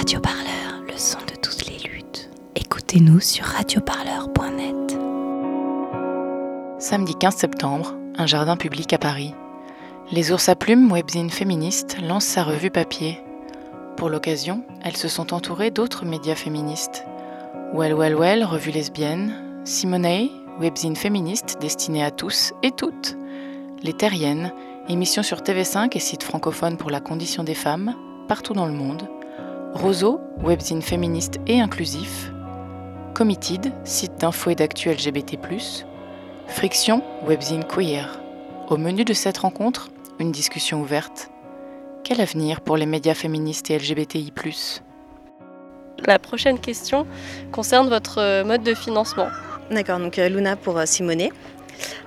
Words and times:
Radio 0.00 0.18
Parleur, 0.18 0.82
le 0.88 0.96
son 0.96 1.18
de 1.18 1.36
toutes 1.42 1.66
les 1.66 1.76
luttes. 1.76 2.30
Écoutez-nous 2.54 3.20
sur 3.20 3.44
radioparleur.net. 3.44 4.98
Samedi 6.78 7.14
15 7.16 7.36
septembre, 7.36 7.94
un 8.16 8.24
jardin 8.24 8.56
public 8.56 8.94
à 8.94 8.98
Paris. 8.98 9.34
Les 10.10 10.32
ours 10.32 10.48
à 10.48 10.54
plumes, 10.54 10.90
webzine 10.90 11.28
féministe, 11.28 11.98
lancent 12.02 12.24
sa 12.24 12.44
revue 12.44 12.70
papier. 12.70 13.20
Pour 13.98 14.08
l'occasion, 14.08 14.64
elles 14.82 14.96
se 14.96 15.08
sont 15.08 15.34
entourées 15.34 15.70
d'autres 15.70 16.06
médias 16.06 16.34
féministes. 16.34 17.04
Well 17.74 17.92
Well 17.92 18.16
Well, 18.16 18.44
revue 18.44 18.70
lesbienne, 18.70 19.34
Simonae, 19.66 20.30
webzine 20.58 20.96
féministe 20.96 21.58
destinée 21.60 22.02
à 22.02 22.10
tous 22.10 22.54
et 22.62 22.70
toutes. 22.70 23.18
Les 23.82 23.92
Terriennes, 23.92 24.50
émission 24.88 25.22
sur 25.22 25.42
TV5 25.42 25.94
et 25.94 26.00
site 26.00 26.22
francophone 26.22 26.78
pour 26.78 26.90
la 26.90 27.00
condition 27.00 27.44
des 27.44 27.54
femmes, 27.54 27.94
partout 28.28 28.54
dans 28.54 28.66
le 28.66 28.72
monde. 28.72 29.06
Roseau, 29.74 30.20
webzine 30.42 30.82
féministe 30.82 31.38
et 31.46 31.60
inclusif. 31.60 32.32
Committed, 33.14 33.72
site 33.84 34.18
d'info 34.18 34.50
et 34.50 34.56
d'actu 34.56 34.90
LGBT+. 34.90 35.38
Friction, 36.48 37.02
webzine 37.24 37.62
queer. 37.64 38.20
Au 38.68 38.76
menu 38.76 39.04
de 39.04 39.12
cette 39.12 39.38
rencontre, 39.38 39.90
une 40.18 40.32
discussion 40.32 40.80
ouverte. 40.80 41.30
Quel 42.02 42.20
avenir 42.20 42.62
pour 42.62 42.76
les 42.76 42.86
médias 42.86 43.14
féministes 43.14 43.70
et 43.70 43.78
LGBTI⁇ 43.78 44.32
La 46.04 46.18
prochaine 46.18 46.58
question 46.58 47.06
concerne 47.52 47.88
votre 47.88 48.42
mode 48.42 48.64
de 48.64 48.74
financement. 48.74 49.28
D'accord, 49.70 50.00
donc 50.00 50.18
euh, 50.18 50.28
Luna 50.28 50.56
pour 50.56 50.78
euh, 50.78 50.84
Simonet. 50.84 51.30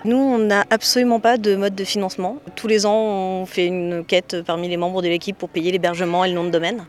Nous, 0.04 0.18
on 0.18 0.38
n'a 0.38 0.66
absolument 0.70 1.22
pas 1.22 1.38
de 1.38 1.56
mode 1.56 1.76
de 1.76 1.86
financement. 1.86 2.38
Tous 2.58 2.68
les 2.68 2.86
ans, 2.86 2.94
on 2.94 3.46
fait 3.46 3.66
une 3.68 4.04
quête 4.04 4.42
parmi 4.42 4.68
les 4.68 4.76
membres 4.76 5.02
de 5.02 5.08
l'équipe 5.08 5.38
pour 5.38 5.48
payer 5.48 5.72
l'hébergement 5.72 6.26
et 6.26 6.28
le 6.28 6.36
nom 6.36 6.44
de 6.44 6.50
domaine. 6.50 6.86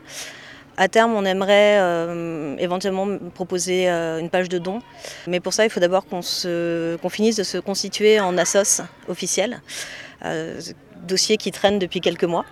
À 0.77 0.89
terme, 0.89 1.13
on 1.13 1.23
aimerait 1.23 1.77
euh, 1.79 2.55
éventuellement 2.57 3.07
proposer 3.33 3.89
euh, 3.89 4.19
une 4.19 4.29
page 4.29 4.49
de 4.49 4.57
dons. 4.57 4.81
Mais 5.25 5.39
pour 5.39 5.53
ça, 5.53 5.63
il 5.63 5.69
faut 5.69 5.79
d'abord 5.79 6.05
qu'on 6.05 6.21
finisse 7.09 7.37
de 7.37 7.43
se 7.43 7.57
constituer 7.57 8.19
en 8.19 8.37
assos 8.37 8.81
officiel. 9.07 9.61
Euh, 10.25 10.59
dossier 11.03 11.37
qui 11.37 11.51
traîne 11.51 11.79
depuis 11.79 12.01
quelques 12.01 12.25
mois. 12.25 12.45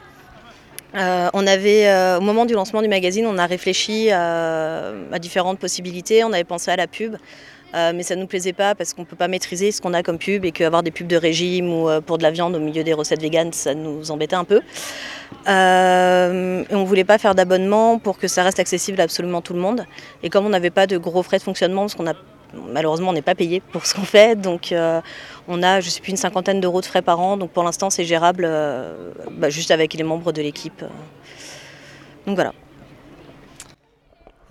on 0.94 1.48
avait, 1.48 2.16
au 2.18 2.22
moment 2.22 2.46
du 2.46 2.54
lancement 2.54 2.82
du 2.82 2.88
magazine, 2.88 3.26
on 3.26 3.38
a 3.40 3.48
réfléchi 3.48 4.12
à 4.12 5.20
différentes 5.20 5.58
possibilités. 5.58 6.24
On 6.24 6.32
avait 6.32 6.44
pensé 6.44 6.70
à 6.70 6.76
la 6.76 6.88
pub. 6.88 7.16
Mais 7.74 8.04
ça 8.04 8.16
ne 8.16 8.22
nous 8.22 8.28
plaisait 8.28 8.54
pas 8.54 8.76
parce 8.76 8.94
qu'on 8.94 9.02
ne 9.02 9.08
peut 9.08 9.16
pas 9.16 9.28
maîtriser 9.28 9.72
ce 9.72 9.82
qu'on 9.82 9.96
a 9.96 10.04
comme 10.04 10.20
pub 10.20 10.46
et 10.46 10.52
qu'avoir 10.52 10.84
des 10.84 10.92
pubs 10.92 11.08
de 11.08 11.16
régime 11.16 11.74
ou 11.74 11.90
pour 12.02 12.20
de 12.20 12.24
la 12.24 12.30
viande 12.30 12.56
au 12.56 12.60
milieu 12.60 12.84
des 12.84 12.94
recettes 12.94 13.22
véganes, 13.22 13.54
ça 13.54 13.74
nous 13.74 14.12
embêtait 14.12 14.36
un 14.36 14.44
peu. 14.44 14.62
Euh, 15.48 16.64
on 16.70 16.80
ne 16.80 16.86
voulait 16.86 17.04
pas 17.04 17.18
faire 17.18 17.36
d'abonnement 17.36 18.00
pour 18.00 18.18
que 18.18 18.28
ça 18.28 18.44
reste 18.44 18.60
accessible 18.60 19.02
à 19.02 19.04
absolument 19.04 19.42
tout 19.42 19.54
le 19.54 19.60
monde. 19.60 19.86
Et 20.22 20.30
comme 20.30 20.46
on 20.46 20.50
n'avait 20.50 20.70
pas 20.70 20.88
de 20.88 20.98
gros 20.98 21.24
frais 21.24 21.38
de 21.38 21.44
fonctionnement, 21.44 21.82
parce 21.82 21.96
qu'on 21.96 22.08
a 22.08 22.14
malheureusement 22.72 23.10
on 23.10 23.14
n'est 23.14 23.22
pas 23.24 23.36
payé 23.36 23.62
pour 23.72 23.86
ce 23.86 23.96
qu'on 23.96 24.04
fait, 24.04 24.40
donc 24.40 24.74
on 25.48 25.64
a 25.64 25.82
je 25.82 25.90
sais 25.90 26.02
plus 26.02 26.12
une 26.12 26.18
cinquantaine 26.18 26.62
d'euros 26.62 26.82
de 26.82 26.86
frais 26.86 27.02
par 27.02 27.20
an, 27.20 27.36
donc 27.36 27.50
pour 27.50 27.64
l'instant 27.64 27.90
c'est 27.90 28.06
gérable 28.06 28.48
bah, 29.32 29.50
juste 29.50 29.72
avec 29.72 29.96
les 29.96 30.04
membres 30.04 30.32
de 30.32 30.42
l'équipe. 30.42 30.86
Donc 32.28 32.36
voilà. 32.36 32.54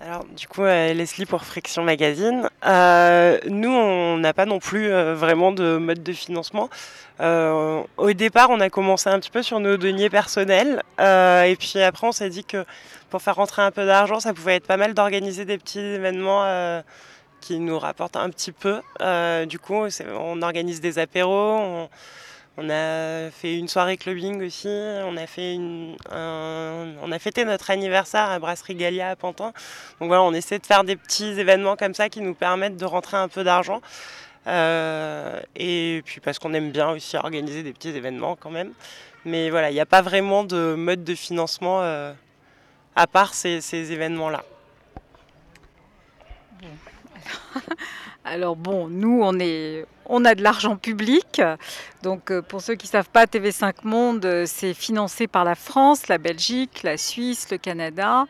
Alors, 0.04 0.24
du 0.24 0.48
coup, 0.48 0.62
euh, 0.62 0.92
Leslie 0.94 1.26
pour 1.26 1.44
Friction 1.44 1.84
Magazine. 1.84 2.48
Euh, 2.66 3.38
nous, 3.46 3.70
on 3.70 4.16
n'a 4.16 4.32
pas 4.32 4.46
non 4.46 4.58
plus 4.58 4.90
euh, 4.90 5.14
vraiment 5.14 5.52
de 5.52 5.76
mode 5.76 6.02
de 6.02 6.12
financement. 6.12 6.68
au 7.20 8.12
départ, 8.12 8.50
on 8.50 8.58
a 8.58 8.68
commencé 8.68 9.08
un 9.08 9.20
petit 9.20 9.30
peu 9.30 9.44
sur 9.44 9.60
nos 9.60 9.76
deniers 9.76 10.10
personnels. 10.10 10.82
et 10.98 11.56
puis 11.56 11.80
après, 11.80 12.08
on 12.08 12.10
s'est 12.10 12.30
dit 12.30 12.44
que 12.44 12.64
pour 13.10 13.22
faire 13.22 13.36
rentrer 13.36 13.62
un 13.62 13.70
peu 13.70 13.86
d'argent, 13.86 14.18
ça 14.18 14.34
pouvait 14.34 14.56
être 14.56 14.66
pas 14.66 14.76
mal 14.76 14.92
d'organiser 14.92 15.44
des 15.44 15.56
petits 15.56 15.78
événements 15.78 16.82
qui 17.40 17.60
nous 17.60 17.78
rapportent 17.78 18.16
un 18.16 18.28
petit 18.30 18.50
peu. 18.50 18.80
du 19.46 19.60
coup, 19.60 19.86
on 20.18 20.42
organise 20.42 20.80
des 20.80 20.98
apéros. 20.98 21.88
A 22.58 23.30
fait 23.30 23.58
une 23.58 23.68
soirée 23.68 23.96
clubbing 23.96 24.42
aussi. 24.44 24.68
On 24.68 25.16
a, 25.16 25.26
fait 25.26 25.56
on 25.58 27.12
a 27.12 27.18
fêté 27.18 27.44
notre 27.44 27.70
anniversaire 27.70 28.30
à 28.30 28.38
Brasserie 28.38 28.74
Galia 28.74 29.10
à 29.10 29.16
Pantin. 29.16 29.52
Donc 30.00 30.08
voilà, 30.08 30.22
on 30.22 30.32
essaie 30.32 30.58
de 30.58 30.66
faire 30.66 30.84
des 30.84 30.96
petits 30.96 31.38
événements 31.40 31.76
comme 31.76 31.94
ça 31.94 32.08
qui 32.08 32.20
nous 32.20 32.34
permettent 32.34 32.76
de 32.76 32.84
rentrer 32.84 33.16
un 33.16 33.28
peu 33.28 33.42
d'argent. 33.44 33.80
Euh, 34.46 35.40
et 35.54 36.02
puis 36.04 36.20
parce 36.20 36.38
qu'on 36.38 36.52
aime 36.52 36.72
bien 36.72 36.90
aussi 36.90 37.16
organiser 37.16 37.62
des 37.62 37.72
petits 37.72 37.90
événements 37.90 38.36
quand 38.36 38.50
même. 38.50 38.72
Mais 39.24 39.50
voilà, 39.50 39.70
il 39.70 39.74
n'y 39.74 39.80
a 39.80 39.86
pas 39.86 40.02
vraiment 40.02 40.44
de 40.44 40.74
mode 40.74 41.04
de 41.04 41.14
financement 41.14 41.80
euh, 41.82 42.12
à 42.96 43.06
part 43.06 43.34
ces 43.34 43.92
événements-là. 43.92 44.44
Alors 48.24 48.54
bon, 48.54 48.86
nous, 48.86 49.20
on, 49.20 49.38
est, 49.40 49.84
on 50.06 50.24
a 50.24 50.36
de 50.36 50.42
l'argent 50.42 50.76
public. 50.76 51.42
Donc 52.04 52.30
euh, 52.30 52.40
pour 52.40 52.60
ceux 52.60 52.76
qui 52.76 52.86
ne 52.86 52.90
savent 52.90 53.08
pas, 53.08 53.24
TV5 53.24 53.74
Monde, 53.82 54.24
euh, 54.24 54.44
c'est 54.46 54.74
financé 54.74 55.26
par 55.26 55.44
la 55.44 55.56
France, 55.56 56.06
la 56.06 56.18
Belgique, 56.18 56.84
la 56.84 56.96
Suisse, 56.96 57.50
le 57.50 57.58
Canada. 57.58 58.26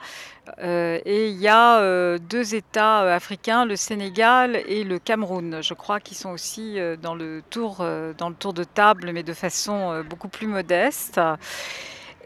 Euh, 0.60 0.98
et 1.04 1.28
il 1.28 1.38
y 1.38 1.47
a 1.47 2.19
deux 2.19 2.54
États 2.54 3.14
africains, 3.14 3.66
le 3.66 3.76
Sénégal 3.76 4.62
et 4.66 4.82
le 4.82 4.98
Cameroun, 4.98 5.62
je 5.62 5.75
crois, 5.75 6.00
qui 6.00 6.14
sont 6.14 6.30
aussi 6.30 6.78
dans, 7.00 7.14
le 7.14 7.42
tour, 7.50 7.84
dans 8.19 8.28
le 8.28 8.34
tour 8.34 8.53
de 8.53 8.64
table, 8.64 9.10
mais 9.12 9.22
de 9.22 9.34
façon 9.34 10.03
beaucoup 10.09 10.26
plus 10.26 10.48
modeste. 10.48 11.20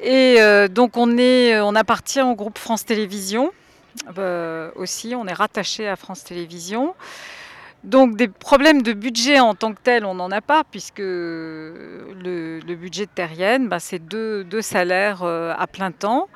Et 0.02 0.38
donc 0.70 0.96
on, 0.96 1.74
appartient 1.74 2.22
au 2.22 2.34
groupe 2.34 2.56
France 2.58 2.86
Télévisions 2.86 3.52
aussi, 4.76 5.14
on 5.14 5.26
est 5.26 5.34
rattaché 5.34 5.86
à 5.86 5.96
France 5.96 6.24
Télévisions. 6.24 6.94
Donc 7.86 8.16
des 8.16 8.26
problèmes 8.26 8.82
de 8.82 8.92
budget 8.92 9.38
en 9.38 9.54
tant 9.54 9.72
que 9.72 9.80
tel, 9.80 10.04
on 10.04 10.14
n'en 10.14 10.32
a 10.32 10.40
pas, 10.40 10.64
puisque 10.64 10.98
le, 10.98 12.60
budget 12.74 13.06
de 13.06 13.10
Terrienne, 13.14 13.68
bah, 13.68 13.78
c'est 13.78 14.00
deux, 14.00 14.44
salaires 14.60 15.22
euh, 15.22 15.54
à 15.56 15.68
plein 15.68 15.92
temps. 15.92 16.28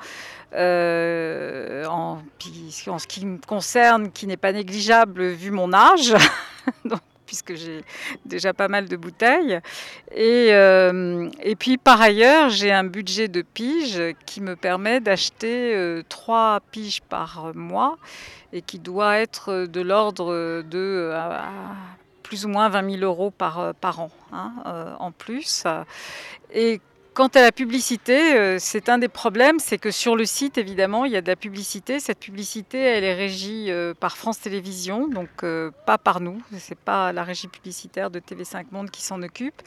Euh, 0.53 1.85
en, 1.85 2.19
ce 2.39 3.07
qui 3.07 3.25
me 3.25 3.37
concerne, 3.45 4.11
qui 4.11 4.27
n'est 4.27 4.37
pas 4.37 4.53
négligeable 4.53 5.27
vu 5.27 5.51
mon 5.51 5.73
âge. 5.73 6.15
puisque 7.31 7.55
j'ai 7.55 7.81
déjà 8.25 8.53
pas 8.53 8.67
mal 8.67 8.89
de 8.89 8.97
bouteilles. 8.97 9.61
Et, 10.13 10.49
euh, 10.51 11.29
et 11.41 11.55
puis 11.55 11.77
par 11.77 12.01
ailleurs, 12.01 12.49
j'ai 12.49 12.73
un 12.73 12.83
budget 12.83 13.29
de 13.29 13.41
pige 13.41 14.01
qui 14.25 14.41
me 14.41 14.57
permet 14.57 14.99
d'acheter 14.99 16.01
trois 16.09 16.59
piges 16.71 17.01
par 17.01 17.55
mois 17.55 17.97
et 18.51 18.61
qui 18.61 18.79
doit 18.79 19.19
être 19.19 19.65
de 19.65 19.79
l'ordre 19.79 20.61
de 20.61 21.13
plus 22.21 22.45
ou 22.45 22.49
moins 22.49 22.67
20 22.67 22.97
000 22.97 23.03
euros 23.03 23.29
par, 23.29 23.75
an 23.99 24.09
hein, 24.31 24.53
euh, 24.65 24.93
en 24.99 25.11
plus. 25.11 25.65
Et 26.53 26.81
Quant 27.13 27.27
à 27.27 27.41
la 27.41 27.51
publicité, 27.51 28.35
euh, 28.35 28.57
c'est 28.57 28.87
un 28.87 28.97
des 28.97 29.09
problèmes, 29.09 29.59
c'est 29.59 29.77
que 29.77 29.91
sur 29.91 30.15
le 30.15 30.25
site, 30.25 30.57
évidemment, 30.57 31.03
il 31.03 31.11
y 31.11 31.17
a 31.17 31.21
de 31.21 31.27
la 31.27 31.35
publicité. 31.35 31.99
Cette 31.99 32.19
publicité, 32.19 32.77
elle 32.77 33.03
est 33.03 33.13
régie 33.13 33.69
euh, 33.69 33.93
par 33.93 34.15
France 34.15 34.39
Télévisions, 34.39 35.09
donc 35.09 35.29
pas 35.85 35.97
par 35.97 36.21
nous. 36.21 36.41
C'est 36.57 36.79
pas 36.79 37.11
la 37.11 37.25
régie 37.25 37.49
publicitaire 37.49 38.11
de 38.11 38.19
TV5 38.19 38.65
Monde 38.71 38.91
qui 38.91 39.01
s'en 39.01 39.21
occupe. 39.23 39.61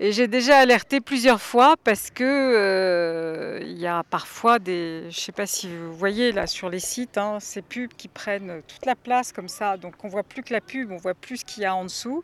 Et 0.00 0.12
j'ai 0.12 0.28
déjà 0.28 0.58
alerté 0.58 1.00
plusieurs 1.00 1.40
fois 1.40 1.74
parce 1.82 2.10
que 2.10 2.22
euh, 2.22 3.58
il 3.62 3.76
y 3.78 3.86
a 3.88 4.04
parfois 4.04 4.60
des, 4.60 5.10
je 5.10 5.18
sais 5.18 5.32
pas 5.32 5.46
si 5.46 5.68
vous 5.68 5.92
voyez 5.92 6.30
là 6.30 6.46
sur 6.46 6.70
les 6.70 6.78
sites, 6.78 7.18
hein, 7.18 7.38
ces 7.40 7.62
pubs 7.62 7.92
qui 7.96 8.06
prennent 8.06 8.62
toute 8.68 8.86
la 8.86 8.94
place 8.94 9.32
comme 9.32 9.48
ça, 9.48 9.76
donc 9.76 9.94
on 10.04 10.08
voit 10.08 10.22
plus 10.22 10.44
que 10.44 10.52
la 10.52 10.60
pub, 10.60 10.92
on 10.92 10.98
voit 10.98 11.14
plus 11.14 11.38
ce 11.38 11.44
qu'il 11.44 11.64
y 11.64 11.66
a 11.66 11.74
en 11.74 11.82
dessous. 11.82 12.22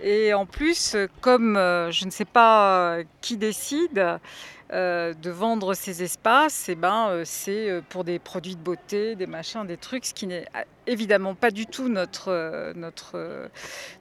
Et 0.00 0.32
en 0.32 0.46
plus, 0.46 0.96
comme 1.20 1.58
euh, 1.58 1.90
je 1.90 2.06
ne 2.06 2.10
sais 2.10 2.24
pas 2.24 2.94
euh, 2.94 3.04
qui 3.20 3.36
décide, 3.36 4.18
de 4.72 5.28
vendre 5.28 5.74
ces 5.74 6.02
espaces, 6.02 6.70
et 6.70 6.72
eh 6.72 6.74
ben, 6.76 7.24
c'est 7.26 7.82
pour 7.90 8.04
des 8.04 8.18
produits 8.18 8.56
de 8.56 8.60
beauté, 8.62 9.16
des 9.16 9.26
machins, 9.26 9.66
des 9.66 9.76
trucs, 9.76 10.06
ce 10.06 10.14
qui 10.14 10.26
n'est 10.26 10.46
évidemment 10.86 11.34
pas 11.34 11.50
du 11.50 11.66
tout 11.66 11.88
notre, 11.88 12.72
notre, 12.74 13.48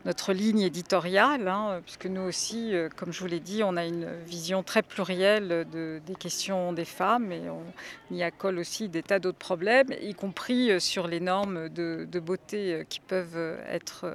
notre 0.05 0.33
ligne 0.33 0.61
éditoriale, 0.61 1.47
hein, 1.47 1.81
puisque 1.83 2.05
nous 2.05 2.21
aussi, 2.21 2.73
comme 2.95 3.11
je 3.11 3.19
vous 3.19 3.27
l'ai 3.27 3.39
dit, 3.39 3.63
on 3.63 3.77
a 3.77 3.85
une 3.85 4.07
vision 4.25 4.63
très 4.63 4.81
plurielle 4.81 5.65
de, 5.71 6.01
des 6.05 6.15
questions 6.15 6.73
des 6.73 6.85
femmes 6.85 7.31
et 7.31 7.49
on 7.49 8.15
y 8.15 8.23
accole 8.23 8.59
aussi 8.59 8.89
des 8.89 9.03
tas 9.03 9.19
d'autres 9.19 9.37
problèmes, 9.37 9.87
y 10.01 10.13
compris 10.13 10.79
sur 10.81 11.07
les 11.07 11.19
normes 11.19 11.69
de, 11.69 12.07
beauté 12.19 12.85
qui 12.89 12.99
peuvent 12.99 13.57
être 13.69 14.05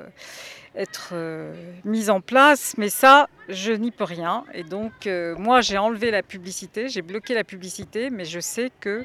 être 0.76 1.10
euh, 1.12 1.54
mise 1.84 2.10
en 2.10 2.20
place, 2.20 2.74
mais 2.76 2.88
ça, 2.88 3.28
je 3.48 3.72
n'y 3.72 3.90
peux 3.90 4.04
rien. 4.04 4.44
Et 4.52 4.62
donc, 4.62 5.06
euh, 5.06 5.34
moi, 5.36 5.60
j'ai 5.60 5.78
enlevé 5.78 6.10
la 6.10 6.22
publicité, 6.22 6.88
j'ai 6.88 7.02
bloqué 7.02 7.34
la 7.34 7.44
publicité, 7.44 8.10
mais 8.10 8.24
je 8.24 8.40
sais 8.40 8.70
que 8.80 9.04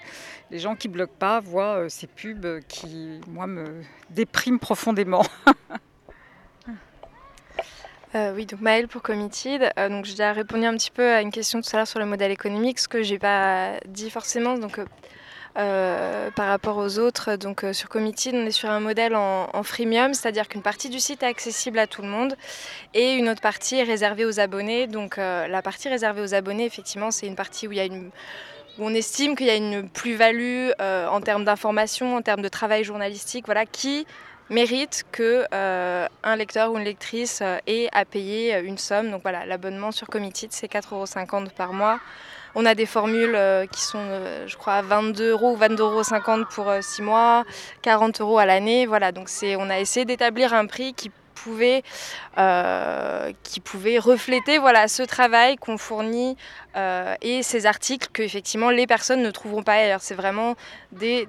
les 0.51 0.59
gens 0.59 0.75
qui 0.75 0.89
bloquent 0.89 1.17
pas 1.17 1.39
voient 1.39 1.83
euh, 1.83 1.89
ces 1.89 2.07
pubs 2.07 2.59
qui, 2.67 3.21
moi, 3.27 3.47
me 3.51 3.83
dépriment 4.09 4.59
profondément. 4.59 5.25
oui, 8.15 8.45
donc 8.45 8.61
Maëlle 8.61 8.87
pour 8.87 9.01
Committed. 9.01 9.71
donc 9.89 10.05
j'ai 10.05 10.23
répondu 10.23 10.65
un 10.65 10.73
petit 10.73 10.91
peu 10.91 11.13
à 11.13 11.21
une 11.21 11.31
question 11.31 11.61
tout 11.61 11.69
à 11.73 11.77
l'heure 11.77 11.87
sur 11.87 11.99
le 11.99 12.05
modèle 12.05 12.31
économique, 12.31 12.79
ce 12.79 12.87
que 12.87 13.03
j'ai 13.03 13.19
pas 13.19 13.73
dit 13.85 14.09
forcément. 14.09 14.57
Donc 14.57 14.79
par 15.53 16.47
rapport 16.47 16.77
aux 16.77 16.97
autres. 16.97 17.35
Donc 17.35 17.65
sur 17.73 17.89
Committed, 17.89 18.33
on 18.33 18.45
est 18.45 18.51
sur 18.51 18.69
un 18.69 18.79
modèle 18.79 19.15
en, 19.15 19.63
freemium, 19.63 20.13
c'est-à-dire 20.13 20.47
qu'une 20.47 20.61
partie 20.61 20.89
du 20.89 20.99
site 20.99 21.23
est 21.23 21.27
accessible 21.27 21.79
à 21.79 21.87
tout 21.87 22.01
le 22.01 22.07
monde 22.07 22.35
et 22.93 23.13
une 23.13 23.29
autre 23.29 23.41
partie 23.41 23.75
est 23.75 23.83
réservée 23.83 24.25
aux 24.25 24.39
abonnés. 24.39 24.87
Donc 24.87 25.17
la 25.17 25.61
partie 25.61 25.89
réservée 25.89 26.21
aux 26.21 26.33
abonnés, 26.33 26.65
effectivement, 26.65 27.11
c'est 27.11 27.27
une 27.27 27.35
partie 27.35 27.67
où 27.67 27.71
il 27.71 27.77
y 27.77 27.81
a 27.81 27.85
une 27.85 28.11
on 28.79 28.93
estime 28.93 29.35
qu'il 29.35 29.47
y 29.47 29.51
a 29.51 29.55
une 29.55 29.89
plus-value 29.89 30.69
en 30.79 31.21
termes 31.21 31.45
d'information, 31.45 32.15
en 32.15 32.21
termes 32.21 32.41
de 32.41 32.49
travail 32.49 32.83
journalistique, 32.83 33.45
voilà, 33.45 33.65
qui 33.65 34.05
mérite 34.51 35.05
que 35.11 35.45
euh, 35.53 36.07
un 36.23 36.35
lecteur 36.35 36.71
ou 36.71 36.77
une 36.77 36.83
lectrice 36.83 37.39
euh, 37.41 37.57
ait 37.67 37.89
à 37.93 38.05
payer 38.05 38.59
une 38.59 38.77
somme. 38.77 39.09
Donc 39.09 39.23
voilà, 39.23 39.45
l'abonnement 39.45 39.91
sur 39.91 40.07
Committed, 40.07 40.51
c'est 40.51 40.71
4,50 40.71 40.93
euros 40.93 41.49
par 41.55 41.73
mois. 41.73 41.99
On 42.53 42.65
a 42.65 42.75
des 42.75 42.85
formules 42.85 43.33
euh, 43.33 43.65
qui 43.65 43.81
sont, 43.81 44.05
je 44.45 44.57
crois, 44.57 44.73
à 44.73 44.81
22 44.81 45.31
euros 45.31 45.53
ou 45.53 45.57
22,50 45.57 45.79
euros 45.79 46.45
pour 46.51 46.71
6 46.81 47.01
mois, 47.01 47.45
40 47.81 48.19
euros 48.19 48.37
à 48.37 48.45
l'année. 48.45 48.85
Voilà, 48.85 49.13
donc 49.13 49.29
on 49.57 49.69
a 49.69 49.79
essayé 49.79 50.05
d'établir 50.05 50.53
un 50.53 50.65
prix 50.65 50.93
qui 50.93 51.09
pouvait, 51.33 51.83
refléter 53.99 54.57
ce 54.87 55.03
travail 55.03 55.55
qu'on 55.55 55.77
fournit 55.77 56.35
et 56.75 57.43
ces 57.43 57.65
articles 57.65 58.07
que 58.13 58.21
effectivement 58.21 58.69
les 58.69 58.87
personnes 58.87 59.21
ne 59.21 59.31
trouveront 59.31 59.63
pas 59.63 59.73
ailleurs. 59.73 60.01
C'est 60.01 60.15
vraiment 60.15 60.55
des, 60.91 61.25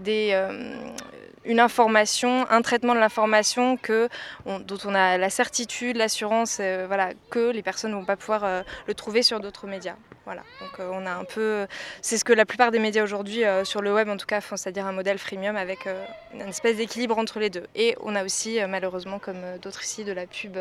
une 1.44 1.60
information, 1.60 2.46
un 2.50 2.62
traitement 2.62 2.94
de 2.94 3.00
l'information 3.00 3.76
que 3.76 4.08
dont 4.46 4.78
on 4.84 4.94
a 4.94 5.18
la 5.18 5.30
certitude, 5.30 5.96
l'assurance, 5.96 6.58
euh, 6.60 6.84
voilà, 6.86 7.10
que 7.30 7.50
les 7.50 7.62
personnes 7.62 7.92
ne 7.92 7.96
vont 7.96 8.04
pas 8.04 8.16
pouvoir 8.16 8.44
euh, 8.44 8.62
le 8.86 8.94
trouver 8.94 9.22
sur 9.22 9.40
d'autres 9.40 9.66
médias. 9.66 9.96
Voilà. 10.24 10.42
Donc 10.60 10.78
euh, 10.78 10.88
on 10.92 11.04
a 11.04 11.10
un 11.10 11.24
peu, 11.24 11.66
c'est 12.00 12.16
ce 12.16 12.24
que 12.24 12.32
la 12.32 12.44
plupart 12.44 12.70
des 12.70 12.78
médias 12.78 13.02
aujourd'hui 13.02 13.42
sur 13.64 13.82
le 13.82 13.92
web 13.92 14.08
en 14.08 14.16
tout 14.16 14.26
cas 14.26 14.40
font, 14.40 14.56
c'est-à-dire 14.56 14.86
un 14.86 14.92
modèle 14.92 15.18
freemium 15.18 15.56
avec 15.56 15.88
une 16.32 16.42
espèce 16.42 16.76
d'équilibre 16.76 17.18
entre 17.18 17.40
les 17.40 17.50
deux. 17.50 17.66
Et 17.74 17.96
on 18.00 18.14
a 18.14 18.24
aussi 18.24 18.60
malheureusement 18.68 19.18
comme 19.18 19.42
d'autres 19.60 19.82
ici 19.82 20.04
de 20.04 20.12
la 20.12 20.26
pub 20.26 20.56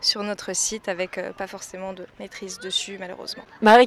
sur 0.00 0.24
notre 0.24 0.52
site 0.54 0.88
avec 0.88 1.20
pas 1.38 1.46
forcément 1.46 1.92
de 1.92 2.06
maîtrise 2.18 2.58
dessus 2.58 2.96
malheureusement. 2.98 3.44
Marie 3.62 3.86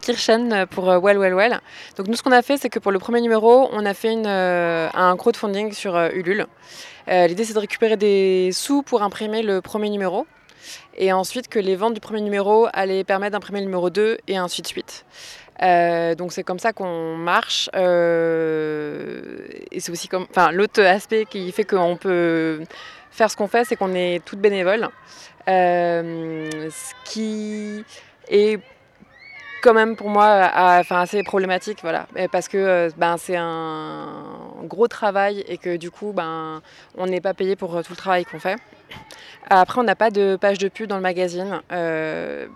pour 0.69 0.85
Well 0.85 1.17
Well 1.17 1.33
Well. 1.33 1.59
Donc 1.97 2.07
nous 2.07 2.15
ce 2.15 2.23
qu'on 2.23 2.31
a 2.31 2.41
fait 2.41 2.57
c'est 2.57 2.69
que 2.69 2.79
pour 2.79 2.91
le 2.91 2.99
premier 2.99 3.21
numéro 3.21 3.69
on 3.71 3.85
a 3.85 3.93
fait 3.93 4.11
une, 4.13 4.27
un 4.27 5.15
crowdfunding 5.17 5.71
sur 5.73 5.97
Ulule 6.13 6.47
euh, 7.09 7.27
l'idée, 7.27 7.45
c'est 7.45 7.53
de 7.53 7.59
récupérer 7.59 7.97
des 7.97 8.49
sous 8.51 8.83
pour 8.83 9.01
imprimer 9.01 9.41
le 9.41 9.61
premier 9.61 9.89
numéro. 9.89 10.27
Et 10.95 11.13
ensuite 11.13 11.47
que 11.47 11.59
les 11.59 11.75
ventes 11.75 11.93
du 11.93 11.99
premier 12.01 12.21
numéro 12.21 12.67
allaient 12.73 13.03
permettre 13.03 13.33
d'imprimer 13.33 13.59
le 13.59 13.65
numéro 13.65 13.89
2 13.89 14.17
et 14.27 14.37
ainsi 14.37 14.61
de 14.61 14.67
suite. 14.67 15.05
Euh, 15.63 16.15
donc 16.15 16.33
c'est 16.33 16.43
comme 16.43 16.59
ça 16.59 16.73
qu'on 16.73 17.15
marche. 17.15 17.69
Euh, 17.75 19.47
et 19.71 19.79
c'est 19.79 19.91
aussi 19.91 20.07
comme, 20.07 20.27
enfin, 20.29 20.51
l'autre 20.51 20.81
aspect 20.81 21.25
qui 21.25 21.51
fait 21.51 21.63
qu'on 21.63 21.95
peut 21.95 22.61
faire 23.11 23.31
ce 23.31 23.37
qu'on 23.37 23.47
fait, 23.47 23.63
c'est 23.63 23.75
qu'on 23.75 23.93
est 23.93 24.23
toutes 24.25 24.39
bénévoles. 24.39 24.89
ce 25.47 26.93
qui 27.05 27.85
est 28.27 28.59
quand 29.61 29.73
même 29.73 29.95
pour 29.95 30.09
moi 30.09 30.25
assez 30.25 31.23
problématique 31.23 31.79
voilà. 31.81 32.07
Parce 32.31 32.47
que 32.47 32.57
euh, 32.57 32.89
ben, 32.97 33.17
c'est 33.17 33.35
un 33.37 34.07
gros 34.63 34.87
travail 34.87 35.43
et 35.47 35.57
que 35.57 35.77
du 35.77 35.91
coup 35.91 36.13
ben, 36.13 36.61
on 36.97 37.07
n'est 37.07 37.21
pas 37.21 37.33
payé 37.33 37.55
pour 37.55 37.75
euh, 37.75 37.81
tout 37.81 37.93
le 37.93 37.97
travail 37.97 38.25
qu'on 38.25 38.39
fait. 38.39 38.57
Après 39.49 39.79
on 39.79 39.83
n'a 39.83 39.95
pas 39.95 40.09
de 40.09 40.37
page 40.39 40.57
de 40.57 40.67
pub 40.67 40.87
dans 40.87 40.95
le 40.95 41.01
magazine 41.01 41.61
euh, 41.71 42.47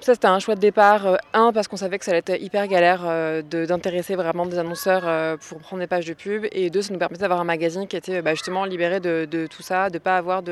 ça, 0.00 0.14
c'était 0.14 0.26
un 0.26 0.38
choix 0.38 0.54
de 0.54 0.60
départ. 0.60 1.18
un, 1.32 1.52
parce 1.52 1.68
qu'on 1.68 1.76
savait 1.76 1.98
que 1.98 2.04
ça 2.04 2.12
allait 2.12 2.22
être 2.26 2.40
hyper 2.40 2.66
galère 2.66 3.02
d'intéresser 3.42 4.14
vraiment 4.14 4.46
des 4.46 4.58
annonceurs 4.58 5.38
pour 5.38 5.58
prendre 5.58 5.80
des 5.80 5.86
pages 5.86 6.06
de 6.06 6.14
pub. 6.14 6.46
Et 6.52 6.70
deux, 6.70 6.82
ça 6.82 6.92
nous 6.92 6.98
permettait 6.98 7.22
d'avoir 7.22 7.40
un 7.40 7.44
magazine 7.44 7.86
qui 7.86 7.96
était 7.96 8.22
bah, 8.22 8.34
justement 8.34 8.64
libéré 8.64 9.00
de, 9.00 9.46
tout 9.46 9.62
ça, 9.62 9.88
de 9.88 9.94
ne 9.94 9.98
pas 9.98 10.16
avoir 10.16 10.42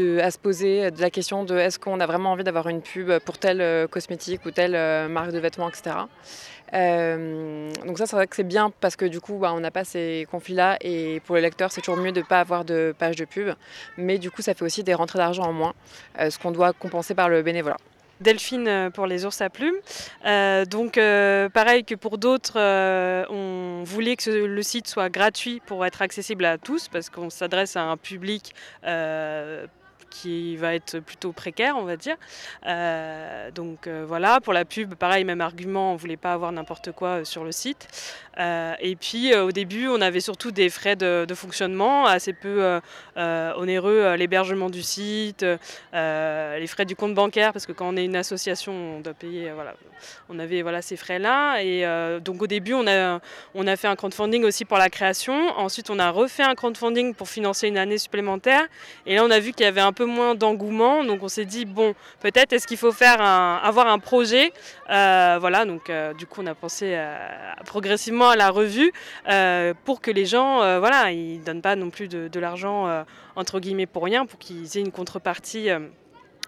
à 0.00 0.30
se 0.30 0.38
poser 0.38 0.90
de 0.90 1.00
la 1.00 1.10
question 1.10 1.44
de 1.44 1.56
est-ce 1.56 1.78
qu'on 1.78 2.00
a 2.00 2.06
vraiment 2.06 2.32
envie 2.32 2.44
d'avoir 2.44 2.68
une 2.68 2.82
pub 2.82 3.12
pour 3.20 3.38
telle 3.38 3.60
euh, 3.60 3.86
cosmétique 3.86 4.44
ou 4.44 4.50
telle 4.50 4.74
euh, 4.74 5.08
marque 5.08 5.30
de 5.30 5.38
vêtements, 5.38 5.68
etc. 5.68 5.96
Euh, 6.72 7.70
donc 7.86 7.98
ça, 7.98 8.06
c'est 8.06 8.16
vrai 8.16 8.26
que 8.26 8.34
c'est 8.34 8.42
bien 8.42 8.72
parce 8.80 8.96
que 8.96 9.04
du 9.04 9.20
coup, 9.20 9.38
bah, 9.38 9.52
on 9.54 9.60
n'a 9.60 9.70
pas 9.70 9.84
ces 9.84 10.26
conflits-là 10.30 10.78
et 10.80 11.20
pour 11.20 11.36
les 11.36 11.42
lecteurs, 11.42 11.70
c'est 11.70 11.80
toujours 11.80 11.96
mieux 11.96 12.12
de 12.12 12.20
ne 12.20 12.24
pas 12.24 12.40
avoir 12.40 12.64
de 12.64 12.94
page 12.98 13.16
de 13.16 13.24
pub. 13.24 13.54
Mais 13.96 14.18
du 14.18 14.30
coup, 14.30 14.42
ça 14.42 14.54
fait 14.54 14.64
aussi 14.64 14.82
des 14.82 14.94
rentrées 14.94 15.18
d'argent 15.18 15.44
en 15.44 15.52
moins, 15.52 15.74
ce 16.18 16.38
qu'on 16.38 16.50
doit 16.50 16.72
compenser 16.72 17.14
par 17.14 17.28
le 17.28 17.42
bénévolat. 17.42 17.76
Delphine 18.20 18.90
pour 18.94 19.06
les 19.06 19.24
ours 19.24 19.40
à 19.40 19.50
plumes. 19.50 19.76
donc 20.66 20.94
pareil 20.94 21.84
que 21.84 21.94
pour 21.94 22.18
d'autres, 22.18 22.58
on 23.30 23.82
voulait 23.84 24.16
que 24.16 24.30
le 24.30 24.62
site 24.62 24.88
soit 24.88 25.08
gratuit 25.08 25.60
pour 25.66 25.84
être 25.84 26.02
accessible 26.02 26.44
à 26.44 26.58
tous 26.58 26.88
parce 26.88 27.10
qu'on 27.10 27.30
s'adresse 27.30 27.76
à 27.76 27.82
un 27.82 27.96
public 27.96 28.54
qui 30.14 30.56
va 30.56 30.74
être 30.74 31.00
plutôt 31.00 31.32
précaire, 31.32 31.76
on 31.76 31.82
va 31.82 31.96
dire. 31.96 32.16
Euh, 32.66 33.50
donc 33.50 33.86
euh, 33.86 34.04
voilà, 34.06 34.40
pour 34.40 34.52
la 34.52 34.64
pub, 34.64 34.94
pareil, 34.94 35.24
même 35.24 35.40
argument, 35.40 35.92
on 35.92 35.96
voulait 35.96 36.16
pas 36.16 36.32
avoir 36.32 36.52
n'importe 36.52 36.92
quoi 36.92 37.08
euh, 37.08 37.24
sur 37.24 37.42
le 37.44 37.50
site. 37.50 37.88
et 38.38 38.96
puis 38.96 39.34
au 39.34 39.52
début, 39.52 39.88
on 39.88 40.00
avait 40.00 40.20
surtout 40.20 40.50
des 40.50 40.68
frais 40.68 40.96
de, 40.96 41.34
fonctionnement 41.34 42.06
assez 42.06 42.32
peu 42.32 42.80
onéreux, 43.16 44.14
l'hébergement 44.14 44.70
du 44.70 44.82
site, 44.82 45.44
les 45.92 46.66
frais 46.66 46.84
du 46.84 46.96
compte 46.96 47.14
bancaire, 47.14 47.52
parce 47.52 47.66
que 47.66 47.72
quand 47.72 47.88
on 47.88 47.96
est 47.96 48.04
une 48.04 48.16
association, 48.16 48.72
on 48.72 49.00
doit 49.00 49.14
payer. 49.14 49.52
voilà, 49.52 49.74
on 50.28 50.38
avait 50.38 50.62
voilà 50.62 50.82
ces 50.82 50.96
frais-là. 50.96 51.62
Et 51.62 51.86
donc 52.20 52.42
au 52.42 52.48
début, 52.48 52.74
on 52.74 52.86
a 52.88 53.20
on 53.54 53.66
a 53.66 53.76
fait 53.76 53.88
un 53.88 53.96
crowdfunding 53.96 54.44
aussi 54.44 54.64
pour 54.64 54.78
la 54.78 54.90
création. 54.90 55.36
Ensuite, 55.56 55.90
on 55.90 55.98
a 56.00 56.10
refait 56.10 56.42
un 56.42 56.56
crowdfunding 56.56 57.14
pour 57.14 57.28
financer 57.28 57.68
une 57.68 57.78
année 57.78 57.98
supplémentaire. 57.98 58.66
Et 59.06 59.14
là, 59.14 59.24
on 59.24 59.30
a 59.30 59.38
vu 59.38 59.52
qu'il 59.52 59.64
y 59.64 59.68
avait 59.68 59.80
un 59.80 59.92
peu 59.92 60.03
moins 60.06 60.34
d'engouement. 60.34 61.04
Donc 61.04 61.22
on 61.22 61.28
s'est 61.28 61.44
dit, 61.44 61.64
bon, 61.64 61.94
peut-être 62.20 62.52
est-ce 62.52 62.66
qu'il 62.66 62.76
faut 62.76 62.92
faire 62.92 63.20
avoir 63.20 63.86
un 63.88 63.98
projet? 63.98 64.52
Euh, 64.90 65.38
voilà, 65.40 65.64
donc 65.64 65.90
euh, 65.90 66.12
du 66.14 66.26
coup 66.26 66.42
on 66.42 66.46
a 66.46 66.54
pensé 66.54 66.98
progressivement 67.64 68.30
à 68.30 68.36
la 68.36 68.50
revue 68.50 68.92
euh, 69.28 69.74
pour 69.84 70.00
que 70.00 70.10
les 70.10 70.26
gens, 70.26 70.58
voilà, 70.78 71.10
ils 71.12 71.42
donnent 71.42 71.62
pas 71.62 71.76
non 71.76 71.90
plus 71.90 72.08
de 72.08 72.40
l'argent 72.40 73.04
entre 73.36 73.60
guillemets 73.60 73.86
pour 73.86 74.04
rien, 74.04 74.26
pour 74.26 74.38
qu'ils 74.38 74.76
aient 74.76 74.80
une 74.80 74.92
contrepartie 74.92 75.68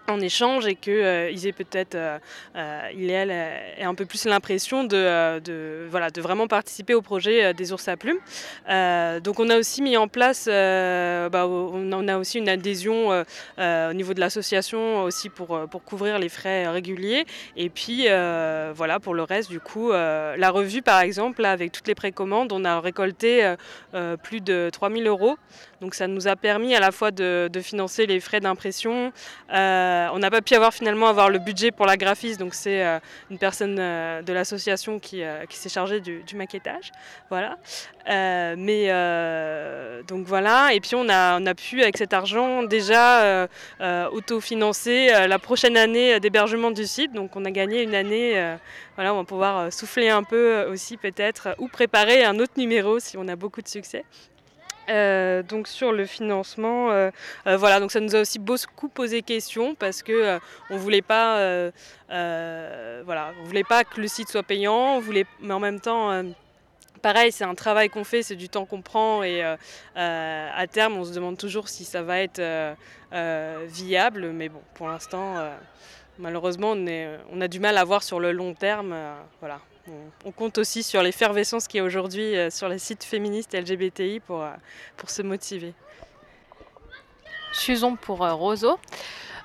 en 0.09 0.21
échange 0.21 0.67
et 0.67 0.75
qu'ils 0.75 0.93
euh, 0.95 1.45
aient 1.45 1.53
peut-être, 1.53 1.95
euh, 1.95 2.19
euh, 2.57 2.89
il 2.95 3.11
et 3.11 3.85
un 3.85 3.95
peu 3.95 4.05
plus 4.05 4.25
l'impression 4.27 4.85
de, 4.85 5.87
voilà, 5.89 6.11
de 6.11 6.21
vraiment 6.21 6.49
participer 6.49 6.95
au 6.95 7.03
projet 7.03 7.55
des 7.55 7.73
ours 7.73 7.89
à 7.89 7.97
plumes. 7.97 8.19
donc 9.21 9.41
on 9.41 9.49
a 9.49 9.59
aussi 9.59 9.81
mis 9.81 9.97
en 9.97 10.09
place, 10.09 10.47
bah, 10.47 11.47
on 11.47 12.09
a 12.09 12.19
aussi 12.19 12.39
une 12.39 12.49
adhésion 12.49 13.11
au 13.59 13.93
niveau 13.93 14.13
de 14.13 14.21
l'association 14.21 15.03
aussi 15.05 15.29
pour, 15.29 15.69
pour 15.71 15.85
couvrir 15.85 16.19
les 16.19 16.29
frais 16.29 16.69
réguliers. 16.69 17.25
Et 17.57 17.71
puis 17.71 18.07
voilà, 18.75 18.99
pour 19.01 19.15
le 19.15 19.23
reste, 19.23 19.51
du 19.51 19.61
coup, 19.61 19.93
la 19.93 20.51
revue 20.51 20.83
par 20.83 21.01
exemple, 21.01 21.45
avec 21.45 21.73
toutes 21.73 21.89
les 21.89 21.95
précommandes, 21.95 22.53
on 22.53 22.65
a 22.65 22.81
récolté 22.81 23.55
plus 24.23 24.41
de 24.41 24.69
3000 24.73 25.07
euros. 25.07 25.39
Donc 25.81 25.95
ça 25.95 26.07
nous 26.07 26.27
a 26.27 26.37
permis 26.37 26.75
à 26.75 26.81
la 26.81 26.91
fois 26.91 27.11
de, 27.11 27.51
financer 27.63 28.07
les 28.07 28.21
frais 28.21 28.41
d'impression. 28.41 29.13
Euh, 29.53 30.09
on 30.13 30.19
n'a 30.19 30.31
pas 30.31 30.41
pu 30.41 30.55
avoir 30.55 30.73
finalement 30.73 31.13
le 31.29 31.39
budget 31.39 31.71
pour 31.71 31.87
la 31.87 31.97
graphiste, 31.97 32.39
donc 32.39 32.55
c'est 32.55 32.85
euh, 32.85 32.99
une 33.31 33.39
personne 33.39 33.77
euh, 33.79 34.23
de 34.23 34.33
l'association 34.33 34.99
qui, 34.99 35.23
s'est 35.51 35.69
chargée 35.69 36.01
du, 36.01 36.37
maquettage. 36.37 36.93
Voilà. 37.31 37.57
mais 38.57 38.87
donc 40.07 40.27
voilà. 40.27 40.73
Et 40.73 40.81
puis 40.81 40.95
on 40.95 41.09
a, 41.09 41.39
on 41.41 41.47
a 41.47 41.55
pu 41.55 41.83
avec 41.83 41.97
cet 41.97 42.13
argent 42.13 42.63
déjà 42.63 43.49
autofinancer 44.13 45.09
la 45.27 45.39
prochaine 45.39 45.77
année 45.77 46.21
d'hébergement 46.21 46.71
du 46.71 46.87
site. 46.87 47.13
Donc 47.13 47.37
on 47.37 47.45
a 47.45 47.51
gagné 47.51 47.83
une 47.83 47.95
année. 47.95 48.57
voilà, 48.95 49.15
on 49.15 49.19
va 49.19 49.25
pouvoir 49.25 49.73
souffler 49.73 50.09
un 50.09 50.23
peu 50.23 50.65
aussi 50.65 50.97
peut-être 50.97 51.55
ou 51.59 51.69
préparer 51.69 52.25
un 52.25 52.39
autre 52.39 52.55
numéro 52.57 52.99
si 52.99 53.17
on 53.17 53.29
a 53.29 53.37
beaucoup 53.37 53.63
de 53.63 53.69
succès. 53.69 54.05
Euh, 54.89 55.43
donc 55.43 55.69
sur 55.69 55.93
le 55.93 56.07
financement, 56.07 56.91
euh, 56.91 57.11
euh, 57.47 57.57
voilà, 57.57 57.81
donc 57.81 57.91
ça 57.91 58.01
nous 58.01 58.15
a 58.15 58.21
aussi 58.21 58.39
beaucoup 58.39 58.89
posé 58.89 59.23
question 59.23 59.75
parce 59.75 60.03
que 60.03 60.39
on 60.71 60.77
voulait 60.77 61.03
pas, 61.03 61.71
voilà, 62.09 63.33
on 63.41 63.45
voulait 63.45 63.65
pas 63.65 63.85
que 63.85 64.01
le 64.01 64.09
site 64.09 64.29
soit 64.29 64.43
payant, 64.43 64.97
on 64.97 65.01
voulait, 65.01 65.27
mais 65.41 65.55
en 65.55 65.61
même 65.61 65.81
temps. 65.81 66.23
Pareil, 67.03 67.31
c'est 67.31 67.45
un 67.45 67.55
travail 67.55 67.89
qu'on 67.89 68.05
fait, 68.05 68.23
c'est 68.23 68.37
du 68.37 68.49
temps 68.49 68.65
qu'on 68.65 68.83
prend 68.83 69.23
et 69.23 69.43
à 69.95 70.67
terme, 70.71 70.97
on 70.97 71.05
se 71.05 71.13
demande 71.13 71.37
toujours 71.39 71.69
si 71.69 71.85
ça 71.85 72.03
va 72.03 72.21
être 72.21 72.43
viable. 73.67 74.31
Mais 74.33 74.49
bon, 74.49 74.63
pour 74.75 74.89
l'instant, 74.89 75.35
malheureusement, 76.19 76.73
on, 76.73 76.87
on, 77.33 77.41
a 77.41 77.49
du 77.49 77.61
mal 77.61 77.79
à 77.79 77.85
voir 77.85 78.03
sur 78.03 78.19
le 78.19 78.33
long 78.33 78.55
terme. 78.55 78.95
voilà, 79.41 79.61
on, 80.25 80.33
compte 80.33 80.59
aussi 80.59 80.83
sur 80.83 81.03
l'effervescence 81.03 81.69
qu'il 81.69 81.79
y 81.79 81.81
a 81.81 81.85
aujourd'hui 81.85 82.37
euh, 82.37 82.51
sur 82.51 82.69
les 82.69 82.79
sites 82.79 83.05
féministes 83.05 83.55
LGBTI 83.55 84.21
pour, 84.21 84.43
euh, 84.43 84.51
pour 84.97 85.11
se 85.11 85.23
motiver. 85.23 85.75
Suzon 87.53 87.97
pour 87.97 88.25
euh, 88.25 88.35
Roseau. 88.35 88.79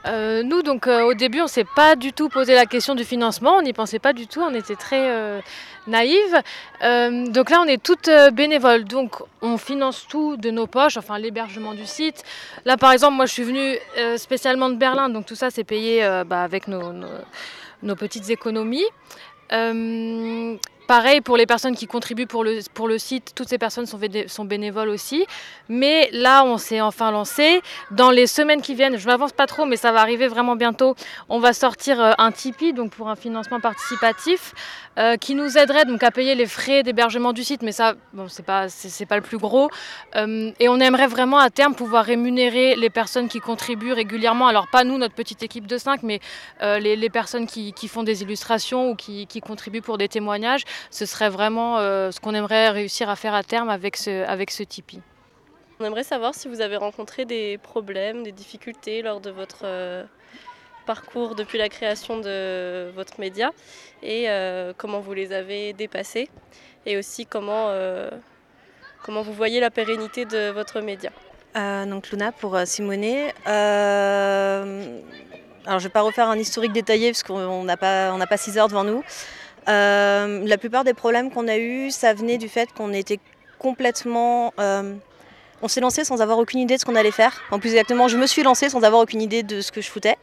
Nous, 0.03 0.63
donc, 0.63 0.87
au 0.87 1.13
début, 1.13 1.41
on 1.41 1.43
ne 1.43 1.49
s'est 1.49 1.67
pas 1.75 1.95
du 1.95 2.11
tout 2.11 2.27
posé 2.27 2.55
la 2.55 2.65
question 2.65 2.95
du 2.95 3.03
financement. 3.03 3.57
On 3.57 3.61
n'y 3.61 3.71
pensait 3.71 3.99
pas 3.99 4.13
du 4.13 4.25
tout. 4.25 4.41
On 4.41 4.51
était 4.55 4.75
très 4.75 5.11
euh, 5.11 5.39
naïves. 5.85 6.41
Donc 7.31 7.51
là, 7.51 7.61
on 7.61 7.65
est 7.65 7.81
toutes 7.81 8.09
bénévoles. 8.33 8.85
Donc, 8.85 9.17
on 9.43 9.59
finance 9.59 10.07
tout 10.09 10.37
de 10.37 10.49
nos 10.49 10.65
poches, 10.65 10.97
enfin 10.97 11.19
l'hébergement 11.19 11.75
du 11.75 11.85
site. 11.85 12.23
Là, 12.65 12.77
par 12.77 12.93
exemple, 12.93 13.13
moi, 13.13 13.27
je 13.27 13.33
suis 13.33 13.43
venue 13.43 13.77
spécialement 14.17 14.69
de 14.69 14.75
Berlin. 14.75 15.07
Donc, 15.07 15.27
tout 15.27 15.35
ça, 15.35 15.51
c'est 15.51 15.63
payé 15.63 16.01
bah, 16.25 16.41
avec 16.41 16.67
nos- 16.67 16.93
nos 17.83 17.95
petites 17.95 18.29
économies. 18.29 18.85
Euh, 19.53 20.57
Pareil 20.91 21.21
pour 21.21 21.37
les 21.37 21.45
personnes 21.45 21.73
qui 21.73 21.87
contribuent 21.87 22.27
pour 22.27 22.43
le, 22.43 22.59
pour 22.73 22.89
le 22.89 22.97
site, 22.97 23.31
toutes 23.33 23.47
ces 23.47 23.57
personnes 23.57 23.85
sont, 23.85 24.43
bénévoles 24.43 24.89
aussi. 24.89 25.25
Mais 25.69 26.09
là, 26.11 26.43
on 26.43 26.57
s'est 26.57 26.81
enfin 26.81 27.11
lancé. 27.11 27.61
Dans 27.91 28.11
les 28.11 28.27
semaines 28.27 28.61
qui 28.61 28.75
viennent, 28.75 28.97
je 28.97 29.07
m'avance 29.07 29.31
pas 29.31 29.47
trop, 29.47 29.65
mais 29.65 29.77
ça 29.77 29.93
va 29.93 30.01
arriver 30.01 30.27
vraiment 30.27 30.57
bientôt. 30.57 30.95
On 31.29 31.39
va 31.39 31.53
sortir 31.53 32.01
euh, 32.01 32.11
un 32.17 32.33
Tipeee, 32.33 32.73
donc 32.73 32.91
pour 32.91 33.07
un 33.07 33.15
financement 33.15 33.61
participatif, 33.61 34.53
euh, 34.97 35.15
qui 35.15 35.33
nous 35.33 35.57
aiderait 35.57 35.85
donc 35.85 36.03
à 36.03 36.11
payer 36.11 36.35
les 36.35 36.45
frais 36.45 36.83
d'hébergement 36.83 37.31
du 37.31 37.45
site. 37.45 37.61
Mais 37.61 37.71
ça, 37.71 37.93
bon, 38.11 38.27
c'est 38.27 38.45
pas, 38.45 38.67
pas 39.07 39.15
le 39.15 39.21
plus 39.21 39.37
gros. 39.37 39.69
Euh, 40.17 40.51
et 40.59 40.67
on 40.67 40.81
aimerait 40.81 41.07
vraiment 41.07 41.37
à 41.37 41.49
terme 41.49 41.73
pouvoir 41.73 42.03
rémunérer 42.03 42.75
les 42.75 42.89
personnes 42.89 43.29
qui 43.29 43.39
contribuent 43.39 43.93
régulièrement. 43.93 44.47
Alors 44.47 44.67
pas 44.67 44.83
nous, 44.83 44.97
notre 44.97 45.15
petite 45.15 45.41
équipe 45.41 45.67
de 45.67 45.77
5, 45.77 46.03
mais 46.03 46.19
les, 46.59 47.09
personnes 47.09 47.47
qui, 47.47 47.87
font 47.87 48.03
des 48.03 48.23
illustrations 48.23 48.89
ou 48.89 48.95
qui 48.95 49.41
contribuent 49.41 49.81
pour 49.81 49.97
des 49.97 50.09
témoignages. 50.09 50.65
Ce 50.89 51.05
serait 51.05 51.29
vraiment 51.29 51.77
euh, 51.77 52.11
ce 52.11 52.19
qu'on 52.19 52.33
aimerait 52.33 52.69
réussir 52.69 53.09
à 53.09 53.15
faire 53.15 53.33
à 53.33 53.43
terme 53.43 53.69
avec 53.69 53.97
ce, 53.97 54.25
avec 54.25 54.51
ce 54.51 54.63
Tipeee. 54.63 55.01
On 55.79 55.85
aimerait 55.85 56.03
savoir 56.03 56.35
si 56.35 56.47
vous 56.47 56.61
avez 56.61 56.75
rencontré 56.75 57.25
des 57.25 57.57
problèmes, 57.57 58.23
des 58.23 58.31
difficultés 58.31 59.01
lors 59.01 59.19
de 59.19 59.31
votre 59.31 59.61
euh, 59.63 60.03
parcours 60.85 61.35
depuis 61.35 61.57
la 61.57 61.69
création 61.69 62.19
de 62.19 62.91
votre 62.95 63.19
média 63.19 63.51
et 64.03 64.29
euh, 64.29 64.73
comment 64.77 64.99
vous 64.99 65.13
les 65.13 65.33
avez 65.33 65.73
dépassés 65.73 66.29
et 66.85 66.97
aussi 66.97 67.25
comment, 67.25 67.69
euh, 67.69 68.09
comment 69.03 69.21
vous 69.21 69.33
voyez 69.33 69.59
la 69.59 69.71
pérennité 69.71 70.25
de 70.25 70.49
votre 70.51 70.81
média. 70.81 71.11
Euh, 71.55 71.85
donc 71.85 72.09
Luna 72.11 72.31
pour 72.31 72.55
euh, 72.55 72.65
Simonet. 72.65 73.33
Euh, 73.47 74.99
alors 75.65 75.79
je 75.79 75.83
vais 75.83 75.91
pas 75.91 76.01
refaire 76.01 76.27
un 76.29 76.37
historique 76.37 76.71
détaillé 76.71 77.11
parce 77.11 77.23
qu'on 77.23 77.63
n'a 77.63 77.77
pas, 77.77 78.11
on 78.13 78.17
n'a 78.17 78.27
pas 78.27 78.37
6 78.37 78.57
heures 78.57 78.67
devant 78.67 78.83
nous. 78.83 79.03
Euh, 79.67 80.41
la 80.45 80.57
plupart 80.57 80.83
des 80.83 80.93
problèmes 80.93 81.31
qu'on 81.31 81.47
a 81.47 81.57
eus, 81.57 81.91
ça 81.91 82.13
venait 82.13 82.37
du 82.37 82.49
fait 82.49 82.71
qu'on 82.73 82.93
était 82.93 83.19
complètement... 83.59 84.53
euh, 84.59 84.95
on 85.61 85.67
s'est 85.67 85.81
lancé 85.81 86.03
sans 86.03 86.21
avoir 86.21 86.39
aucune 86.39 86.59
idée 86.59 86.75
de 86.75 86.79
ce 86.79 86.85
qu'on 86.85 86.95
allait 86.95 87.11
faire. 87.11 87.41
En 87.51 87.59
plus 87.59 87.69
exactement, 87.69 88.07
je 88.07 88.17
me 88.17 88.25
suis 88.25 88.41
lancée 88.41 88.69
sans 88.69 88.81
avoir 88.83 89.01
aucune 89.01 89.21
idée 89.21 89.43
de 89.43 89.61
ce 89.61 89.71
que 89.71 89.81
je 89.81 89.89
foutais. 89.89 90.17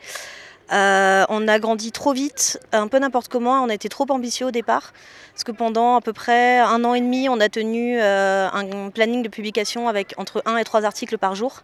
Euh, 0.73 1.25
on 1.29 1.47
a 1.47 1.59
grandi 1.61 1.93
trop 1.93 2.13
vite, 2.13 2.61
un 2.73 2.89
peu 2.89 2.99
n'importe 2.99 3.29
comment, 3.29 3.63
on 3.63 3.69
a 3.69 3.75
été 3.75 3.89
trop 3.89 4.05
ambitieux 4.11 4.47
au 4.47 4.51
départ, 4.51 4.93
parce 5.33 5.45
que 5.45 5.53
pendant 5.53 5.97
à 5.97 6.01
peu 6.01 6.13
près 6.13 6.59
un 6.59 6.85
an 6.85 6.93
et 6.93 7.01
demi, 7.01 7.29
on 7.29 7.41
a 7.41 7.49
tenu 7.49 7.99
un 7.99 8.91
planning 8.91 9.23
de 9.23 9.29
publication 9.29 9.89
avec 9.89 10.13
entre 10.19 10.43
1 10.45 10.59
et 10.59 10.65
3 10.65 10.85
articles 10.85 11.17
par 11.17 11.35
jour, 11.37 11.63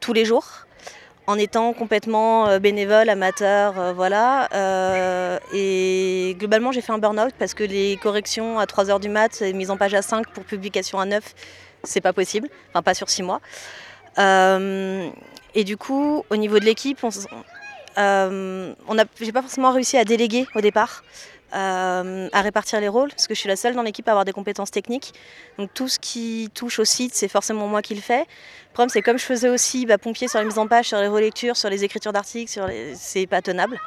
tous 0.00 0.14
les 0.14 0.24
jours, 0.24 0.64
en 1.26 1.38
étant 1.38 1.72
complètement 1.72 2.48
euh, 2.48 2.58
bénévole, 2.58 3.08
amateur, 3.08 3.78
euh, 3.78 3.92
voilà. 3.92 4.48
Euh, 4.54 5.38
et 5.52 6.36
globalement, 6.38 6.72
j'ai 6.72 6.80
fait 6.80 6.92
un 6.92 6.98
burn-out 6.98 7.34
parce 7.38 7.54
que 7.54 7.64
les 7.64 7.96
corrections 7.96 8.58
à 8.58 8.66
3 8.66 8.90
heures 8.90 9.00
du 9.00 9.08
mat, 9.08 9.40
mise 9.40 9.70
en 9.70 9.76
page 9.76 9.94
à 9.94 10.02
5 10.02 10.28
pour 10.28 10.44
publication 10.44 10.98
à 11.00 11.06
9, 11.06 11.22
c'est 11.82 12.00
pas 12.00 12.12
possible, 12.12 12.48
enfin 12.70 12.82
pas 12.82 12.94
sur 12.94 13.08
6 13.08 13.22
mois. 13.22 13.40
Et 15.56 15.64
du 15.64 15.76
coup, 15.76 16.24
au 16.30 16.36
niveau 16.36 16.58
de 16.58 16.64
l'équipe, 16.64 16.98
on, 17.04 17.10
j'ai 19.20 19.32
pas 19.32 19.42
forcément 19.42 19.72
réussi 19.72 19.96
à 19.96 20.04
déléguer 20.04 20.46
au 20.54 20.60
départ, 20.60 21.04
euh, 21.54 22.28
à 22.32 22.40
répartir 22.40 22.80
les 22.80 22.88
rôles, 22.88 23.10
parce 23.10 23.28
que 23.28 23.34
je 23.34 23.38
suis 23.38 23.48
la 23.48 23.56
seule 23.56 23.74
dans 23.74 23.82
l'équipe 23.82 24.06
à 24.08 24.10
avoir 24.10 24.24
des 24.24 24.32
compétences 24.32 24.70
techniques. 24.70 25.12
Donc 25.58 25.72
tout 25.72 25.88
ce 25.88 25.98
qui 25.98 26.50
touche 26.52 26.78
au 26.80 26.84
site, 26.84 27.14
c'est 27.14 27.28
forcément 27.28 27.68
moi 27.68 27.80
qui 27.80 27.94
le 27.94 28.00
fais. 28.00 28.20
Le 28.20 28.72
problème, 28.72 28.88
c'est 28.88 29.02
comme 29.02 29.18
je 29.18 29.24
faisais 29.24 29.48
aussi 29.48 29.86
bah, 29.86 29.96
pompier 29.96 30.26
sur 30.26 30.40
les 30.40 30.46
mises 30.46 30.58
en 30.58 30.66
page, 30.66 30.86
sur 30.86 30.98
les 30.98 31.06
relectures, 31.06 31.56
sur 31.56 31.70
les 31.70 31.84
écritures 31.84 32.12
d'articles, 32.12 32.52
c'est 32.94 33.26
pas 33.26 33.40
tenable. 33.40 33.78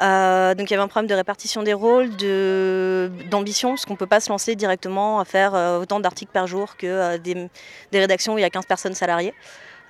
Euh, 0.00 0.54
donc 0.54 0.70
il 0.70 0.72
y 0.72 0.74
avait 0.74 0.82
un 0.82 0.88
problème 0.88 1.08
de 1.08 1.14
répartition 1.14 1.62
des 1.62 1.74
rôles, 1.74 2.10
d'ambition, 3.30 3.70
parce 3.70 3.84
qu'on 3.84 3.94
ne 3.94 3.98
peut 3.98 4.06
pas 4.06 4.20
se 4.20 4.30
lancer 4.30 4.54
directement 4.54 5.20
à 5.20 5.24
faire 5.24 5.54
euh, 5.54 5.80
autant 5.80 6.00
d'articles 6.00 6.32
par 6.32 6.46
jour 6.46 6.76
que 6.76 7.18
des, 7.18 7.50
des 7.92 8.00
rédactions 8.00 8.34
où 8.34 8.38
il 8.38 8.42
y 8.42 8.44
a 8.44 8.50
15 8.50 8.66
personnes 8.66 8.94
salariées. 8.94 9.34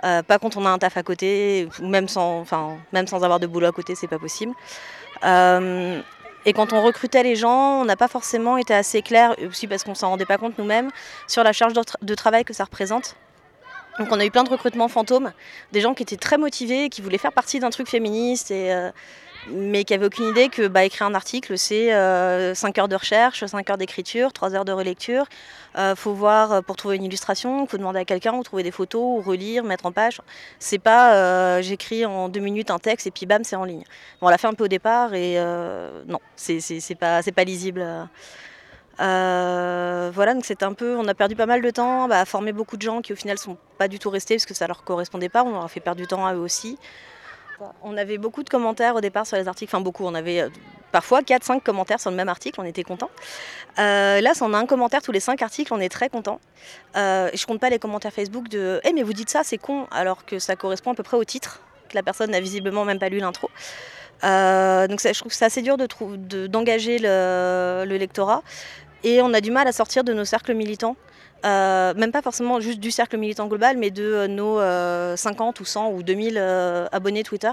Pas 0.01 0.39
quand 0.41 0.57
on 0.57 0.65
a 0.65 0.71
un 0.71 0.79
taf 0.79 0.97
à 0.97 1.03
côté, 1.03 1.69
même 1.81 2.09
sans, 2.09 2.41
enfin, 2.41 2.79
même 2.93 3.07
sans 3.07 3.23
avoir 3.25 3.41
de 3.41 3.47
boulot 3.47 3.67
à 3.67 3.73
côté, 3.73 3.95
c'est 3.95 4.07
pas 4.07 4.19
possible. 4.19 4.53
Et 6.47 6.53
quand 6.53 6.73
on 6.73 6.83
recrutait 6.83 7.23
les 7.23 7.37
gens, 7.37 7.81
on 7.81 7.85
n'a 7.85 7.97
pas 7.97 8.09
forcément 8.09 8.57
été 8.57 8.73
assez 8.75 9.03
clair, 9.03 9.35
aussi 9.47 9.67
parce 9.67 9.85
qu'on 9.85 9.95
s'en 9.95 10.11
rendait 10.11 10.25
pas 10.25 10.39
compte 10.39 10.57
nous-mêmes, 10.59 10.91
sur 11.27 11.43
la 11.43 11.53
charge 11.53 11.73
de 11.75 12.15
travail 12.15 12.45
que 12.45 12.55
ça 12.55 12.65
représente. 12.65 13.17
Donc 13.99 14.09
on 14.13 14.21
a 14.21 14.25
eu 14.25 14.31
plein 14.31 14.45
de 14.45 14.51
recrutements 14.51 14.89
fantômes, 14.89 15.33
des 15.73 15.81
gens 15.81 15.93
qui 15.93 16.05
étaient 16.05 16.17
très 16.17 16.39
motivés, 16.39 16.89
qui 16.89 17.03
voulaient 17.03 17.19
faire 17.19 17.33
partie 17.33 17.59
d'un 17.59 17.71
truc 17.71 17.89
féministe, 17.89 18.51
et, 18.53 18.73
euh, 18.73 18.91
mais 19.47 19.85
qui 19.85 19.93
n'avaient 19.93 20.07
aucune 20.07 20.27
idée 20.27 20.49
que 20.49 20.67
bah, 20.67 20.85
écrire 20.85 21.07
un 21.07 21.15
article, 21.15 21.57
c'est 21.57 21.91
5 22.55 22.79
heures 22.79 22.89
de 22.89 22.97
recherche, 22.97 23.45
5 23.45 23.71
heures 23.71 23.79
d'écriture, 23.79 24.33
3 24.33 24.55
heures 24.55 24.65
de 24.65 24.73
relecture. 24.73 25.27
Il 25.77 25.95
faut 25.97 26.13
voir 26.13 26.53
euh, 26.53 26.61
pour 26.61 26.77
trouver 26.77 26.97
une 26.97 27.05
illustration, 27.05 27.65
il 27.65 27.69
faut 27.69 27.79
demander 27.79 28.01
à 28.01 28.05
quelqu'un, 28.05 28.35
ou 28.35 28.43
trouver 28.43 28.65
des 28.65 28.73
photos, 28.73 29.01
ou 29.01 29.21
relire, 29.21 29.63
mettre 29.63 29.87
en 29.87 29.93
page. 29.93 30.21
C'est 30.59 30.79
pas 30.79 31.15
euh, 31.15 31.63
j'écris 31.63 32.05
en 32.05 32.29
deux 32.29 32.41
minutes 32.41 32.71
un 32.71 32.79
texte 32.79 33.07
et 33.07 33.11
puis 33.11 33.27
bam, 33.27 33.45
c'est 33.45 33.57
en 33.57 33.65
ligne. 33.65 33.85
Bon, 34.21 34.27
on 34.27 34.31
l'a 34.31 34.39
fait 34.39 34.49
un 34.49 34.55
peu 34.55 34.65
au 34.65 34.69
départ 34.69 35.15
et 35.15 35.35
euh, 35.39 36.03
non, 36.07 36.21
c'est 36.37 36.59
pas, 36.99 37.23
pas 37.23 37.45
lisible. 37.45 38.09
Euh, 39.01 40.11
voilà, 40.13 40.35
donc 40.35 40.45
c'est 40.45 40.63
un 40.63 40.73
peu, 40.73 40.97
on 40.97 41.07
a 41.07 41.15
perdu 41.15 41.37
pas 41.37 41.47
mal 41.47 41.63
de 41.63 41.71
temps 41.71 42.09
bah, 42.09 42.21
à 42.21 42.25
former 42.25 42.53
beaucoup 42.53 42.77
de 42.77 42.83
gens 42.83 43.01
qui 43.01 43.13
au 43.13 43.17
final 43.17 43.39
sont 43.39 43.57
pas 43.79 43.87
du 43.87 43.99
tout 43.99 44.11
restés 44.11 44.35
parce 44.35 44.47
que 44.47 44.55
ça 44.55 44.67
leur 44.67 44.83
correspondait 44.83 45.29
pas. 45.29 45.45
On 45.45 45.53
leur 45.53 45.65
a 45.65 45.69
fait 45.69 45.81
perdre 45.81 46.01
du 46.01 46.07
temps 46.07 46.27
à 46.27 46.35
eux 46.35 46.41
aussi. 46.41 46.79
On 47.83 47.97
avait 47.97 48.19
beaucoup 48.19 48.43
de 48.43 48.49
commentaires 48.49 48.95
au 48.95 49.01
départ 49.01 49.27
sur 49.27 49.37
les 49.37 49.49
articles, 49.49 49.75
enfin 49.75 49.83
beaucoup, 49.83 50.05
on 50.05 50.15
avait 50.15 50.41
euh, 50.43 50.49
parfois 50.93 51.23
4-5 51.23 51.61
commentaires 51.63 52.01
sur 52.01 52.11
le 52.11 52.17
même 52.17 52.29
article, 52.29 52.61
on 52.61 52.65
était 52.65 52.83
content. 52.85 53.11
Euh, 53.79 54.21
là, 54.21 54.35
si 54.35 54.43
on 54.43 54.53
a 54.55 54.59
un 54.59 54.67
commentaire 54.67 55.03
tous 55.03 55.13
les 55.13 55.21
5 55.21 55.43
articles, 55.43 55.73
on 55.73 55.81
est 55.81 55.89
très 55.89 56.09
content. 56.09 56.41
Euh, 56.97 57.31
je 57.35 57.45
compte 57.47 57.61
pas 57.61 57.71
les 57.71 57.79
commentaires 57.79 58.13
Facebook 58.13 58.49
de 58.49 58.81
Eh 58.85 58.93
mais 58.93 59.03
vous 59.03 59.13
dites 59.13 59.31
ça, 59.31 59.43
c'est 59.45 59.59
con, 59.59 59.87
alors 59.91 60.25
que 60.25 60.39
ça 60.39 60.57
correspond 60.57 60.93
à 60.93 60.95
peu 60.95 61.03
près 61.03 61.17
au 61.17 61.25
titre, 61.25 61.61
que 61.89 61.95
la 61.95 62.03
personne 62.03 62.31
n'a 62.31 62.41
visiblement 62.41 62.85
même 62.85 62.99
pas 62.99 63.09
lu 63.09 63.19
l'intro. 63.19 63.51
Euh, 64.25 64.87
donc 64.89 65.01
je 65.01 65.19
trouve 65.19 65.31
que 65.31 65.37
c'est 65.39 65.45
assez 65.45 65.63
dur 65.63 65.77
de 65.77 65.87
de- 66.17 66.47
d'engager 66.49 66.99
le, 66.99 67.85
le 67.87 67.97
lectorat 67.97 68.43
et 69.05 69.23
on 69.23 69.33
a 69.33 69.41
du 69.41 69.53
mal 69.53 69.69
à 69.69 69.73
sortir 69.73 70.03
de 70.03 70.13
nos 70.13 70.25
cercles 70.25 70.55
militants. 70.55 70.97
Euh, 71.45 71.95
même 71.95 72.11
pas 72.11 72.23
forcément 72.23 72.59
juste 72.61 72.81
du 72.81 72.91
cercle 72.91 73.17
militant 73.17 73.47
global, 73.47 73.77
mais 73.77 73.91
de 73.91 74.03
euh, 74.03 74.27
nos 74.27 74.59
euh, 74.59 75.17
50 75.17 75.61
ou 75.61 75.65
100 75.65 75.91
ou 75.93 76.03
2000 76.03 76.37
euh, 76.37 76.87
abonnés 76.91 77.23
Twitter. 77.23 77.53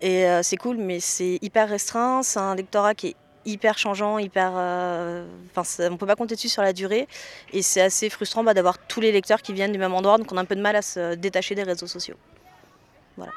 Et 0.00 0.24
euh, 0.26 0.42
c'est 0.42 0.56
cool, 0.56 0.76
mais 0.76 0.98
c'est 0.98 1.38
hyper 1.42 1.68
restreint. 1.68 2.22
C'est 2.22 2.40
un 2.40 2.54
lectorat 2.54 2.94
qui 2.94 3.08
est 3.08 3.16
hyper 3.44 3.78
changeant, 3.78 4.18
hyper. 4.18 4.52
euh, 4.56 5.24
Enfin, 5.54 5.88
on 5.90 5.96
peut 5.96 6.06
pas 6.06 6.16
compter 6.16 6.34
dessus 6.34 6.48
sur 6.48 6.62
la 6.62 6.72
durée. 6.72 7.06
Et 7.52 7.62
c'est 7.62 7.80
assez 7.80 8.10
frustrant 8.10 8.42
bah, 8.42 8.54
d'avoir 8.54 8.78
tous 8.78 9.00
les 9.00 9.12
lecteurs 9.12 9.42
qui 9.42 9.52
viennent 9.52 9.72
du 9.72 9.78
même 9.78 9.94
endroit, 9.94 10.18
donc 10.18 10.32
on 10.32 10.36
a 10.36 10.40
un 10.40 10.44
peu 10.44 10.56
de 10.56 10.62
mal 10.62 10.74
à 10.74 10.82
se 10.82 11.14
détacher 11.14 11.54
des 11.54 11.62
réseaux 11.62 11.86
sociaux. 11.86 12.16
Voilà. 13.16 13.32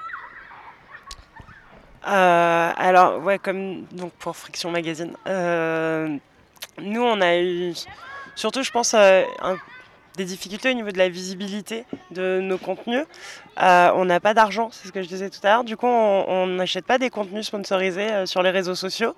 Euh, 2.08 2.74
alors, 2.76 3.24
ouais, 3.24 3.40
comme 3.40 3.86
donc 3.92 4.12
pour 4.14 4.36
Friction 4.36 4.72
Magazine, 4.72 5.14
euh, 5.28 6.18
nous 6.82 7.02
on 7.02 7.22
a 7.22 7.38
eu 7.38 7.74
surtout, 8.36 8.64
je 8.64 8.72
pense, 8.72 8.94
euh, 8.94 9.24
un- 9.42 9.58
des 10.16 10.26
difficultés 10.26 10.70
au 10.70 10.74
niveau 10.74 10.92
de 10.92 10.98
la 11.00 11.10
visibilité 11.10 11.86
de 12.12 12.40
nos 12.40 12.60
contenus. 12.60 13.04
Euh, 13.62 13.92
on 13.96 14.06
n'a 14.06 14.20
pas 14.20 14.36
d'argent, 14.36 14.70
c'est 14.72 14.88
ce 14.88 14.92
que 14.94 15.02
je 15.02 15.08
disais 15.08 15.32
tout 15.32 15.40
à 15.42 15.50
l'heure. 15.50 15.64
Du 15.64 15.76
coup, 15.76 15.88
on 15.88 16.46
n'achète 16.46 16.86
pas 16.86 17.00
des 17.00 17.10
contenus 17.10 17.48
sponsorisés 17.48 18.12
euh, 18.12 18.26
sur 18.28 18.44
les 18.44 18.52
réseaux 18.52 18.76
sociaux, 18.76 19.16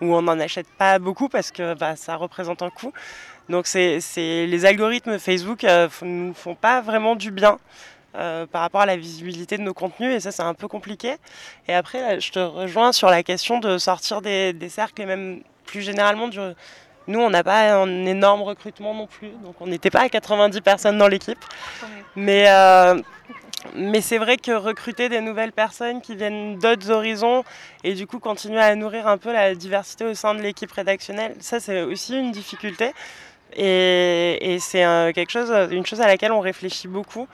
ou 0.00 0.14
on 0.14 0.22
n'en 0.22 0.40
achète 0.40 0.66
pas 0.78 0.98
beaucoup 0.98 1.28
parce 1.28 1.50
que 1.50 1.74
bah, 1.74 1.96
ça 1.96 2.16
représente 2.16 2.62
un 2.62 2.70
coût. 2.70 2.94
Donc, 3.50 3.66
c'est, 3.66 3.98
les 4.16 4.64
algorithmes 4.64 5.18
Facebook 5.18 5.64
ne 5.64 5.88
nous 6.06 6.34
font 6.34 6.54
pas 6.54 6.80
vraiment 6.80 7.14
du 7.14 7.30
bien. 7.30 7.58
euh, 8.16 8.46
par 8.46 8.62
rapport 8.62 8.80
à 8.80 8.86
la 8.86 8.96
visibilité 8.96 9.58
de 9.58 9.62
nos 9.62 9.74
contenus 9.74 10.14
et 10.14 10.20
ça 10.20 10.32
c'est 10.32 10.42
un 10.42 10.54
peu 10.54 10.66
compliqué. 10.66 11.16
Et 11.68 11.74
après 11.74 12.20
je 12.20 12.32
te 12.32 12.38
rejoins 12.38 12.92
sur 12.92 13.10
la 13.10 13.22
question 13.22 13.58
de 13.60 13.76
sortir 13.78 14.22
des, 14.22 14.54
des 14.54 14.70
cercles 14.70 15.02
et 15.02 15.06
même 15.06 15.42
plus 15.66 15.82
généralement 15.82 16.26
du... 16.28 16.40
Nous 17.08 17.18
on 17.18 17.30
n'a 17.30 17.42
pas 17.42 17.74
un 17.74 18.06
énorme 18.06 18.42
recrutement 18.42 18.94
non 18.94 19.06
plus, 19.06 19.30
donc 19.42 19.60
on 19.60 19.66
n'était 19.66 19.90
pas 19.90 20.02
à 20.02 20.08
90 20.08 20.60
personnes 20.60 20.98
dans 20.98 21.08
l'équipe. 21.08 21.42
Mais, 22.14 22.44
euh, 22.48 23.00
mais 23.74 24.00
c'est 24.00 24.18
vrai 24.18 24.36
que 24.36 24.52
recruter 24.52 25.08
des 25.08 25.20
nouvelles 25.20 25.52
personnes 25.52 26.00
qui 26.00 26.14
viennent 26.14 26.58
d'autres 26.58 26.90
horizons 26.90 27.44
et 27.82 27.94
du 27.94 28.06
coup 28.06 28.18
continuer 28.20 28.60
à 28.60 28.74
nourrir 28.76 29.08
un 29.08 29.18
peu 29.18 29.32
la 29.32 29.54
diversité 29.54 30.04
au 30.04 30.14
sein 30.14 30.34
de 30.34 30.42
l'équipe 30.42 30.70
rédactionnelle, 30.70 31.34
ça 31.40 31.58
c'est 31.58 31.82
aussi 31.82 32.16
une 32.16 32.30
difficulté 32.30 32.92
Et, 33.56 34.58
c'est 34.60 34.84
quelque 35.14 35.30
chose, 35.30 35.50
une 35.70 35.86
chose 35.86 36.00
à 36.00 36.06
laquelle 36.06 36.32
on 36.32 36.40
réfléchit 36.40 36.88
beaucoup. 36.88 37.26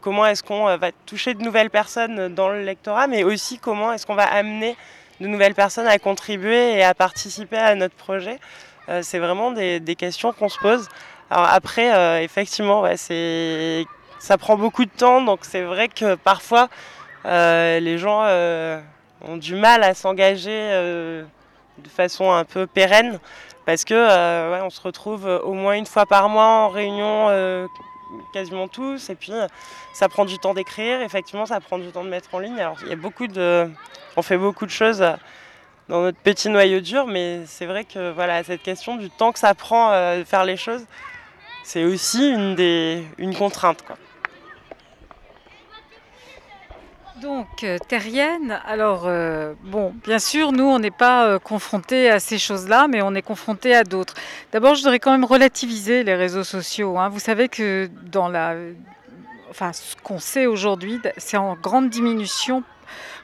comment 0.00 0.26
est-ce 0.26 0.42
qu'on 0.42 0.76
va 0.76 0.90
toucher 1.06 1.34
de 1.34 1.42
nouvelles 1.42 1.70
personnes 1.70 2.34
dans 2.34 2.48
le 2.48 2.64
lectorat, 2.64 3.06
mais 3.06 3.24
aussi 3.24 3.58
comment 3.58 3.92
est-ce 3.92 4.06
qu'on 4.06 4.14
va 4.14 4.26
amener 4.26 4.74
de 5.20 5.26
nouvelles 5.26 5.54
personnes 5.54 5.86
à 5.86 5.98
contribuer 5.98 6.74
et 6.74 6.84
à 6.84 6.94
participer 6.94 7.56
à 7.56 7.74
notre 7.74 7.94
projet. 7.94 8.38
C'est 9.02 9.18
vraiment 9.18 9.52
des, 9.52 9.96
questions 9.96 10.32
qu'on 10.32 10.48
se 10.48 10.58
pose. 10.58 10.88
Après, 11.30 12.22
effectivement, 12.22 12.84
c'est 12.96 13.84
ça 14.18 14.36
prend 14.38 14.56
beaucoup 14.56 14.84
de 14.84 14.90
temps, 14.90 15.22
donc 15.22 15.40
c'est 15.42 15.62
vrai 15.62 15.88
que 15.88 16.14
parfois 16.14 16.68
les 17.24 17.98
gens 17.98 18.22
ont 19.22 19.36
du 19.36 19.54
mal 19.54 19.82
à 19.82 19.94
s'engager 19.94 21.24
de 21.82 21.88
façon 21.88 22.30
un 22.32 22.44
peu 22.44 22.66
pérenne 22.66 23.18
parce 23.66 23.84
que 23.84 23.94
euh, 23.94 24.64
on 24.64 24.70
se 24.70 24.80
retrouve 24.80 25.26
au 25.26 25.52
moins 25.52 25.74
une 25.74 25.86
fois 25.86 26.06
par 26.06 26.28
mois 26.28 26.44
en 26.44 26.68
réunion 26.68 27.26
euh, 27.28 27.66
quasiment 28.32 28.68
tous 28.68 29.10
et 29.10 29.14
puis 29.14 29.32
ça 29.92 30.08
prend 30.08 30.24
du 30.24 30.38
temps 30.38 30.54
d'écrire 30.54 31.02
effectivement 31.02 31.46
ça 31.46 31.60
prend 31.60 31.78
du 31.78 31.88
temps 31.88 32.04
de 32.04 32.08
mettre 32.08 32.34
en 32.34 32.38
ligne 32.38 32.58
alors 32.58 32.78
il 32.82 32.88
y 32.88 32.92
a 32.92 32.96
beaucoup 32.96 33.26
de 33.26 33.70
on 34.16 34.22
fait 34.22 34.38
beaucoup 34.38 34.66
de 34.66 34.70
choses 34.70 35.04
dans 35.88 36.02
notre 36.02 36.18
petit 36.18 36.48
noyau 36.48 36.80
dur 36.80 37.06
mais 37.06 37.42
c'est 37.46 37.66
vrai 37.66 37.84
que 37.84 38.12
voilà 38.12 38.44
cette 38.44 38.62
question 38.62 38.96
du 38.96 39.10
temps 39.10 39.32
que 39.32 39.38
ça 39.38 39.54
prend 39.54 39.92
euh, 39.92 40.18
de 40.20 40.24
faire 40.24 40.44
les 40.44 40.56
choses 40.56 40.84
c'est 41.64 41.84
aussi 41.84 42.30
une 42.30 42.54
des 42.54 43.04
une 43.18 43.34
contrainte 43.34 43.82
quoi. 43.82 43.96
Donc, 47.20 47.64
euh, 47.64 47.78
terrienne, 47.88 48.60
alors, 48.64 49.04
euh, 49.06 49.54
bon, 49.64 49.92
bien 50.04 50.20
sûr, 50.20 50.52
nous, 50.52 50.64
on 50.64 50.78
n'est 50.78 50.92
pas 50.92 51.26
euh, 51.26 51.38
confrontés 51.40 52.08
à 52.08 52.20
ces 52.20 52.38
choses-là, 52.38 52.86
mais 52.86 53.02
on 53.02 53.12
est 53.14 53.22
confrontés 53.22 53.74
à 53.74 53.82
d'autres. 53.82 54.14
D'abord, 54.52 54.76
je 54.76 54.82
voudrais 54.82 55.00
quand 55.00 55.10
même 55.10 55.24
relativiser 55.24 56.04
les 56.04 56.14
réseaux 56.14 56.44
sociaux. 56.44 56.96
Hein. 56.96 57.08
Vous 57.08 57.18
savez 57.18 57.48
que 57.48 57.90
dans 58.12 58.28
la. 58.28 58.54
Enfin, 59.50 59.72
ce 59.72 59.96
qu'on 59.96 60.20
sait 60.20 60.46
aujourd'hui, 60.46 61.00
c'est 61.16 61.36
en 61.36 61.56
grande 61.56 61.90
diminution 61.90 62.62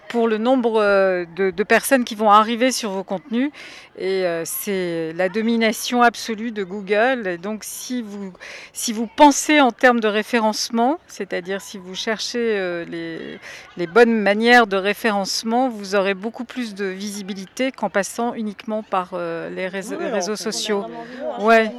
pour 0.09 0.29
le 0.29 0.39
nombre 0.39 0.81
euh, 0.81 1.25
de, 1.37 1.63
personnes 1.63 2.05
qui 2.05 2.15
vont 2.15 2.31
arriver 2.31 2.73
sur 2.73 2.91
vos 2.91 3.05
contenus. 3.05 3.51
Et 3.97 4.25
euh, 4.25 4.43
c'est 4.45 5.13
la 5.15 5.29
domination 5.29 6.03
absolue 6.03 6.51
de 6.51 6.65
Google. 6.65 7.27
Et 7.27 7.39
donc 7.39 7.63
si 7.63 8.03
vous, 8.03 8.33
si 8.73 8.93
vous 8.93 9.07
pensez 9.07 9.61
en 9.61 9.71
termes 9.71 10.01
de 10.01 10.09
référencement, 10.09 10.99
c'est-à-dire 11.07 11.61
si 11.61 11.79
vous 11.79 11.95
cherchez 11.95 12.39
euh, 12.59 12.85
les, 12.85 13.39
les, 13.77 13.87
bonnes 13.87 14.21
manières 14.21 14.67
de 14.67 14.77
référencement, 14.77 15.69
vous 15.69 15.95
aurez 15.95 16.15
beaucoup 16.15 16.45
plus 16.45 16.75
de 16.75 16.87
visibilité 16.87 17.71
qu'en 17.71 17.89
passant 17.89 18.35
uniquement 18.35 18.83
par 18.83 19.15
les 19.15 19.69
réseaux, 19.69 19.99
réseaux 19.99 20.37
sociaux. 20.37 20.85
Ouais. 21.41 21.73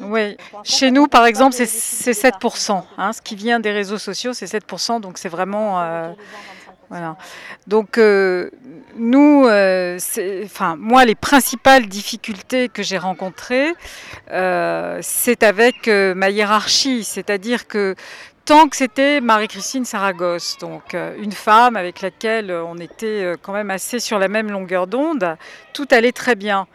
ouais. 0.00 0.36
Chez 0.64 0.90
nous, 0.90 1.06
par 1.06 1.26
exemple, 1.26 1.54
c'est 1.54 1.64
7%. 2.12 2.82
Hein, 2.98 3.12
ce 3.12 3.22
qui 3.22 3.36
vient 3.36 3.60
des 3.60 3.70
réseaux 3.70 3.98
sociaux, 3.98 4.32
c'est 4.32 4.46
7%. 4.46 5.00
Donc 5.00 5.18
c'est 5.18 5.28
vraiment... 5.28 6.14
Voilà. 6.90 7.16
Donc 7.66 7.98
euh, 7.98 8.50
nous, 8.96 9.46
euh, 9.46 9.98
moi, 10.78 11.04
les 11.04 11.14
principales 11.14 11.86
difficultés 11.86 12.68
que 12.68 12.82
j'ai 12.82 12.98
rencontrées, 12.98 13.72
euh, 14.30 14.98
c'est 15.02 15.42
avec 15.42 15.88
ma 15.88 16.30
hiérarchie, 16.30 17.04
c'est-à-dire 17.04 17.66
que 17.66 17.94
tant 18.44 18.68
que 18.68 18.76
c'était 18.76 19.20
Marie-Christine 19.20 19.84
Saragosse, 19.84 20.58
donc 20.58 20.94
une 21.18 21.32
femme 21.32 21.76
avec 21.76 22.02
laquelle 22.02 22.50
on 22.50 22.76
était 22.76 23.32
quand 23.42 23.52
même 23.52 23.70
assez 23.70 23.98
sur 23.98 24.18
la 24.18 24.28
même 24.28 24.50
longueur 24.50 24.86
d'onde, 24.86 25.36
tout 25.72 25.88
allait 25.90 26.12
très 26.12 26.34
bien. 26.34 26.66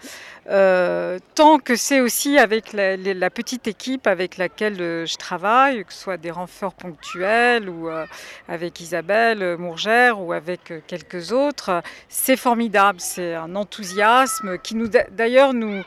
Euh, 0.50 1.20
tant 1.36 1.60
que 1.60 1.76
c'est 1.76 2.00
aussi 2.00 2.40
avec 2.40 2.74
la, 2.74 3.30
petite 3.30 3.68
équipe 3.68 4.08
avec 4.08 4.38
laquelle 4.38 4.82
euh, 4.82 5.06
je 5.06 5.16
travaille, 5.16 5.86
que 5.86 5.94
ce 5.94 6.00
soit 6.00 6.18
des 6.18 6.32
renforts 6.32 6.74
ponctuels 6.74 7.70
ou 7.70 7.88
euh, 7.88 8.08
avec 8.48 8.80
Isabelle 8.80 9.58
Mourgère 9.58 10.20
ou 10.20 10.34
avec 10.34 10.74
quelques 10.88 11.32
autres, 11.32 11.84
c'est 12.08 12.38
formidable. 12.38 13.00
C'est 13.00 13.36
un 13.36 13.56
enthousiasme 13.56 14.58
qui 14.58 14.76
d'ailleurs, 15.12 15.54
nous 15.54 15.84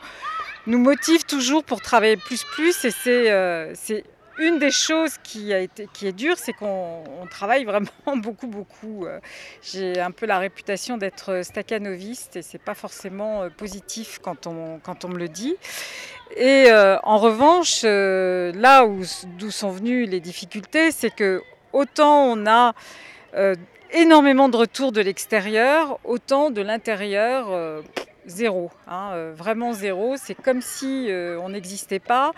motive 0.65 1.25
toujours 1.25 1.65
pour 1.65 1.81
travailler 1.81 2.15
plus 2.15 2.43
plus 2.45 2.85
et 2.85 2.91
c'est 2.91 4.03
une 4.37 4.59
des 4.59 4.71
choses 4.71 5.17
qui, 5.23 5.51
est 5.51 6.11
dure, 6.11 6.37
c'est 6.37 6.53
qu'on 6.53 7.03
travaille 7.29 7.65
vraiment 7.65 7.89
beaucoup, 8.15 8.47
beaucoup. 8.47 9.05
Euh. 9.05 9.19
J'ai 9.61 9.99
un 9.99 10.11
peu 10.11 10.25
la 10.25 10.39
réputation 10.39 10.97
d'être 10.97 11.41
staccanoviste 11.43 12.35
et 12.37 12.41
c'est 12.41 12.61
pas 12.61 12.73
forcément 12.73 13.43
euh, 13.43 13.49
positif 13.49 14.19
quand 14.21 14.47
on, 14.47 14.79
quand 14.79 15.05
on 15.05 15.09
me 15.09 15.17
le 15.17 15.29
dit. 15.29 15.55
Et 16.35 16.65
euh, 16.67 16.97
en 17.03 17.17
revanche, 17.17 17.83
là 17.83 18.85
où 18.85 19.03
d'où 19.37 19.51
sont 19.51 19.69
venues 19.69 20.05
les 20.05 20.19
difficultés, 20.19 20.91
c'est 20.91 21.13
que 21.13 21.41
autant 21.71 22.23
on 22.23 22.47
a 22.47 22.73
énormément 23.91 24.49
de 24.49 24.57
retours 24.57 24.91
de 24.91 25.01
l'extérieur, 25.01 25.99
autant 26.03 26.49
de 26.49 26.61
l'intérieur 26.61 27.83
zéro, 28.25 28.71
hein, 28.87 29.11
euh, 29.13 29.33
vraiment 29.35 29.73
zéro. 29.73 30.15
C'est 30.17 30.35
comme 30.35 30.61
si 30.61 31.07
euh, 31.09 31.39
on 31.41 31.49
n'existait 31.49 31.99
pas. 31.99 32.31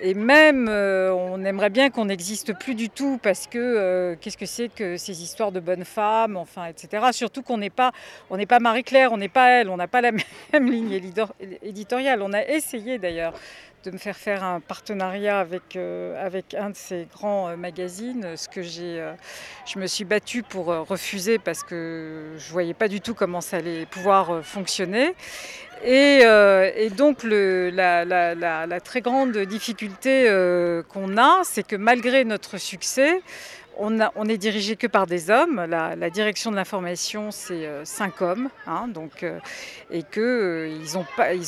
Et 0.00 0.14
même, 0.14 0.68
euh, 0.68 1.12
on 1.12 1.44
aimerait 1.44 1.70
bien 1.70 1.90
qu'on 1.90 2.06
n'existe 2.06 2.58
plus 2.58 2.74
du 2.74 2.90
tout 2.90 3.18
parce 3.22 3.46
que 3.46 4.16
qu'est-ce 4.20 4.36
que 4.36 4.46
c'est 4.46 4.68
que 4.68 4.96
ces 4.96 5.22
histoires 5.22 5.52
de 5.52 5.60
bonnes 5.60 5.84
femmes, 5.84 6.36
enfin, 6.36 6.66
etc. 6.66 7.06
Surtout 7.12 7.42
qu'on 7.42 7.58
n'est 7.58 7.70
pas, 7.70 7.92
on 8.30 8.36
n'est 8.36 8.46
pas 8.46 8.60
Marie-Claire, 8.60 9.12
on 9.12 9.16
n'est 9.16 9.28
pas 9.28 9.50
elle, 9.50 9.68
on 9.68 9.76
n'a 9.76 9.88
pas 9.88 10.00
la 10.00 10.12
même 10.52 10.70
ligne 10.70 10.92
éditoriale. 11.62 12.22
On 12.22 12.32
a 12.32 12.44
essayé 12.44 12.98
d'ailleurs 12.98 13.34
de 13.84 13.90
me 13.90 13.98
faire 13.98 14.16
faire 14.16 14.44
un 14.44 14.60
partenariat 14.60 15.40
avec, 15.40 15.74
avec 15.74 16.54
un 16.54 16.70
de 16.70 16.76
ces 16.76 17.08
grands 17.12 17.56
magazines, 17.56 18.36
ce 18.36 18.48
que 18.48 18.62
j'ai, 18.62 19.04
je 19.66 19.78
me 19.80 19.88
suis 19.88 20.04
battue 20.04 20.44
pour 20.44 20.66
refuser 20.66 21.40
parce 21.40 21.64
que 21.64 22.34
je 22.38 22.46
ne 22.46 22.52
voyais 22.52 22.74
pas 22.74 22.86
du 22.86 23.00
tout 23.00 23.14
comment 23.14 23.40
ça 23.40 23.56
allait 23.56 23.86
pouvoir 23.86 24.44
fonctionner. 24.44 25.16
Et, 25.84 26.20
et 26.20 26.90
donc 26.90 27.24
la, 27.24 28.80
très 28.80 29.00
grande 29.00 29.36
difficulté 29.36 30.30
qu'on 30.88 31.16
a, 31.16 31.40
c'est 31.42 31.66
que 31.66 31.74
malgré 31.76 32.24
notre 32.24 32.56
succès, 32.58 33.20
on, 33.78 34.28
est 34.28 34.38
dirigé 34.38 34.76
que 34.76 34.86
par 34.86 35.06
des 35.06 35.30
hommes. 35.30 35.64
La, 35.68 36.10
direction 36.10 36.50
de 36.50 36.56
l'information, 36.56 37.30
c'est 37.30 37.66
euh, 37.66 37.84
cinq 37.84 38.20
hommes, 38.20 38.48
hein, 38.66 38.86
donc, 38.88 39.22
euh, 39.22 39.38
et 39.90 40.02
qu'ils 40.02 40.22
euh, 40.22 40.78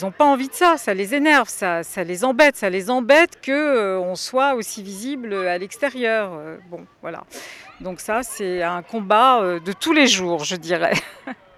n'ont 0.02 0.10
pas, 0.10 0.24
envie 0.24 0.48
de 0.48 0.54
ça. 0.54 0.76
Ça 0.76 0.94
les 0.94 1.14
énerve, 1.14 1.48
ça, 1.48 1.82
les 2.04 2.24
embête, 2.24 2.56
ça 2.56 2.70
les 2.70 2.90
embête 2.90 3.40
que 3.40 3.98
on 3.98 4.14
soit 4.14 4.54
aussi 4.54 4.82
visible 4.82 5.34
à 5.34 5.58
l'extérieur. 5.58 6.32
bon, 6.70 6.86
voilà. 7.02 7.24
Donc 7.80 8.00
ça, 8.00 8.22
c'est 8.22 8.62
un 8.62 8.82
combat 8.82 9.58
de 9.64 9.72
tous 9.72 9.92
les 9.92 10.06
jours, 10.06 10.44
je 10.44 10.56
dirais. 10.56 10.94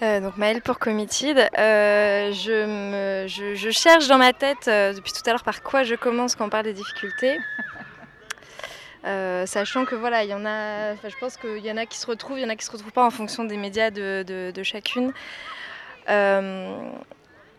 donc 0.00 0.36
Maëlle 0.36 0.62
pour 0.62 0.78
Committed, 0.78 1.36
je, 1.56 3.24
je, 3.26 3.70
cherche 3.70 4.08
dans 4.08 4.18
ma 4.18 4.32
tête 4.32 4.66
depuis 4.66 5.12
tout 5.12 5.22
à 5.26 5.30
l'heure 5.30 5.42
par 5.42 5.62
quoi 5.62 5.82
je 5.82 5.94
commence 5.94 6.34
quand 6.34 6.46
on 6.46 6.50
parle 6.50 6.64
des 6.64 6.72
difficultés. 6.72 7.38
Euh, 9.06 9.46
sachant 9.46 9.86
que 9.86 9.94
voilà, 9.94 10.24
il 10.24 10.30
y 10.30 10.34
en 10.34 10.44
a, 10.44 10.94
je 10.94 11.16
pense 11.18 11.36
qu'il 11.36 11.64
y 11.64 11.72
en 11.72 11.76
a 11.76 11.86
qui 11.86 11.98
se 11.98 12.06
retrouvent, 12.06 12.38
il 12.38 12.42
y 12.42 12.44
en 12.44 12.50
a 12.50 12.56
qui 12.56 12.64
se 12.64 12.70
retrouvent 12.70 12.92
pas 12.92 13.04
en 13.04 13.10
fonction 13.10 13.44
des 13.44 13.56
médias 13.56 13.90
de, 13.90 14.62
chacune. 14.62 15.12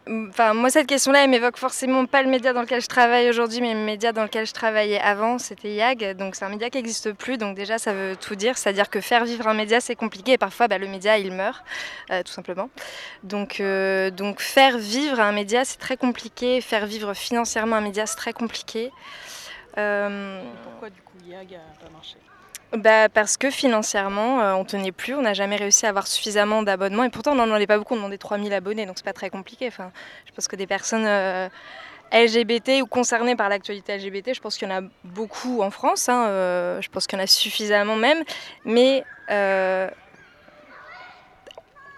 Euh, 0.10 0.28
enfin, 0.30 0.54
moi, 0.54 0.70
cette 0.70 0.88
question-là, 0.88 1.24
elle 1.24 1.30
m'évoque 1.30 1.58
forcément 1.58 2.06
pas 2.06 2.24
le 2.24 2.30
média 2.30 2.54
dans 2.54 2.62
lequel 2.62 2.82
je 2.82 2.88
travaille 2.88 3.30
aujourd'hui, 3.30 3.62
mais 3.62 3.74
le 3.74 3.80
média 3.80 4.12
dans 4.12 4.24
lequel 4.24 4.46
je 4.46 4.54
travaillais 4.54 5.00
avant, 5.00 5.38
c'était 5.38 5.74
YAG. 5.74 6.16
Donc, 6.18 6.36
c'est 6.36 6.46
un 6.46 6.50
média 6.50 6.70
qui 6.70 6.78
n'existe 6.78 7.14
plus. 7.14 7.38
Donc, 7.38 7.56
déjà, 7.56 7.78
ça 7.78 7.94
veut 7.94 8.16
tout 8.16 8.36
dire. 8.36 8.58
C'est-à-dire 8.58 8.90
que 8.90 9.02
faire 9.02 9.26
vivre 9.26 9.48
un 9.48 9.54
média, 9.54 9.80
c'est 9.80 9.96
compliqué. 9.96 10.34
Et 10.34 10.38
parfois, 10.38 10.68
bah, 10.68 10.78
le 10.78 10.88
média, 10.88 11.18
il 11.18 11.32
meurt, 11.32 11.64
euh, 12.12 12.24
tout 12.24 12.32
simplement. 12.32 12.70
Donc, 13.24 13.62
donc, 14.18 14.42
faire 14.42 14.78
vivre 14.78 15.20
un 15.20 15.32
média, 15.32 15.66
c'est 15.66 15.80
très 15.80 15.98
compliqué. 15.98 16.62
Faire 16.62 16.86
vivre 16.86 17.14
financièrement 17.14 17.76
un 17.78 17.82
média, 17.82 18.06
c'est 18.06 18.16
très 18.16 18.34
compliqué. 18.34 18.92
Pourquoi, 19.76 20.90
du 20.90 21.02
coup 21.02 21.12
bah, 22.78 23.10
parce 23.10 23.36
que 23.36 23.50
financièrement, 23.50 24.42
euh, 24.42 24.54
on 24.54 24.64
tenait 24.64 24.94
plus, 24.94 25.14
on 25.14 25.22
n'a 25.22 25.34
jamais 25.34 25.58
réussi 25.58 25.86
à 25.86 25.90
avoir 25.90 26.08
suffisamment 26.08 26.64
d'abonnements 26.64 27.04
et 27.04 27.10
pourtant 27.10 27.34
on 27.34 27.36
n'en 27.36 27.46
demandait 27.46 27.68
pas 27.68 27.78
beaucoup, 27.78 27.96
on 27.96 27.98
demandait 27.98 28.18
3000 28.18 28.54
abonnés 28.54 28.86
donc 28.86 28.98
c'est 28.98 29.06
pas 29.06 29.14
très 29.14 29.30
compliqué. 29.30 29.68
Enfin, 29.68 29.92
je 30.26 30.32
pense 30.32 30.48
que 30.48 30.56
des 30.56 30.68
personnes 30.68 31.06
euh, 31.06 31.50
LGBT 32.14 32.82
ou 32.82 32.86
concernées 32.86 33.36
par 33.36 33.50
l'actualité 33.50 33.98
LGBT, 33.98 34.34
je 34.34 34.40
pense 34.40 34.58
qu'il 34.58 34.70
y 34.70 34.72
en 34.72 34.84
a 34.84 34.88
beaucoup 35.04 35.62
en 35.62 35.70
France, 35.70 36.08
hein, 36.08 36.28
euh, 36.28 36.82
je 36.82 36.90
pense 36.90 37.08
qu'il 37.08 37.18
y 37.18 37.22
en 37.22 37.24
a 37.24 37.28
suffisamment 37.28 37.98
même, 37.98 38.24
mais 38.64 39.04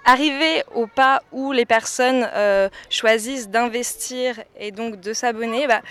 arriver 0.05 0.63
au 0.73 0.87
pas 0.87 1.21
où 1.31 1.51
les 1.51 1.65
personnes 1.65 2.27
euh, 2.33 2.69
choisissent 2.89 3.49
d'investir 3.49 4.39
et 4.59 4.71
donc 4.71 4.99
de 4.99 5.13
s'abonner, 5.13 5.67
bah, 5.67 5.81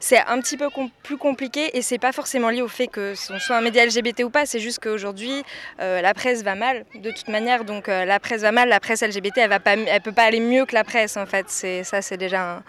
c'est 0.00 0.18
un 0.18 0.40
petit 0.40 0.56
peu 0.56 0.68
plus 1.02 1.16
compliqué 1.16 1.76
et 1.76 1.82
c'est 1.82 1.98
pas 1.98 2.12
forcément 2.12 2.48
lié 2.50 2.62
au 2.62 2.68
fait 2.68 2.86
que 2.86 3.14
ce 3.14 3.38
soit 3.38 3.56
un 3.56 3.60
média 3.60 3.84
LGBT 3.84 4.24
ou 4.24 4.30
pas, 4.30 4.46
c'est 4.46 4.60
juste 4.60 4.78
qu'aujourd'hui 4.82 5.42
euh, 5.80 6.00
la 6.00 6.14
presse 6.14 6.42
va 6.42 6.54
mal 6.54 6.84
de 6.94 7.10
toute 7.10 7.28
manière, 7.28 7.64
donc 7.64 7.88
euh, 7.88 8.04
la 8.04 8.20
presse 8.20 8.42
va 8.42 8.52
mal, 8.52 8.68
la 8.68 8.80
presse 8.80 9.02
LGBT 9.02 9.38
elle 9.38 9.50
va 9.50 9.60
pas, 9.60 9.74
elle 9.74 10.00
peut 10.00 10.12
pas 10.12 10.24
aller 10.24 10.40
mieux 10.40 10.64
que 10.64 10.74
la 10.74 10.84
presse 10.84 11.16
en 11.16 11.26
fait, 11.26 11.48
ça 11.84 12.02
c'est 12.02 12.16
déjà 12.16 12.62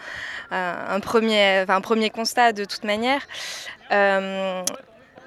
un, 0.51 0.99
premier, 0.99 1.65
un 1.67 1.81
premier 1.81 2.09
constat 2.09 2.53
de 2.53 2.65
toute 2.65 2.83
manière 2.83 3.21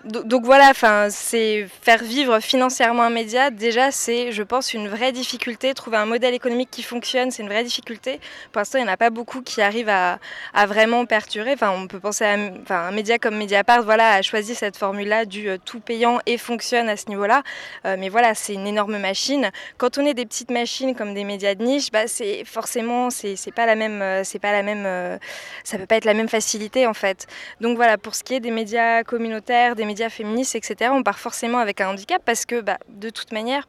donc 0.05 0.47
voilà, 0.47 0.71
enfin, 0.71 1.09
c'est 1.11 1.67
faire 1.83 2.03
vivre 2.03 2.41
financièrement 2.41 3.03
un 3.03 3.11
média. 3.11 3.51
Déjà, 3.51 3.91
c'est, 3.91 4.33
je 4.33 4.43
pense, 4.43 4.73
une 4.73 4.89
vraie 4.89 5.13
difficulté. 5.13 5.75
Trouver 5.75 5.99
un 5.99 6.07
modèle 6.07 6.33
économique 6.33 6.71
qui 6.71 6.83
fonctionne, 6.83 7.31
c'est 7.31 7.43
une 7.43 7.51
vraie 7.51 7.65
difficulté. 7.65 8.19
Pour 8.51 8.61
l'instant, 8.61 8.79
il 8.79 8.85
n'y 8.85 8.89
en 8.89 8.93
a 8.93 8.97
pas 8.97 9.11
beaucoup 9.11 9.43
qui 9.43 9.61
arrivent 9.61 9.91
à, 9.91 10.19
vraiment 10.67 11.05
perturber. 11.05 11.53
Enfin, 11.53 11.73
on 11.77 11.87
peut 11.87 12.01
penser 12.01 12.25
à 12.25 12.87
un 12.89 12.91
média 12.93 13.19
comme 13.19 13.37
Mediapart, 13.37 13.83
voilà, 13.83 14.15
a 14.15 14.23
choisi 14.23 14.55
cette 14.55 14.79
formule-là 14.79 15.27
du 15.27 15.51
euh, 15.51 15.59
tout 15.63 15.81
payant 15.81 16.19
et 16.25 16.39
fonctionne 16.39 16.89
à 16.89 16.97
ce 16.97 17.09
niveau-là. 17.11 17.43
Euh, 17.85 17.97
mais 17.99 18.09
voilà, 18.09 18.35
c'est 18.35 18.55
une 18.55 18.67
énorme 18.67 18.97
machine. 18.97 19.51
Quand 19.77 19.99
on 19.99 20.07
est 20.07 20.15
des 20.15 20.25
petites 20.25 20.51
machines 20.51 20.95
comme 20.95 21.13
des 21.13 21.25
médias 21.25 21.55
de 21.55 21.63
niche, 21.63 21.91
bah, 21.91 22.07
c'est 22.07 22.45
forcément, 22.47 23.11
c'est 23.11 23.37
pas 23.55 23.67
la 23.67 23.75
même, 23.75 24.01
euh, 24.01 24.25
c'est 24.25 24.39
pas 24.39 24.53
la 24.53 24.63
même, 24.63 25.19
ça 25.65 25.77
peut 25.77 25.87
pas 25.87 25.97
être 25.97 26.07
la 26.07 26.15
même 26.15 26.29
facilité 26.29 26.87
en 26.87 26.95
fait. 26.95 27.27
Donc 27.61 27.77
voilà, 27.77 27.99
pour 27.99 28.15
ce 28.15 28.25
qui 28.25 28.35
est 28.35 28.41
des 28.41 28.51
médias 28.51 29.03
communautaires, 29.03 29.77
des 29.77 29.90
médias 29.91 30.11
féministes, 30.11 30.55
etc., 30.55 30.91
on 30.93 31.03
part 31.03 31.19
forcément 31.19 31.59
avec 31.59 31.81
un 31.81 31.89
handicap 31.91 32.23
parce 32.25 32.45
que 32.47 32.61
bah, 32.61 32.79
de 32.89 33.11
toute 33.11 33.33
manière, 33.33 33.67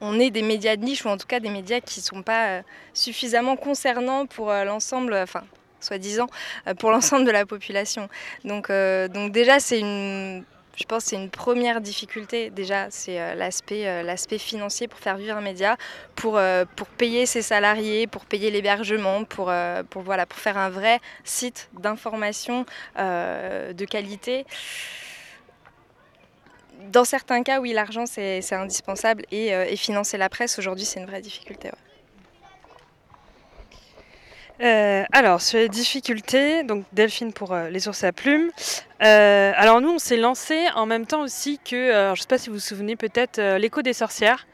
on 0.00 0.18
est 0.20 0.30
des 0.30 0.42
médias 0.42 0.76
de 0.76 0.84
niche 0.84 1.04
ou 1.04 1.08
en 1.08 1.16
tout 1.16 1.26
cas 1.26 1.40
des 1.40 1.50
médias 1.50 1.80
qui 1.80 2.00
ne 2.00 2.04
sont 2.04 2.22
pas 2.22 2.46
euh, 2.48 2.62
suffisamment 2.94 3.56
concernants 3.56 4.26
pour 4.26 4.50
euh, 4.50 4.64
l'ensemble, 4.64 5.14
enfin, 5.14 5.42
soi-disant, 5.80 6.28
euh, 6.66 6.74
pour 6.74 6.90
l'ensemble 6.90 7.24
de 7.24 7.30
la 7.30 7.46
population. 7.46 8.08
Donc, 8.44 8.70
donc 8.70 9.32
déjà, 9.32 9.60
c'est 9.60 9.80
une 9.80 10.44
je 10.76 10.84
pense 10.84 11.02
que 11.02 11.10
c'est 11.10 11.16
une 11.16 11.30
première 11.30 11.80
difficulté. 11.80 12.50
Déjà, 12.50 12.86
c'est 12.90 13.34
l'aspect, 13.34 14.04
l'aspect 14.04 14.38
financier 14.38 14.86
pour 14.86 15.00
faire 15.00 15.16
vivre 15.16 15.36
un 15.36 15.40
média, 15.40 15.76
pour, 16.14 16.38
pour 16.76 16.86
payer 16.86 17.26
ses 17.26 17.42
salariés, 17.42 18.06
pour 18.06 18.24
payer 18.24 18.52
l'hébergement, 18.52 19.24
pour, 19.24 19.52
pour, 19.90 20.02
voilà, 20.02 20.24
pour 20.24 20.38
faire 20.38 20.56
un 20.56 20.70
vrai 20.70 21.00
site 21.24 21.68
d'information 21.72 22.64
de 22.96 23.84
qualité. 23.86 24.46
Dans 26.88 27.04
certains 27.04 27.42
cas, 27.42 27.60
oui, 27.60 27.72
l'argent, 27.72 28.06
c'est, 28.06 28.52
indispensable 28.52 29.24
et, 29.30 29.76
financer 29.76 30.16
la 30.16 30.28
presse, 30.28 30.58
aujourd'hui, 30.58 30.84
c'est 30.84 31.00
une 31.00 31.06
vraie 31.06 31.20
difficulté. 31.20 31.70
Euh, 34.60 35.04
alors, 35.12 35.40
sur 35.40 35.58
les 35.58 35.68
difficultés, 35.68 36.64
donc 36.64 36.84
Delphine 36.92 37.32
pour 37.32 37.52
euh, 37.52 37.68
les 37.68 37.86
ours 37.86 38.02
à 38.02 38.12
plumes. 38.12 38.50
Euh, 39.02 39.52
alors, 39.54 39.80
nous, 39.80 39.90
on 39.90 39.98
s'est 39.98 40.16
lancé 40.16 40.66
en 40.74 40.86
même 40.86 41.06
temps 41.06 41.20
aussi 41.20 41.60
que, 41.64 41.92
je 41.92 42.10
ne 42.10 42.16
sais 42.16 42.26
pas 42.26 42.38
si 42.38 42.48
vous 42.48 42.56
vous 42.56 42.60
souvenez 42.60 42.96
peut-être, 42.96 43.40
l'écho 43.56 43.82
des 43.82 43.92
sorcières. 43.92 44.46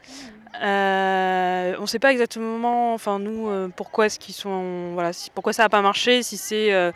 Euh, 0.61 1.75
on 1.77 1.81
ne 1.81 1.87
sait 1.87 1.99
pas 1.99 2.11
exactement, 2.11 2.93
enfin 2.93 3.19
nous, 3.19 3.49
euh, 3.49 3.67
pourquoi 3.75 4.05
est-ce 4.05 4.19
qu'ils 4.19 4.33
sont, 4.33 4.91
voilà, 4.93 5.11
pourquoi 5.33 5.53
ça 5.53 5.63
n'a 5.63 5.69
pas 5.69 5.81
marché, 5.81 6.23
si 6.23 6.37
c'est 6.37 6.73
euh, 6.73 6.91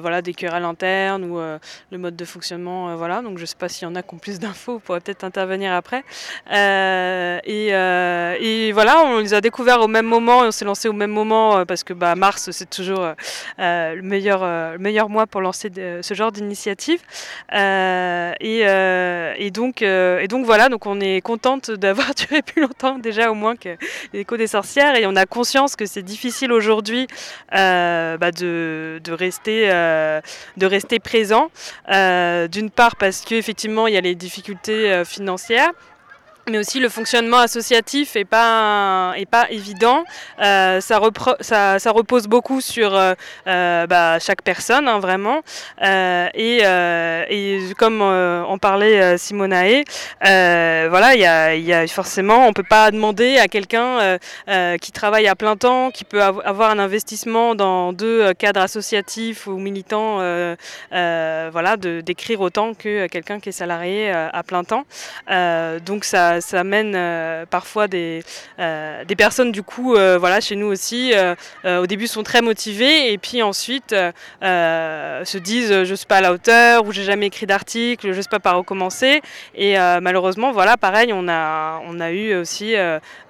voilà 0.00 0.22
des 0.22 0.34
querelles 0.34 0.64
internes 0.64 1.24
ou 1.24 1.38
le 1.38 1.98
mode 1.98 2.16
de 2.16 2.24
fonctionnement, 2.24 2.94
voilà. 2.96 3.22
Donc 3.22 3.38
je 3.38 3.42
ne 3.42 3.46
sais 3.46 3.56
pas 3.56 3.68
s'il 3.68 3.84
y 3.88 3.90
en 3.90 3.94
a 3.94 4.02
qui 4.02 4.14
ont 4.14 4.18
plus 4.18 4.38
d'infos, 4.38 4.76
on 4.76 4.80
pourrait 4.80 5.00
peut-être 5.00 5.24
intervenir 5.24 5.72
après. 5.72 6.04
Et, 6.50 7.72
voilà, 8.72 9.02
on 9.04 9.18
les 9.18 9.34
a 9.34 9.40
découverts 9.40 9.80
au 9.80 9.88
même 9.88 10.06
moment 10.06 10.44
et 10.44 10.48
on 10.48 10.52
s'est 10.52 10.64
lancé 10.64 10.88
au 10.88 10.92
même 10.92 11.10
moment 11.10 11.64
parce 11.66 11.84
que 11.84 11.92
bah, 11.92 12.14
mars 12.14 12.50
c'est 12.52 12.70
toujours 12.70 13.08
le 13.58 14.00
meilleur, 14.02 14.44
le 14.44 14.78
meilleur 14.78 15.08
mois 15.08 15.26
pour 15.26 15.40
lancer 15.40 15.70
ce 15.74 16.14
genre 16.14 16.32
d'initiative. 16.32 17.00
Et, 17.52 19.50
donc, 19.52 19.82
et 19.82 20.28
donc 20.28 20.46
voilà, 20.46 20.68
donc 20.68 20.86
on 20.86 21.00
est 21.00 21.20
contente 21.20 21.70
d'avoir 21.70 22.14
duré 22.14 22.42
plus 22.42 22.62
longtemps 22.62 22.67
longtemps 22.68 22.98
déjà 22.98 23.30
au 23.30 23.34
moins 23.34 23.56
que 23.56 23.76
l'écho 24.12 24.36
des 24.36 24.46
sorcières 24.46 24.96
et 24.96 25.06
on 25.06 25.16
a 25.16 25.26
conscience 25.26 25.76
que 25.76 25.86
c'est 25.86 26.02
difficile 26.02 26.52
aujourd'hui 26.52 27.06
euh, 27.54 28.16
bah, 28.18 28.30
de, 28.30 29.00
de, 29.02 29.12
rester, 29.12 29.70
euh, 29.70 30.20
de 30.56 30.66
rester 30.66 30.98
présent. 30.98 31.50
Euh, 31.90 32.48
d'une 32.48 32.70
part 32.70 32.96
parce 32.96 33.22
qu'effectivement 33.22 33.86
il 33.86 33.94
y 33.94 33.96
a 33.96 34.00
les 34.00 34.14
difficultés 34.14 35.02
financières 35.04 35.70
mais 36.50 36.58
aussi 36.58 36.80
le 36.80 36.88
fonctionnement 36.88 37.38
associatif 37.38 38.16
est 38.16 38.24
pas 38.24 39.12
est 39.16 39.26
pas 39.26 39.50
évident. 39.50 40.04
Euh, 40.40 40.80
ça, 40.80 40.98
repose 40.98 42.26
beaucoup 42.26 42.60
sur 42.60 42.94
euh, 42.94 43.14
euh, 43.46 43.86
bah, 43.86 44.18
chaque 44.18 44.42
personne, 44.42 44.88
hein, 44.88 44.98
vraiment. 44.98 45.42
et, 45.82 46.58
comme 47.76 48.02
en 48.02 48.58
parlait 48.58 49.18
Simonae, 49.18 49.84
voilà, 50.20 51.14
il 51.14 51.64
y 51.64 51.72
a, 51.72 51.86
forcément, 51.88 52.46
on 52.46 52.52
peut 52.52 52.62
pas 52.62 52.90
demander 52.90 53.38
à 53.38 53.48
quelqu'un 53.48 54.18
qui 54.80 54.92
travaille 54.92 55.28
à 55.28 55.34
plein 55.34 55.56
temps, 55.56 55.90
qui 55.90 56.04
peut 56.04 56.22
avoir 56.22 56.70
un 56.70 56.78
investissement 56.78 57.54
dans 57.54 57.92
deux 57.92 58.32
cadres 58.34 58.60
associatifs 58.60 59.46
ou 59.46 59.58
militants, 59.58 60.16
voilà, 60.90 61.76
d'écrire 61.76 62.40
autant 62.40 62.74
que 62.74 63.06
quelqu'un 63.06 63.40
qui 63.40 63.50
est 63.50 63.52
salarié 63.52 64.10
à 64.10 64.42
plein 64.42 64.64
temps. 64.64 64.84
donc 65.84 66.04
ça 66.04 66.37
ça, 66.40 66.64
mène 66.64 66.94
euh, 66.94 67.46
parfois 67.46 67.88
des, 67.88 68.22
euh, 68.58 69.04
des 69.04 69.16
personnes 69.16 69.52
du 69.52 69.62
coup, 69.62 69.94
euh, 69.94 70.18
voilà, 70.18 70.40
chez 70.40 70.56
nous 70.56 70.66
aussi, 70.66 71.12
au 71.64 71.86
début 71.86 72.06
sont 72.06 72.22
très 72.22 72.42
motivées 72.42 73.12
et 73.12 73.18
puis 73.18 73.42
ensuite 73.42 73.94
se 74.42 75.38
disent 75.38 75.84
je 75.84 75.94
suis 75.94 76.06
pas 76.06 76.18
à 76.18 76.20
la 76.20 76.32
hauteur 76.32 76.84
ou 76.86 76.92
j'ai 76.92 77.04
jamais 77.04 77.26
écrit 77.26 77.46
d'article, 77.46 78.12
je 78.12 78.20
sais 78.20 78.28
pas 78.28 78.38
par 78.38 78.58
où 78.58 78.62
commencer 78.62 79.20
et 79.54 79.76
malheureusement 80.00 80.52
voilà 80.52 80.76
pareil 80.76 81.12
on 81.12 81.28
a 81.28 81.80
on 81.86 82.00
a 82.00 82.10
eu 82.10 82.34
aussi 82.34 82.74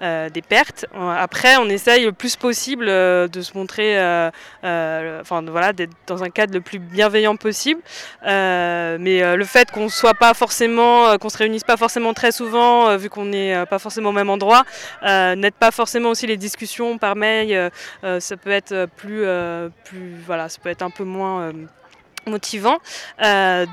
des 0.01 0.41
pertes. 0.41 0.85
Après 1.17 1.57
on 1.57 1.69
essaye 1.69 2.05
le 2.05 2.11
plus 2.11 2.35
possible 2.35 2.85
de 2.85 3.41
se 3.41 3.57
montrer, 3.57 3.97
enfin 4.63 5.41
voilà, 5.47 5.73
d'être 5.73 5.93
dans 6.07 6.23
un 6.23 6.29
cadre 6.29 6.53
le 6.53 6.61
plus 6.61 6.79
bienveillant 6.79 7.35
possible. 7.35 7.81
mais 8.23 9.35
le 9.35 9.45
fait 9.45 9.71
qu'on 9.71 9.89
soit 9.89 10.13
pas 10.13 10.33
forcément, 10.33 11.17
qu'on 11.17 11.29
se 11.29 11.37
réunisse 11.37 11.63
pas 11.63 11.77
forcément 11.77 12.13
très 12.13 12.31
souvent, 12.31 12.88
vu 12.97 13.09
qu'on 13.09 13.25
n'est 13.25 13.55
euh, 13.55 13.65
pas 13.65 13.79
forcément 13.79 14.09
au 14.09 14.13
même 14.13 14.29
endroit, 14.29 14.63
euh, 15.03 15.35
n'aide 15.35 15.53
pas 15.53 15.71
forcément 15.71 16.09
aussi 16.09 16.27
les 16.27 16.37
discussions 16.37 16.97
par 16.97 17.15
mail. 17.15 17.71
Euh, 18.03 18.19
ça 18.19 18.37
peut 18.37 18.51
être 18.51 18.87
plus, 18.97 19.23
plus, 19.85 20.15
voilà, 20.25 20.49
ça 20.49 20.59
peut 20.61 20.69
être 20.69 20.81
un 20.81 20.89
peu 20.89 21.03
moins 21.03 21.51
motivant. 22.25 22.77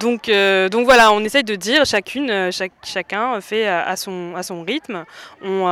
donc, 0.00 0.31
donc 0.31 0.85
voilà, 0.85 1.12
on 1.12 1.22
essaye 1.24 1.44
de 1.44 1.55
dire, 1.55 1.85
chacune, 1.85 2.50
chacun 2.85 3.40
fait 3.40 3.66
à, 3.66 3.96
son, 3.96 4.35
à 4.37 4.42
son 4.42 4.62
rythme. 4.62 5.05
On, 5.42 5.64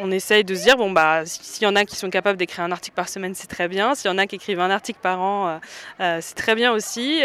on 0.00 0.10
essaye 0.10 0.44
de 0.44 0.54
se 0.54 0.62
dire, 0.62 0.76
bon, 0.76 0.90
bah, 0.90 1.22
s'il 1.26 1.64
y 1.64 1.66
en 1.66 1.76
a 1.76 1.84
qui 1.84 1.96
sont 1.96 2.10
capables 2.10 2.38
d'écrire 2.38 2.64
un 2.64 2.72
article 2.72 2.96
par 2.96 3.08
semaine, 3.08 3.34
c'est 3.34 3.48
très 3.48 3.68
bien. 3.68 3.94
S'il 3.94 4.10
y 4.10 4.14
en 4.14 4.18
a 4.18 4.26
qui 4.26 4.36
écrivent 4.36 4.60
un 4.60 4.70
article 4.70 5.00
par 5.02 5.20
an, 5.20 5.60
c'est 5.98 6.34
très 6.36 6.54
bien 6.54 6.72
aussi. 6.72 7.22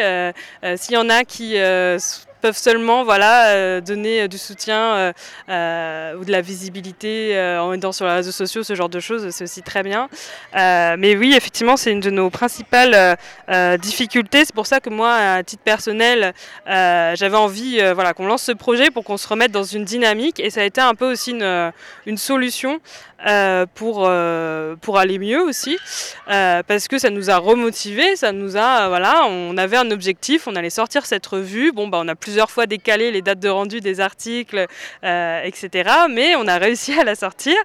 S'il 0.76 0.94
y 0.94 0.98
en 0.98 1.10
a 1.10 1.24
qui 1.24 1.58
peuvent 2.40 2.58
seulement 2.58 3.04
voilà, 3.04 3.50
euh, 3.50 3.82
donner 3.82 4.22
euh, 4.22 4.28
du 4.28 4.38
soutien 4.38 5.14
euh, 5.50 6.16
ou 6.16 6.26
de 6.26 6.32
la 6.32 6.42
visibilité 6.42 7.40
en 7.60 7.74
étant 7.74 7.92
sur 7.92 8.06
les 8.06 8.14
réseaux 8.14 8.32
sociaux, 8.32 8.64
ce 8.64 8.76
genre 8.76 8.90
de 8.90 9.00
choses, 9.00 9.30
c'est 9.30 9.44
aussi 9.44 9.62
très 9.62 9.84
bien. 9.84 10.10
mais 10.54 11.16
oui, 11.16 11.34
effectivement, 11.36 11.78
c'est 11.78 11.92
une 11.92 12.00
de 12.00 12.10
nos 12.10 12.30
principales 12.30 13.18
difficultés. 13.80 14.46
C'est 14.46 14.56
pour 14.56 14.68
ça 14.68 14.80
que 14.80 14.90
moi, 14.90 15.14
à 15.14 15.44
titre 15.44 15.64
personnel, 15.64 16.34
j'avais 16.66 17.38
envie 17.38 17.80
voilà, 17.94 18.14
qu'on 18.14 18.26
lance 18.26 18.44
ce 18.44 18.52
projet 18.52 18.92
pour 18.92 19.04
qu'on 19.04 19.18
se 19.18 19.28
remette 19.28 19.52
dans 19.52 19.64
une 19.64 19.86
dynamique 19.86 20.40
et 20.40 20.50
ça 20.50 20.62
a 20.62 20.64
été 20.64 20.82
un 20.82 20.96
peu 20.96 21.12
aussi 21.12 21.32
une, 21.32 21.72
une 22.06 22.18
solution 22.18 22.80
pour, 23.76 24.10
pour 24.82 24.98
aller 24.98 25.20
mieux 25.20 25.42
aussi, 25.42 25.78
parce 26.26 26.88
que 26.88 26.98
ça 26.98 27.10
nous 27.10 27.30
a 27.30 27.38
remotivés, 27.38 28.16
ça 28.16 28.32
nous 28.32 28.58
a, 28.58 28.88
voilà, 28.88 29.26
on 29.28 29.58
avait 29.58 29.78
un 29.78 29.92
objectif, 29.92 30.48
on 30.48 30.56
allait 30.56 30.70
sortir 30.70 31.06
cette 31.06 31.26
revue, 31.26 31.72
bon, 31.72 31.88
bah, 31.88 32.00
on 32.02 32.08
a 32.08 32.16
plus 32.16 32.29
plusieurs 32.30 32.52
fois 32.52 32.68
décalé 32.68 33.10
les 33.10 33.24
dates 33.24 33.40
de 33.40 33.50
rendu 33.50 33.82
des 33.82 34.00
articles, 34.00 34.68
euh, 35.04 35.42
etc. 35.42 35.90
Mais 36.12 36.36
on 36.36 36.48
a 36.48 36.60
réussi 36.60 36.94
à 36.94 37.04
la 37.04 37.16
sortir. 37.16 37.56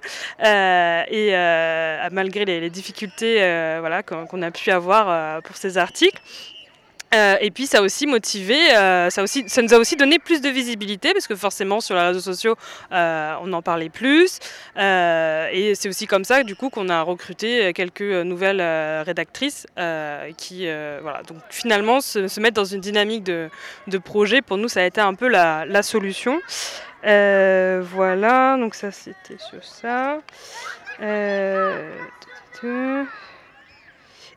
Euh, 0.43 1.03
et 1.07 1.35
euh, 1.35 2.09
malgré 2.11 2.45
les, 2.45 2.71
difficultés 2.71 3.35
voilà, 3.79 4.01
qu'on 4.01 4.41
a 4.41 4.49
pu 4.49 4.71
avoir 4.71 5.43
pour 5.43 5.55
ces 5.55 5.77
articles. 5.77 6.19
Euh, 7.13 7.37
et 7.39 7.51
puis 7.51 7.67
ça 7.67 7.81
aussi 7.81 8.07
motivé, 8.07 8.75
euh, 8.75 9.09
ça, 9.09 9.23
aussi, 9.23 9.47
ça 9.47 9.61
nous 9.61 9.73
a 9.73 9.77
aussi 9.77 9.95
donné 9.95 10.19
plus 10.19 10.41
de 10.41 10.49
visibilité 10.49 11.13
parce 11.13 11.27
que 11.27 11.35
forcément 11.35 11.79
sur 11.79 11.95
les 11.95 12.01
réseaux 12.01 12.19
sociaux 12.19 12.55
euh, 12.91 13.35
on 13.41 13.53
en 13.53 13.61
parlait 13.61 13.89
plus 13.89 14.39
et 14.75 15.73
c'est 15.75 15.87
aussi 15.87 16.07
comme 16.07 16.25
ça 16.25 16.43
du 16.43 16.55
coup 16.55 16.69
qu'on 16.69 16.89
a 16.89 17.01
recruté 17.01 17.71
quelques 17.73 18.01
nouvelles 18.01 18.61
rédactrices 19.03 19.67
qui 20.37 20.65
voilà 21.01 21.21
donc 21.27 21.37
finalement 21.49 22.01
se, 22.01 22.39
mettre 22.39 22.55
dans 22.55 22.65
une 22.65 22.81
dynamique 22.81 23.23
de, 23.23 23.49
de, 23.87 23.97
projet 23.97 24.41
pour 24.41 24.57
nous 24.57 24.67
ça 24.67 24.81
a 24.81 24.83
été 24.83 24.99
un 24.99 25.13
peu 25.13 25.27
la, 25.27 25.65
la 25.65 25.83
solution. 25.83 26.41
voilà, 27.03 28.57
donc 28.57 28.75
ça 28.75 28.91
c'était 28.91 29.37
sur 29.37 29.63
ça. 29.63 30.19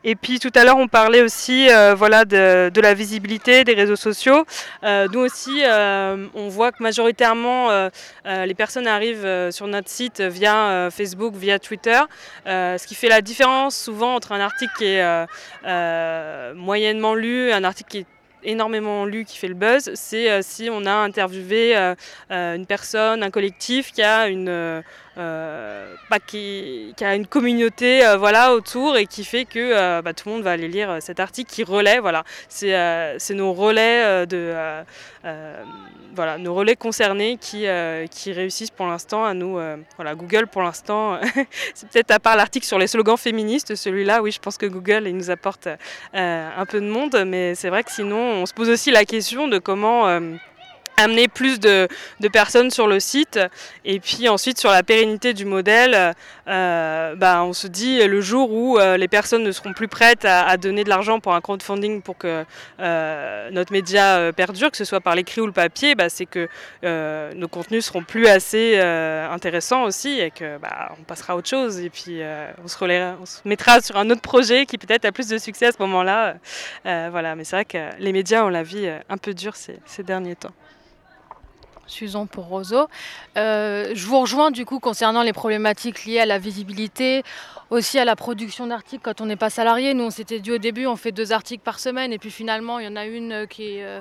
Et 0.05 0.15
puis 0.15 0.39
tout 0.39 0.53
à 0.55 0.65
l'heure, 0.65 0.77
on 0.77 0.87
parlait 0.87 1.23
aussi 1.23 1.69
euh, 1.71 1.95
voilà, 1.95 2.25
de, 2.25 2.81
la 2.81 2.95
visibilité 2.95 3.65
des 3.65 3.75
réseaux 3.75 3.97
sociaux. 3.97 4.45
Euh, 4.85 5.09
nous 5.13 5.21
aussi, 5.21 5.63
euh, 5.65 6.27
on 6.35 6.49
voit 6.49 6.71
que 6.71 6.83
majoritairement, 6.83 7.89
les 8.25 8.55
personnes 8.55 8.87
arrivent 8.87 9.51
sur 9.51 9.67
notre 9.67 9.89
site 9.89 10.21
via 10.21 10.89
Facebook, 10.91 11.35
via 11.35 11.59
Twitter, 11.59 12.01
ce 12.47 12.87
qui 12.87 12.95
fait 12.95 13.09
la 13.09 13.21
différence 13.21 13.77
souvent 13.77 14.15
entre 14.15 14.33
un 14.33 14.41
article 14.41 14.73
qui 14.79 14.85
est 14.85 16.55
moyennement 16.55 17.15
lu 17.15 17.53
un 17.53 17.65
article 17.65 17.91
qui 17.91 17.99
est 17.99 18.07
énormément 18.45 19.05
lu, 19.05 19.25
qui 19.25 19.37
fait 19.37 19.49
le 19.49 19.55
buzz, 19.55 19.91
c'est 19.95 20.43
si 20.43 20.69
on 20.71 20.87
a 20.87 20.93
interviewé 20.93 21.75
une 22.31 22.67
personne, 22.67 23.23
un 23.23 23.31
collectif 23.31 23.93
qui 23.93 24.03
a 24.03 24.29
une 24.29 24.83
bah, 25.19 26.19
qui, 26.25 26.95
a 27.01 27.15
une 27.15 27.27
communauté 27.27 28.07
euh, 28.07 28.17
voilà, 28.17 28.55
autour 28.55 28.97
et 28.97 29.07
qui 29.07 29.25
fait 29.25 29.45
que 29.45 29.59
euh, 29.59 30.01
bah, 30.01 30.13
tout 30.13 30.29
le 30.29 30.37
monde 30.37 30.45
va 30.45 30.53
aller 30.53 30.69
lire 30.69 30.99
cet 31.01 31.19
article 31.19 31.53
qui 31.53 31.65
relaie. 31.65 31.99
Voilà. 31.99 32.25
C'est 32.49 33.35
nos 33.35 33.53
relais 33.53 34.27
de 34.27 34.55
voilà, 36.15 36.37
nos 36.39 36.55
relais 36.55 36.75
concernés 36.75 37.37
qui, 37.37 37.67
qui 38.11 38.33
réussissent 38.33 38.71
pour 38.71 38.87
l'instant 38.87 39.25
à 39.25 39.35
nous. 39.35 39.61
voilà, 39.97 40.15
Google 40.15 40.47
pour 40.47 40.63
l'instant, 40.63 41.19
c'est 41.75 41.89
peut-être 41.89 42.11
à 42.11 42.19
part 42.19 42.37
l'article 42.37 42.67
sur 42.67 42.79
les 42.79 42.87
slogans 42.87 43.17
féministes, 43.17 43.75
celui-là, 43.75 44.23
oui, 44.23 44.33
je 44.33 44.41
pense 44.41 44.57
que 44.57 44.67
Google 44.67 45.05
il 45.07 45.17
nous 45.17 45.31
apporte 45.31 45.69
un 46.15 46.67
peu 46.67 46.81
de 46.81 46.89
monde, 46.89 47.23
mais 47.27 47.55
c'est 47.55 47.69
vrai 47.69 47.85
que 47.85 47.93
sinon 47.93 48.19
on 48.19 48.47
se 48.47 48.55
pose 48.55 48.69
aussi 48.69 48.91
la 48.91 49.05
question 49.05 49.49
de 49.49 49.59
comment 49.59 50.07
amener 50.99 51.29
plus 51.29 51.61
de, 51.61 51.89
personnes 52.33 52.71
sur 52.71 52.87
le 52.87 53.01
site. 53.01 53.39
Et 53.85 54.01
puis 54.01 54.29
ensuite, 54.29 54.59
sur 54.59 54.71
la 54.71 54.83
pérennité 54.83 55.33
du 55.33 55.45
modèle, 55.45 56.15
euh, 56.49 57.15
bah, 57.15 57.43
on 57.45 57.53
se 57.53 57.67
dit 57.67 58.05
le 58.07 58.21
jour 58.21 58.53
où 58.53 58.79
euh, 58.79 58.97
les 58.97 59.09
personnes 59.09 59.45
ne 59.45 59.53
seront 59.53 59.73
plus 59.73 59.89
prêtes 59.89 60.25
à, 60.25 60.57
donner 60.57 60.85
de 60.85 60.89
l'argent 60.89 61.21
pour 61.21 61.35
un 61.35 61.41
crowdfunding 61.41 62.03
pour 62.03 62.19
que 62.19 62.45
euh, 62.81 63.51
notre 63.51 63.73
média 63.73 64.33
perdure, 64.33 64.71
que 64.71 64.77
ce 64.77 64.85
soit 64.85 65.01
par 65.01 65.15
l'écrit 65.15 65.41
ou 65.41 65.47
le 65.47 65.53
papier, 65.53 65.95
bah, 65.95 66.09
c'est 66.09 66.27
que 66.27 66.49
nos 67.35 67.49
contenus 67.49 67.87
seront 67.87 68.03
plus 68.03 68.27
assez 68.27 68.79
intéressants 68.79 69.85
aussi 69.85 70.21
et 70.21 70.31
que 70.31 70.59
bah, 70.59 70.93
on 71.01 71.05
passera 71.05 71.35
à 71.35 71.37
autre 71.37 71.49
chose. 71.49 71.79
Et 71.79 71.91
puis 71.91 72.21
on, 72.63 72.69
se 72.69 73.49
mettra 73.49 73.81
sur 73.81 73.97
un 73.97 74.11
autre 74.11 74.21
projet 74.21 74.67
qui 74.67 74.79
peut-être 74.79 75.05
a 75.05 75.13
plus 75.13 75.29
de 75.29 75.39
succès 75.39 75.67
à 75.67 75.73
ce 75.73 75.79
moment-là. 75.81 76.35
voilà, 76.85 77.37
mais 77.37 77.45
c'est 77.45 77.57
vrai 77.57 77.65
que 77.65 77.79
les 77.99 78.13
médias 78.13 78.45
ont 78.45 78.49
la 78.49 78.63
vie 78.63 78.89
un 79.09 79.17
peu 79.17 79.35
dure 79.35 79.55
ces 79.57 80.03
derniers 80.03 80.37
temps. 80.37 80.53
Susan 81.89 82.27
pour. 82.27 82.49
Euh, 83.37 83.93
je 83.95 84.07
vous 84.07 84.21
rejoins 84.21 84.51
du 84.51 84.65
coup 84.65 84.79
concernant 84.79 85.23
les 85.23 85.33
problématiques 85.33 86.05
liées 86.05 86.21
à 86.21 86.27
la 86.27 86.39
visibilité, 86.39 87.23
aussi 87.71 87.99
à 87.99 88.05
la 88.05 88.17
production 88.17 88.67
d'articles 88.67 89.03
quand 89.03 89.21
on 89.21 89.27
n'est 89.27 89.37
pas 89.37 89.51
salarié. 89.51 89.95
Nous, 89.95 90.05
on 90.05 90.11
s'était 90.11 90.41
dit 90.41 90.53
au 90.53 90.59
début, 90.59 90.87
on 90.87 90.97
fait 90.97 91.13
deux 91.13 91.33
articles 91.33 91.63
par 91.63 91.79
semaine, 91.79 92.13
et 92.13 92.19
puis 92.19 92.31
finalement, 92.31 92.79
il 92.79 92.87
y 92.87 92.89
en 92.89 92.97
a 92.97 93.05
une 93.05 93.33
euh, 93.33 93.47
qui 93.47 93.77
est 93.77 93.85
euh, 93.85 94.01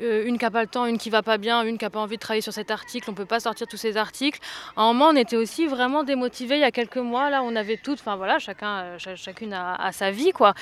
euh, 0.00 0.24
une 0.26 0.38
qui 0.38 0.44
n'a 0.44 0.50
pas 0.50 0.62
le 0.62 0.68
temps, 0.68 0.86
une 0.86 0.98
qui 0.98 1.10
va 1.10 1.22
pas 1.22 1.38
bien, 1.38 1.62
une 1.62 1.78
qui 1.78 1.84
n'a 1.84 1.90
pas 1.90 2.00
envie 2.00 2.16
de 2.16 2.20
travailler 2.20 2.42
sur 2.42 2.52
cet 2.52 2.70
article. 2.70 3.10
On 3.10 3.14
peut 3.14 3.26
pas 3.26 3.40
sortir 3.40 3.66
tous 3.66 3.76
ces 3.76 3.96
articles. 3.96 4.40
À 4.76 4.82
un 4.82 4.92
moment, 4.92 5.08
on 5.08 5.16
était 5.16 5.36
aussi 5.36 5.66
vraiment 5.66 6.04
démotivés. 6.04 6.56
Il 6.56 6.60
y 6.60 6.64
a 6.64 6.70
quelques 6.70 6.96
mois, 6.96 7.30
là, 7.30 7.42
on 7.42 7.54
avait 7.54 7.76
toutes, 7.76 8.00
enfin 8.00 8.16
voilà, 8.16 8.38
chacun, 8.38 8.96
chacune 8.98 9.52
a, 9.52 9.92
sa 9.92 10.10
vie, 10.10 10.32
quoi. 10.32 10.54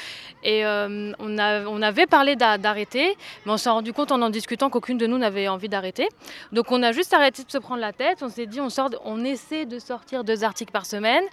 Et 0.42 0.64
on, 0.64 1.38
a, 1.38 1.64
on 1.66 1.82
avait 1.82 2.06
parlé 2.06 2.36
d'arrêter, 2.36 3.16
mais 3.44 3.52
on 3.52 3.56
s'est 3.56 3.70
rendu 3.70 3.92
compte 3.92 4.12
en 4.12 4.20
en 4.20 4.30
discutant 4.30 4.70
qu'aucune 4.70 4.98
de 4.98 5.06
nous 5.06 5.18
n'avait 5.18 5.48
envie 5.48 5.68
d'arrêter. 5.68 6.08
Donc, 6.52 6.70
on 6.72 6.82
a 6.82 6.92
juste 6.92 7.14
arrêté 7.14 7.44
de 7.44 7.50
se 7.50 7.58
prendre 7.58 7.80
la 7.80 7.92
tête. 7.92 8.22
On 8.22 8.28
s'est 8.28 8.46
dit, 8.46 8.60
on 8.60 8.70
sort, 8.70 8.90
on 9.04 9.24
essaie 9.24 9.64
de 9.64 9.78
sortir 9.78 10.24
deux 10.24 10.44
articles 10.44 10.72
par 10.72 10.86
semaine. 10.86 11.24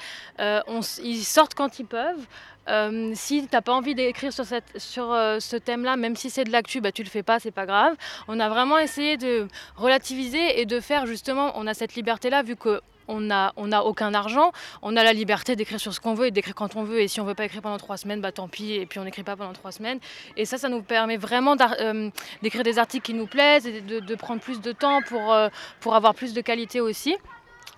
Ils 1.08 1.24
sortent 1.24 1.54
quand 1.54 1.80
ils 1.80 1.86
peuvent. 1.86 2.26
Euh, 2.70 3.12
si 3.16 3.42
tu 3.44 3.50
n'as 3.54 3.62
pas 3.62 3.74
envie 3.74 3.96
d'écrire 3.96 4.32
sur, 4.34 5.14
euh, 5.14 5.40
ce 5.40 5.56
thème-là, 5.56 5.96
même 5.96 6.16
si 6.16 6.30
c'est 6.30 6.44
de 6.44 6.52
l'actu, 6.52 6.82
bah, 6.82 6.92
tu 6.92 7.04
le 7.04 7.10
fais 7.10 7.24
pas, 7.24 7.40
c'est 7.40 7.52
pas 7.52 7.66
grave. 7.66 7.96
On 8.28 8.40
a 8.40 8.50
vraiment 8.50 8.78
essayé 8.78 9.18
de 9.18 9.48
relativiser 9.76 10.60
et 10.60 10.66
de 10.66 10.80
faire 10.80 11.06
justement, 11.06 11.54
on 11.56 11.66
a 11.68 11.74
cette 11.74 11.96
liberté-là 11.96 12.44
vu 12.44 12.56
que 12.56 12.82
on 13.10 13.22
n'a 13.22 13.54
on 13.56 13.72
a 13.72 13.84
aucun 13.84 14.14
argent, 14.14 14.52
on 14.82 14.98
a 14.98 15.04
la 15.04 15.14
liberté 15.14 15.56
d'écrire 15.56 15.80
sur 15.80 15.94
ce 15.94 16.02
qu'on 16.02 16.14
veut 16.14 16.28
et 16.28 16.32
d'écrire 16.32 16.56
quand 16.56 16.76
on 16.76 16.84
veut. 16.84 17.00
Et 17.00 17.08
si 17.08 17.22
on 17.22 17.24
veut 17.24 17.36
pas 17.36 17.46
écrire 17.46 17.62
pendant 17.62 17.78
trois 17.78 17.96
semaines, 17.96 18.20
bah 18.20 18.34
tant 18.34 18.50
pis, 18.50 18.74
et 18.74 18.86
puis 18.86 19.00
on 19.00 19.06
n'écrit 19.06 19.24
pas 19.24 19.38
pendant 19.38 19.54
trois 19.54 19.72
semaines. 19.72 20.00
Et 20.36 20.44
ça, 20.44 20.58
ça 20.58 20.68
nous 20.68 20.82
permet 20.82 21.16
vraiment 21.16 21.56
euh, 21.80 22.10
d'écrire 22.42 22.64
des 22.64 22.78
articles 22.80 23.06
qui 23.06 23.14
nous 23.14 23.28
plaisent 23.28 23.66
et 23.66 23.80
de, 23.80 24.16
prendre 24.16 24.42
plus 24.42 24.60
de 24.60 24.74
temps 24.74 25.02
pour, 25.04 25.34
pour 25.80 25.96
avoir 25.96 26.16
plus 26.16 26.34
de 26.34 26.42
qualité 26.42 26.82
aussi. 26.82 27.16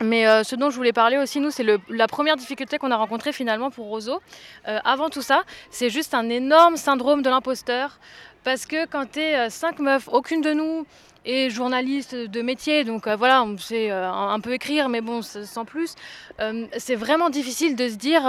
Mais 0.02 0.28
euh, 0.28 0.44
ce 0.44 0.56
dont 0.56 0.70
je 0.70 0.78
voulais 0.78 0.94
parler 0.94 1.18
aussi, 1.18 1.40
nous, 1.40 1.52
c'est 1.52 1.66
la 1.90 2.08
première 2.08 2.38
difficulté 2.38 2.78
qu'on 2.78 2.92
a 2.92 2.96
rencontrée 2.96 3.34
finalement 3.34 3.70
pour 3.70 3.88
Roseau. 3.88 4.22
Euh, 4.68 4.80
avant 4.86 5.10
tout 5.10 5.22
ça, 5.22 5.44
c'est 5.72 5.90
juste 5.90 6.14
un 6.14 6.30
énorme 6.30 6.78
syndrome 6.78 7.22
de 7.22 7.30
l'imposteur. 7.30 8.00
Parce 8.44 8.66
que 8.66 8.86
quand 8.86 9.12
tu 9.12 9.20
es 9.20 9.36
euh, 9.36 9.50
cinq 9.50 9.80
meufs, 9.80 10.08
aucune 10.10 10.42
de 10.42 10.54
nous 10.54 10.86
et 11.30 11.52
journaliste 11.52 12.16
de 12.16 12.42
métier, 12.42 12.84
donc 12.84 13.06
euh, 13.06 13.16
voilà, 13.16 13.44
on 13.44 13.56
sait 13.56 13.92
euh, 13.92 14.12
un, 14.12 14.40
peu 14.40 14.52
écrire, 14.52 14.90
mais 14.90 15.00
bon, 15.00 15.22
sans 15.22 15.64
plus. 15.64 15.94
Euh, 16.40 16.66
c'est 16.76 16.96
vraiment 16.96 17.30
difficile 17.30 17.76
de 17.76 17.88
se 17.88 17.96
dire, 17.96 18.24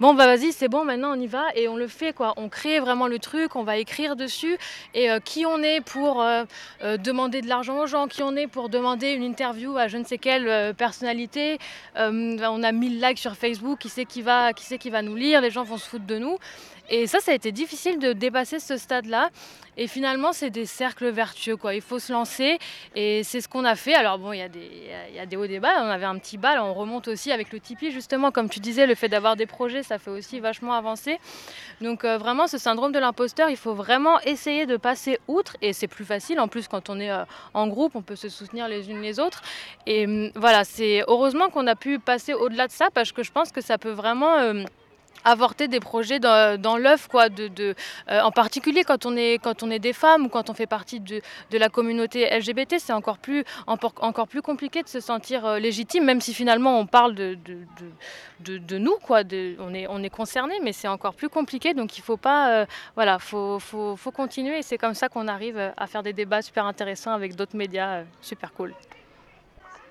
bon, 0.00 0.14
bah 0.14 0.24
vas-y, 0.24 0.50
c'est 0.52 0.68
bon, 0.68 0.86
maintenant 0.86 1.12
on 1.14 1.20
y 1.20 1.26
va, 1.26 1.44
et 1.54 1.68
on 1.68 1.76
le 1.76 1.86
fait, 1.86 2.14
quoi. 2.14 2.32
On 2.38 2.48
crée 2.48 2.80
vraiment 2.80 3.08
le 3.08 3.18
truc, 3.18 3.56
on 3.56 3.62
va 3.62 3.76
écrire 3.76 4.16
dessus, 4.16 4.56
et 4.94 5.08
qui 5.22 5.44
on 5.44 5.62
est 5.62 5.82
pour 5.82 6.24
demander 6.80 7.42
de 7.42 7.48
l'argent 7.48 7.78
aux 7.78 7.86
gens, 7.86 8.08
qui 8.08 8.22
on 8.22 8.34
est 8.36 8.46
pour 8.46 8.70
demander 8.70 9.10
une 9.10 9.24
interview 9.24 9.76
à 9.76 9.88
je 9.88 9.98
ne 9.98 10.04
sais 10.04 10.16
quelle 10.16 10.74
personnalité. 10.74 11.58
on 11.96 12.62
a 12.62 12.72
1000 12.72 13.02
likes 13.02 13.18
sur 13.18 13.36
Facebook, 13.36 13.78
qui 13.80 13.90
sait 13.90 14.06
qui 14.06 14.22
va, 14.22 14.54
qui 14.54 14.64
sait 14.64 14.78
qui 14.78 14.88
va 14.88 15.02
nous 15.02 15.16
lire, 15.16 15.42
les 15.42 15.50
gens 15.50 15.64
vont 15.64 15.76
se 15.76 15.88
foutre 15.88 16.06
de 16.06 16.16
nous. 16.16 16.38
Et 16.90 17.06
ça, 17.06 17.20
ça 17.20 17.30
a 17.30 17.34
été 17.34 17.52
difficile 17.52 18.00
de 18.00 18.12
dépasser 18.12 18.58
ce 18.58 18.76
stade-là. 18.76 19.30
Et 19.76 19.86
finalement, 19.86 20.32
c'est 20.32 20.50
des 20.50 20.66
cercles 20.66 21.08
vertueux, 21.08 21.56
quoi. 21.56 21.72
Il 21.74 21.80
faut 21.80 22.00
se 22.00 22.12
lancer. 22.12 22.58
Et 22.96 23.22
c'est 23.22 23.40
ce 23.40 23.48
qu'on 23.48 23.64
a 23.64 23.76
fait. 23.76 23.94
Alors, 23.94 24.18
bon, 24.18 24.32
il 24.32 24.40
y, 24.40 24.42
a 24.42 24.48
des, 24.48 24.90
y 25.14 25.18
a 25.20 25.24
des 25.24 25.36
hauts 25.36 25.46
débats. 25.46 25.84
On 25.84 25.88
avait 25.88 26.04
un 26.04 26.18
petit 26.18 26.36
bal. 26.36 26.58
On 26.58 26.74
remonte 26.74 27.06
aussi 27.06 27.30
avec 27.30 27.52
le 27.52 27.60
Tipeee, 27.60 27.92
justement. 27.92 28.32
Comme 28.32 28.48
tu 28.48 28.58
disais, 28.58 28.86
le 28.86 28.96
fait 28.96 29.08
d'avoir 29.08 29.36
des 29.36 29.46
projets, 29.46 29.84
ça 29.84 29.98
fait 29.98 30.10
aussi 30.10 30.40
vachement 30.40 30.74
avancer. 30.74 31.20
Donc, 31.80 32.04
euh, 32.04 32.18
vraiment, 32.18 32.48
ce 32.48 32.58
syndrome 32.58 32.90
de 32.90 32.98
l'imposteur, 32.98 33.48
il 33.48 33.56
faut 33.56 33.74
vraiment 33.74 34.20
essayer 34.22 34.66
de 34.66 34.76
passer 34.76 35.20
outre. 35.28 35.56
Et 35.62 35.72
c'est 35.72 35.88
plus 35.88 36.04
facile. 36.04 36.40
En 36.40 36.48
plus, 36.48 36.66
quand 36.66 36.90
on 36.90 36.98
est 36.98 37.12
euh, 37.12 37.24
en 37.54 37.68
groupe, 37.68 37.94
on 37.94 38.02
peut 38.02 38.16
se 38.16 38.28
soutenir 38.28 38.66
les 38.66 38.90
unes 38.90 39.00
les 39.00 39.20
autres. 39.20 39.42
Et 39.86 40.06
hum, 40.06 40.30
voilà, 40.34 40.64
c'est 40.64 41.04
heureusement 41.06 41.50
qu'on 41.50 41.68
a 41.68 41.76
pu 41.76 42.00
passer 42.00 42.34
au-delà 42.34 42.66
de 42.66 42.72
ça 42.72 42.88
parce 42.92 43.12
que 43.12 43.22
je 43.22 43.30
pense 43.30 43.52
que 43.52 43.60
ça 43.60 43.78
peut 43.78 43.92
vraiment. 43.92 44.64
Avorter 45.24 45.68
des 45.68 45.80
projets 45.80 46.18
dans, 46.18 46.60
dans 46.60 46.76
l'œuf 46.76 47.08
quoi 47.08 47.28
de, 47.28 47.74
euh, 48.08 48.20
en 48.20 48.30
particulier 48.30 48.84
quand 48.84 49.06
on 49.06 49.16
est 49.16 49.38
quand 49.42 49.62
on 49.62 49.70
est 49.70 49.78
des 49.78 49.92
femmes 49.92 50.26
ou 50.26 50.28
quand 50.28 50.50
on 50.50 50.54
fait 50.54 50.66
partie 50.66 51.00
de, 51.00 51.20
la 51.52 51.68
communauté 51.68 52.28
LGBT 52.38 52.76
c'est 52.78 52.92
encore 52.92 53.18
plus 53.18 53.44
encore 53.66 54.28
plus 54.28 54.42
compliqué 54.42 54.82
de 54.82 54.88
se 54.88 55.00
sentir 55.00 55.44
euh, 55.44 55.58
légitime 55.58 56.04
même 56.04 56.20
si 56.20 56.32
finalement 56.32 56.78
on 56.78 56.86
parle 56.86 57.14
de, 57.14 57.36
nous 58.78 58.96
quoi 59.02 59.20
on 59.58 59.74
est 59.74 59.86
on 59.88 60.02
est 60.02 60.10
concerné 60.10 60.54
mais 60.62 60.72
c'est 60.72 60.88
encore 60.88 61.14
plus 61.14 61.28
compliqué. 61.28 61.74
Donc 61.74 61.98
il 61.98 62.02
faut 62.02 62.16
pas 62.16 62.52
euh, 62.52 62.66
voilà 62.94 63.18
faut, 63.18 63.58
faut, 63.58 63.96
faut 63.96 64.10
continuer. 64.10 64.62
C'est 64.62 64.78
comme 64.78 64.94
ça 64.94 65.08
qu'on 65.08 65.28
arrive 65.28 65.72
à 65.76 65.86
faire 65.86 66.02
des 66.02 66.12
débats 66.12 66.42
super 66.42 66.66
intéressants 66.66 67.12
avec 67.12 67.34
d'autres 67.36 67.56
médias 67.56 68.04
super 68.20 68.52
cool 68.52 68.74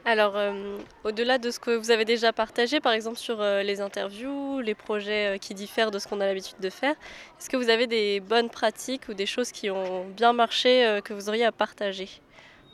alors, 0.10 0.36
euh, 0.36 0.78
au-delà 1.04 1.38
de 1.38 1.52
ce 1.52 1.60
que 1.60 1.70
vous 1.70 1.92
avez 1.92 2.04
déjà 2.04 2.34
partagé, 2.34 2.80
par 2.80 2.94
exemple 2.94 3.18
sur 3.18 3.42
euh, 3.42 3.62
les 3.62 3.80
interviews, 3.80 4.60
les 4.60 4.74
projets 4.74 5.36
euh, 5.36 5.38
qui 5.38 5.54
diffèrent 5.54 5.92
de 5.92 6.00
ce 6.00 6.08
qu'on 6.08 6.20
a 6.20 6.26
l'habitude 6.26 6.60
de 6.60 6.70
faire, 6.72 6.96
est-ce 7.40 7.48
que 7.48 7.58
vous 7.58 7.70
avez 7.70 7.86
des 7.86 8.20
bonnes 8.20 8.50
pratiques 8.50 9.04
ou 9.10 9.14
des 9.14 9.28
choses 9.28 9.52
qui 9.52 9.70
ont 9.70 10.06
bien 10.18 10.34
marché 10.34 11.00
que 11.04 11.14
vous 11.14 11.30
auriez 11.30 11.46
à 11.46 11.52
partager? 11.52 12.10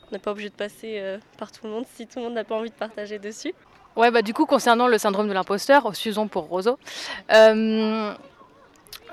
On 0.08 0.12
n'est 0.13 0.19
pas 0.19 0.32
obligé 0.32 0.50
de 0.50 0.56
passer 0.56 1.17
par 1.38 1.52
tout 1.52 1.65
le 1.65 1.71
monde 1.71 1.86
si 1.95 2.08
tout 2.08 2.19
le 2.19 2.26
monde 2.26 2.36
n'a 2.36 2.45
pas 2.45 2.56
envie 2.56 2.69
de 2.69 2.76
partager 2.76 3.19
dessus. 3.19 3.54
Ouais, 3.98 4.12
bah 4.12 4.21
du 4.21 4.34
coup, 4.34 4.45
concernant 4.45 4.88
le 4.88 4.98
syndrome 4.98 5.28
de 5.28 5.34
l'imposteur, 5.34 5.95
Susan 5.95 6.28
pour 6.28 6.45
Roseau, 6.45 6.78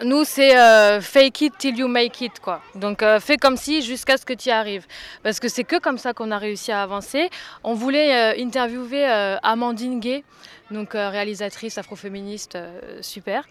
nous, 0.04 0.24
c'est 0.24 0.56
euh, 0.56 1.00
fake 1.00 1.42
it 1.42 1.58
till 1.58 1.78
you 1.78 1.86
make 1.86 2.20
it, 2.20 2.40
quoi. 2.40 2.60
Donc, 2.74 3.02
euh, 3.02 3.20
fais 3.20 3.36
comme 3.36 3.56
si 3.56 3.82
jusqu'à 3.82 4.16
ce 4.16 4.24
que 4.24 4.32
tu 4.32 4.48
y 4.48 4.52
arrives. 4.52 4.86
Parce 5.22 5.38
que 5.38 5.48
c'est 5.48 5.64
que 5.64 5.78
comme 5.78 5.98
ça 5.98 6.12
qu'on 6.12 6.30
a 6.30 6.38
réussi 6.38 6.72
à 6.72 6.82
avancer. 6.82 7.30
On 7.62 7.74
voulait 7.74 8.34
euh, 8.34 8.42
interviewer 8.42 9.04
Amandine 9.42 10.00
Gay, 10.00 10.24
donc 10.70 10.92
réalisatrice 10.94 11.78
afroféministe 11.78 12.58
super. 13.00 13.46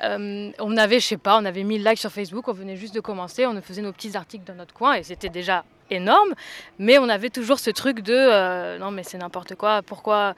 on 0.00 0.76
avait, 0.76 1.00
je 1.00 1.06
sais 1.06 1.16
pas, 1.16 1.38
on 1.38 1.44
avait 1.44 1.64
1000 1.64 1.84
likes 1.84 1.98
sur 1.98 2.12
Facebook, 2.12 2.46
on 2.48 2.52
venait 2.52 2.76
juste 2.76 2.94
de 2.94 3.00
commencer, 3.00 3.46
on 3.46 3.60
faisait 3.62 3.82
nos 3.82 3.92
petits 3.92 4.16
articles 4.16 4.44
dans 4.44 4.54
notre 4.54 4.74
coin 4.74 4.94
et 4.94 5.02
c'était 5.02 5.30
déjà 5.30 5.64
énorme, 5.90 6.34
mais 6.78 6.98
on 6.98 7.08
avait 7.08 7.30
toujours 7.30 7.58
ce 7.58 7.70
truc 7.70 8.00
de 8.00 8.78
non 8.78 8.90
mais 8.90 9.02
c'est 9.02 9.18
n'importe 9.18 9.54
quoi, 9.54 9.82
pourquoi 9.82 10.34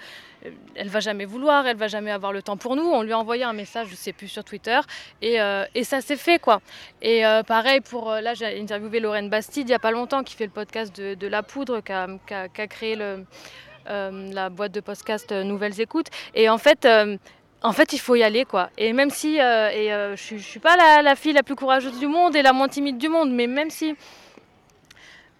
elle 0.74 0.88
va 0.88 1.00
jamais 1.00 1.26
vouloir, 1.26 1.66
elle 1.66 1.76
va 1.76 1.88
jamais 1.88 2.10
avoir 2.10 2.32
le 2.32 2.40
temps 2.40 2.56
pour 2.56 2.74
nous. 2.74 2.82
On 2.82 3.02
lui 3.02 3.12
a 3.12 3.18
envoyé 3.18 3.44
un 3.44 3.52
message, 3.52 3.88
je 3.90 3.94
sais 3.94 4.14
plus, 4.14 4.28
sur 4.28 4.42
Twitter, 4.42 4.80
et, 5.20 5.36
et 5.74 5.84
ça 5.84 6.00
s'est 6.00 6.16
fait 6.16 6.38
quoi. 6.38 6.60
Et 7.02 7.22
pareil 7.46 7.80
pour 7.80 8.10
là, 8.10 8.34
j'ai 8.34 8.60
interviewé 8.60 9.00
Lorraine 9.00 9.28
Bastide 9.28 9.68
il 9.68 9.72
y 9.72 9.74
a 9.74 9.78
pas 9.78 9.90
longtemps 9.90 10.22
qui 10.22 10.34
fait 10.34 10.46
le 10.46 10.50
podcast 10.50 10.94
de, 10.96 11.14
de 11.14 11.26
La 11.26 11.42
Poudre, 11.42 11.80
qui 11.80 11.92
a, 11.92 12.66
créé 12.66 12.96
le 12.96 13.24
euh, 13.88 14.30
la 14.32 14.50
boîte 14.50 14.72
de 14.72 14.80
podcast 14.80 15.32
euh, 15.32 15.42
Nouvelles 15.42 15.80
Écoutes. 15.80 16.08
Et 16.34 16.48
en 16.48 16.58
fait, 16.58 16.84
euh, 16.84 17.16
en 17.62 17.72
fait, 17.72 17.92
il 17.92 17.98
faut 17.98 18.14
y 18.14 18.22
aller, 18.22 18.44
quoi. 18.44 18.70
Et 18.76 18.92
même 18.92 19.10
si, 19.10 19.36
et, 19.36 19.90
je, 20.16 20.34
ne 20.34 20.38
suis 20.38 20.60
pas 20.60 20.76
la, 21.02 21.16
fille 21.16 21.32
la 21.32 21.42
plus 21.42 21.56
courageuse 21.56 21.98
du 21.98 22.06
monde 22.06 22.36
et 22.36 22.42
la 22.42 22.52
moins 22.52 22.68
timide 22.68 22.98
du 22.98 23.08
monde, 23.08 23.32
mais 23.32 23.46
même 23.46 23.70
si 23.70 23.94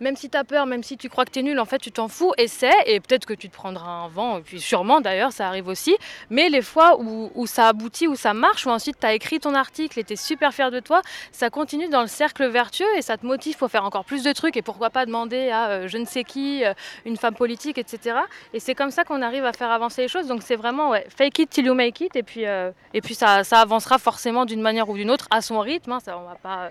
même 0.00 0.16
si 0.16 0.30
tu 0.30 0.36
as 0.36 0.44
peur, 0.44 0.66
même 0.66 0.82
si 0.82 0.96
tu 0.96 1.08
crois 1.08 1.24
que 1.24 1.30
tu 1.30 1.38
es 1.38 1.42
nul, 1.42 1.58
en 1.60 1.64
fait, 1.64 1.78
tu 1.78 1.92
t'en 1.92 2.08
fous, 2.08 2.32
essaie, 2.38 2.72
et 2.86 3.00
peut-être 3.00 3.26
que 3.26 3.34
tu 3.34 3.48
te 3.48 3.54
prendras 3.54 3.90
un 3.90 4.08
vent, 4.08 4.38
et 4.38 4.40
puis 4.42 4.60
sûrement 4.60 5.00
d'ailleurs, 5.00 5.32
ça 5.32 5.46
arrive 5.46 5.68
aussi. 5.68 5.96
Mais 6.30 6.48
les 6.48 6.62
fois 6.62 6.98
où, 6.98 7.46
ça 7.46 7.68
aboutit, 7.68 8.08
où 8.08 8.16
ça 8.16 8.34
marche, 8.34 8.66
où 8.66 8.70
ensuite 8.70 8.98
tu 8.98 9.06
as 9.06 9.14
écrit 9.14 9.40
ton 9.40 9.54
article 9.54 9.98
et 9.98 10.04
tu 10.04 10.14
es 10.14 10.16
super 10.16 10.52
fier 10.52 10.70
de 10.70 10.80
toi, 10.80 11.02
ça 11.32 11.50
continue 11.50 11.88
dans 11.88 12.00
le 12.00 12.06
cercle 12.06 12.46
vertueux 12.46 12.86
et 12.96 13.02
ça 13.02 13.16
te 13.16 13.26
motive 13.26 13.56
pour 13.56 13.70
faire 13.70 13.84
encore 13.84 14.04
plus 14.04 14.22
de 14.22 14.32
trucs, 14.32 14.56
et 14.56 14.62
pourquoi 14.62 14.90
pas 14.90 15.06
demander 15.06 15.50
à 15.50 15.68
euh, 15.68 15.88
je 15.88 15.98
ne 15.98 16.04
sais 16.04 16.24
qui, 16.24 16.64
euh, 16.64 16.72
une 17.04 17.16
femme 17.16 17.34
politique, 17.34 17.78
etc. 17.78 18.16
Et 18.54 18.60
c'est 18.60 18.74
comme 18.74 18.90
ça 18.90 19.04
qu'on 19.04 19.22
arrive 19.22 19.44
à 19.44 19.52
faire 19.52 19.70
avancer 19.70 20.02
les 20.02 20.08
choses. 20.08 20.26
Donc 20.26 20.42
c'est 20.42 20.56
vraiment 20.56 20.92
fake 21.16 21.38
it 21.40 21.50
till 21.50 21.66
you 21.66 21.74
make 21.74 22.00
it, 22.00 22.16
et 22.16 22.22
puis, 22.22 22.46
euh, 22.46 22.70
et 22.94 23.00
puis 23.00 23.14
ça, 23.14 23.44
ça 23.44 23.60
avancera 23.60 23.98
forcément 23.98 24.44
d'une 24.44 24.62
manière 24.62 24.88
ou 24.88 24.96
d'une 24.96 25.10
autre 25.10 25.26
à 25.30 25.42
son 25.42 25.60
rythme. 25.60 25.92
Hein, 25.92 26.00
ça, 26.00 26.18
on 26.18 26.22
va 26.22 26.36
pas 26.36 26.70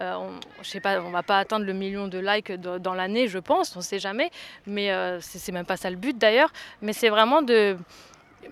on, 0.00 0.30
je 0.62 0.68
sais 0.68 0.80
pas, 0.80 1.00
on 1.00 1.10
va 1.10 1.22
pas 1.22 1.38
atteindre 1.38 1.64
le 1.64 1.72
million 1.72 2.08
de 2.08 2.18
likes 2.18 2.52
dans 2.52 2.94
l'année, 2.94 3.28
je 3.28 3.38
pense, 3.38 3.76
on 3.76 3.80
sait 3.80 3.98
jamais. 3.98 4.30
Mais 4.66 4.90
euh, 4.90 5.20
c'est 5.20 5.52
même 5.52 5.66
pas 5.66 5.76
ça 5.76 5.90
le 5.90 5.96
but 5.96 6.16
d'ailleurs. 6.16 6.52
Mais 6.82 6.92
c'est 6.92 7.08
vraiment 7.08 7.42
de 7.42 7.76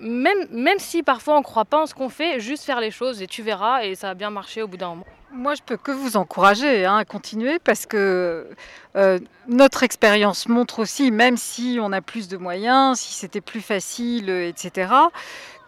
même, 0.01 0.49
même 0.51 0.79
si 0.79 1.03
parfois 1.03 1.37
on 1.37 1.39
ne 1.39 1.45
croit 1.45 1.65
pas 1.65 1.83
en 1.83 1.87
ce 1.87 1.95
qu'on 1.95 2.09
fait, 2.09 2.41
juste 2.41 2.65
faire 2.65 2.81
les 2.81 2.91
choses 2.91 3.23
et 3.23 3.27
tu 3.27 3.43
verras 3.43 3.85
et 3.85 3.95
ça 3.95 4.09
va 4.09 4.15
bien 4.15 4.31
marcher 4.31 4.63
au 4.63 4.69
bout 4.69 4.77
d'un 4.77 4.89
moment. 4.91 5.07
Moi, 5.33 5.55
je 5.57 5.63
peux 5.63 5.77
que 5.77 5.91
vous 5.91 6.17
encourager 6.17 6.85
hein, 6.85 6.97
à 6.97 7.05
continuer 7.05 7.59
parce 7.59 7.87
que 7.87 8.49
euh, 8.95 9.19
notre 9.49 9.83
expérience 9.83 10.49
montre 10.49 10.79
aussi, 10.79 11.11
même 11.11 11.37
si 11.37 11.79
on 11.81 11.91
a 11.91 12.01
plus 12.01 12.29
de 12.29 12.37
moyens, 12.37 13.01
si 13.01 13.15
c'était 13.15 13.41
plus 13.41 13.61
facile, 13.61 14.31
etc., 14.31 14.93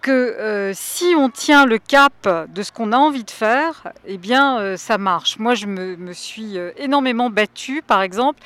que 0.03 0.11
euh, 0.11 0.73
si 0.75 1.15
on 1.17 1.29
tient 1.29 1.67
le 1.67 1.79
cap 1.79 2.29
de 2.49 2.63
ce 2.63 2.73
qu'on 2.73 2.93
a 2.93 2.97
envie 2.97 3.25
de 3.25 3.31
faire, 3.31 3.93
eh 4.07 4.19
bien, 4.19 4.59
euh, 4.59 4.77
ça 4.77 4.99
marche. 4.99 5.39
Moi, 5.39 5.55
je 5.55 5.67
me, 5.67 6.13
suis 6.13 6.59
euh, 6.59 6.71
énormément 6.77 7.31
battue, 7.31 7.83
par 7.83 8.03
exemple, 8.03 8.41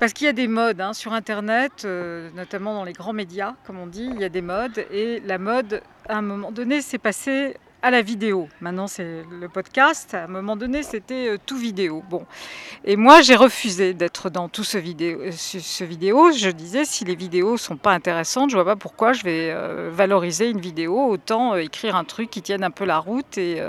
parce 0.00 0.12
qu'il 0.12 0.26
y 0.26 0.30
a 0.30 0.32
des 0.32 0.48
modes 0.48 0.80
hein, 0.80 0.92
sur 0.92 1.12
Internet, 1.12 1.86
notamment 2.34 2.74
dans 2.74 2.84
les 2.84 2.92
grands 2.92 3.12
médias, 3.12 3.54
comme 3.64 3.78
on 3.78 3.86
dit, 3.86 4.10
il 4.12 4.20
y 4.20 4.24
a 4.24 4.28
des 4.28 4.42
modes, 4.42 4.84
et 4.90 5.20
la 5.20 5.38
mode, 5.38 5.82
à 6.08 6.16
un 6.16 6.22
moment 6.22 6.50
donné, 6.50 6.80
s'est 6.80 6.98
passée 6.98 7.56
à 7.84 7.90
la 7.90 8.00
vidéo. 8.00 8.48
Maintenant, 8.62 8.86
c'est 8.86 9.24
le 9.30 9.46
podcast. 9.46 10.14
À 10.14 10.24
un 10.24 10.26
moment 10.26 10.56
donné, 10.56 10.82
c'était 10.82 11.28
euh, 11.28 11.38
tout 11.44 11.58
vidéo. 11.58 12.02
Bon. 12.08 12.24
Et 12.82 12.96
moi, 12.96 13.20
j'ai 13.20 13.36
refusé 13.36 13.92
d'être 13.92 14.30
dans 14.30 14.48
tout 14.48 14.64
ce 14.64 14.78
vidéo, 14.78 15.20
euh, 15.20 15.30
ce, 15.32 15.84
vidéo. 15.84 16.32
Je 16.32 16.48
disais, 16.48 16.86
si 16.86 17.04
les 17.04 17.14
vidéos 17.14 17.58
sont 17.58 17.76
pas 17.76 17.92
intéressantes, 17.92 18.48
je 18.48 18.56
vois 18.56 18.64
pas 18.64 18.76
pourquoi 18.76 19.12
je 19.12 19.22
vais 19.22 19.50
euh, 19.50 19.90
valoriser 19.92 20.48
une 20.48 20.60
vidéo. 20.60 20.98
Autant 20.98 21.56
écrire 21.56 21.94
un 21.94 22.04
truc 22.04 22.30
qui 22.30 22.40
tienne 22.40 22.64
un 22.64 22.70
peu 22.70 22.86
la 22.86 22.98
route 22.98 23.36
et, 23.36 23.60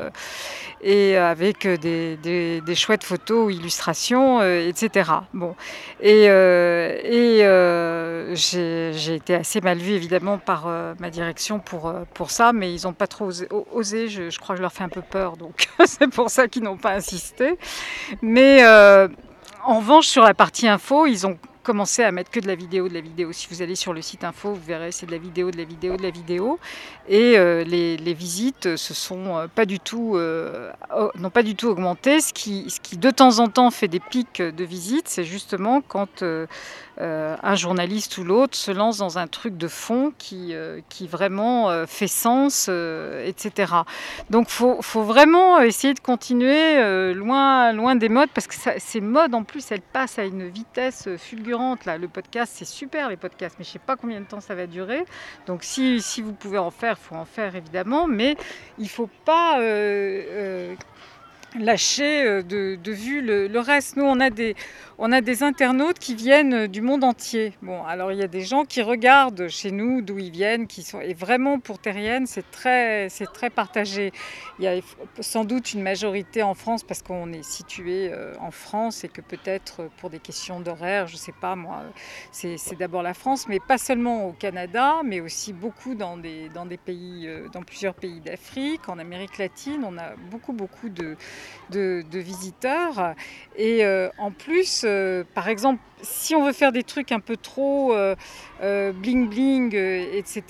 et 0.85 1.17
avec 1.17 1.67
des, 1.67 2.75
chouettes 2.75 3.03
photos 3.03 3.53
illustrations, 3.53 4.41
etc. 4.41 5.11
Bon. 5.33 5.55
Et, 6.01 6.25
et 6.25 8.35
j'ai 8.35 9.15
été 9.15 9.35
assez 9.35 9.61
mal 9.61 9.79
vue, 9.79 9.93
évidemment, 9.93 10.37
par 10.37 10.67
ma 10.99 11.09
direction 11.09 11.59
pour, 11.59 11.93
pour 12.13 12.31
ça, 12.31 12.53
mais 12.53 12.73
ils 12.73 12.85
n'ont 12.85 12.93
pas 12.93 13.07
trop 13.07 13.29
osé 13.73 14.05
je, 14.07 14.39
crois 14.39 14.55
que 14.55 14.57
je 14.57 14.61
leur 14.61 14.73
fais 14.73 14.83
un 14.83 14.89
peu 14.89 15.01
peur, 15.01 15.37
donc 15.37 15.67
c'est 15.85 16.07
pour 16.07 16.29
ça 16.29 16.47
qu'ils 16.47 16.63
n'ont 16.63 16.77
pas 16.77 16.93
insisté. 16.93 17.57
Mais 18.21 18.63
euh, 18.63 19.07
en 19.63 19.79
revanche, 19.79 20.07
sur 20.07 20.23
la 20.23 20.33
partie 20.33 20.67
info, 20.67 21.05
ils 21.05 21.25
ont 21.25 21.37
commencé 21.65 22.03
à 22.03 22.11
mettre 22.11 22.31
que 22.31 22.39
de 22.39 22.47
la 22.47 22.55
vidéo, 22.55 22.87
de 22.87 22.93
la 22.93 23.01
vidéo. 23.01 23.33
Si 23.33 23.47
vous 23.49 23.61
allez 23.61 23.75
sur 23.75 23.93
le 23.93 24.01
site 24.01 24.23
info, 24.23 24.53
vous 24.53 24.65
verrez 24.65 24.91
c'est 24.91 25.05
de 25.05 25.11
la 25.11 25.17
vidéo, 25.17 25.51
de 25.51 25.57
la 25.57 25.65
vidéo, 25.65 25.97
de 25.97 26.03
la 26.03 26.11
vidéo. 26.11 26.59
Et 27.09 27.37
euh, 27.37 27.63
les, 27.63 28.13
visites 28.13 28.77
se 28.77 28.93
sont 28.93 29.37
euh, 29.37 29.47
pas 29.47 29.65
du 29.65 29.79
tout, 29.79 30.17
n'ont 31.15 31.29
pas 31.29 31.43
du 31.43 31.55
tout 31.55 31.67
augmenté. 31.67 32.21
Ce 32.21 32.31
qui, 32.31 32.69
ce 32.69 32.79
qui 32.79 32.97
de 32.97 33.09
temps 33.09 33.39
en 33.39 33.47
temps 33.47 33.71
fait 33.71 33.87
des 33.87 33.99
pics 33.99 34.41
de 34.41 34.63
visites, 34.63 35.07
c'est 35.07 35.23
justement 35.23 35.81
quand 35.81 36.21
euh, 36.21 36.45
un 36.97 37.55
journaliste 37.55 38.17
ou 38.17 38.23
l'autre 38.23 38.55
se 38.55 38.71
lance 38.71 38.97
dans 38.97 39.17
un 39.17 39.27
truc 39.27 39.57
de 39.57 39.67
fond 39.67 40.13
qui, 40.17 40.53
euh, 40.53 40.79
qui 40.89 41.07
vraiment 41.07 41.69
euh, 41.69 41.85
fait 41.85 42.07
sens, 42.07 42.69
etc. 42.69 43.73
Donc 44.29 44.47
il 44.49 44.81
faut, 44.81 45.03
vraiment 45.03 45.59
essayer 45.59 45.93
de 45.93 45.99
continuer 45.99 47.13
loin, 47.13 47.73
loin 47.73 47.95
des 47.95 48.09
modes, 48.09 48.29
parce 48.33 48.47
que 48.47 48.55
ces 48.77 49.01
modes, 49.01 49.35
en 49.35 49.43
plus, 49.43 49.71
elles 49.71 49.81
passent 49.81 50.19
à 50.19 50.23
une 50.23 50.47
vitesse 50.47 51.09
fulgurante. 51.17 51.85
Là. 51.85 51.97
Le 51.97 52.07
podcast, 52.07 52.53
c'est 52.55 52.65
super, 52.65 53.09
les 53.09 53.17
podcasts, 53.17 53.55
mais 53.59 53.65
je 53.65 53.69
ne 53.69 53.73
sais 53.73 53.79
pas 53.79 53.95
combien 53.95 54.19
de 54.19 54.25
temps 54.25 54.41
ça 54.41 54.55
va 54.55 54.67
durer. 54.67 55.05
Donc 55.47 55.63
si, 55.63 56.01
si 56.01 56.21
vous 56.21 56.33
pouvez 56.33 56.57
en 56.57 56.71
faire, 56.71 56.97
il 56.99 57.03
faut 57.03 57.15
en 57.15 57.25
faire, 57.25 57.55
évidemment, 57.55 58.07
mais 58.07 58.37
il 58.77 58.85
ne 58.85 58.89
faut 58.89 59.09
pas 59.25 59.59
lâcher 61.59 62.43
de, 62.43 62.75
de 62.75 62.91
vue 62.91 63.21
le, 63.21 63.59
reste. 63.59 63.97
Nous, 63.97 64.03
on 64.03 64.19
a 64.19 64.29
des, 64.29 64.55
on 64.97 65.11
a 65.11 65.21
des 65.21 65.43
internautes 65.43 65.99
qui 65.99 66.15
viennent 66.15 66.67
du 66.67 66.81
monde 66.81 67.03
entier. 67.03 67.53
Bon, 67.61 67.83
alors 67.83 68.11
il 68.11 68.19
y 68.19 68.23
a 68.23 68.27
des 68.27 68.41
gens 68.41 68.65
qui 68.65 68.81
regardent 68.81 69.47
chez 69.47 69.71
nous 69.71 70.01
d'où 70.01 70.19
ils 70.19 70.31
viennent, 70.31 70.67
qui 70.67 70.83
sont 70.83 71.01
et 71.01 71.13
vraiment 71.13 71.59
pour 71.59 71.79
Terrienne, 71.79 72.27
c'est 72.27 72.49
très, 72.51 73.09
très 73.33 73.49
partagé. 73.49 74.11
Il 74.59 74.65
y 74.65 74.67
a 74.67 74.79
sans 75.19 75.43
doute 75.45 75.73
une 75.73 75.81
majorité 75.81 76.43
en 76.43 76.53
France 76.53 76.83
parce 76.83 77.01
qu'on 77.01 77.31
est 77.33 77.43
situé 77.43 78.09
euh, 78.11 78.33
en 78.39 78.51
France 78.51 79.03
et 79.03 79.09
que 79.09 79.21
peut-être 79.21 79.89
pour 79.97 80.09
des 80.09 80.19
questions 80.19 80.59
d'horaire, 80.59 81.07
je 81.07 81.13
ne 81.13 81.19
sais 81.19 81.33
pas 81.39 81.55
moi, 81.55 81.83
c'est, 82.31 82.57
d'abord 82.77 83.03
la 83.03 83.13
France, 83.13 83.47
mais 83.47 83.59
pas 83.59 83.77
seulement 83.77 84.27
au 84.27 84.33
Canada, 84.33 85.01
mais 85.03 85.19
aussi 85.19 85.53
beaucoup 85.53 85.95
dans 85.95 86.17
des, 86.17 86.49
dans 86.49 86.65
des 86.65 86.77
pays, 86.77 87.27
euh, 87.27 87.47
dans 87.49 87.63
plusieurs 87.63 87.95
pays 87.95 88.19
d'Afrique, 88.19 88.87
en 88.89 88.99
Amérique 88.99 89.37
latine, 89.37 89.85
on 89.85 89.97
a 89.97 90.15
beaucoup 90.31 90.53
beaucoup 90.53 90.89
de, 90.89 91.15
de, 91.69 92.03
visiteurs. 92.13 93.13
Et 93.55 93.85
euh, 93.85 94.09
en 94.17 94.31
plus 94.31 94.83
euh, 94.85 95.23
par 95.33 95.47
exemple, 95.47 95.81
si 96.05 96.35
on 96.35 96.45
veut 96.45 96.53
faire 96.53 96.71
des 96.71 96.83
trucs 96.83 97.11
un 97.11 97.19
peu 97.19 97.35
trop 97.35 97.93
euh, 97.93 98.15
euh, 98.61 98.91
bling 98.93 99.27
bling, 99.29 99.75
etc., 99.75 100.43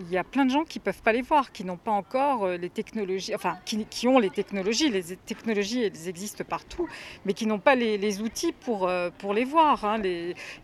il 0.00 0.10
y 0.10 0.16
a 0.16 0.24
plein 0.24 0.44
de 0.44 0.50
gens 0.50 0.64
qui 0.64 0.78
ne 0.78 0.84
peuvent 0.84 1.02
pas 1.02 1.12
les 1.12 1.22
voir, 1.22 1.52
qui 1.52 1.64
n'ont 1.64 1.76
pas 1.76 1.90
encore 1.90 2.46
les 2.48 2.68
technologies, 2.68 3.34
enfin, 3.34 3.56
qui, 3.64 4.08
ont 4.08 4.18
les 4.18 4.30
technologies. 4.30 4.90
Les 4.90 5.16
technologies, 5.16 5.84
elles 5.84 6.08
existent 6.08 6.44
partout, 6.44 6.88
mais 7.24 7.32
qui 7.32 7.46
n'ont 7.46 7.58
pas 7.58 7.74
les, 7.74 8.20
outils 8.20 8.52
pour, 8.52 8.90
pour 9.18 9.34
les 9.34 9.44
voir. 9.44 9.84
Hein. 9.84 10.02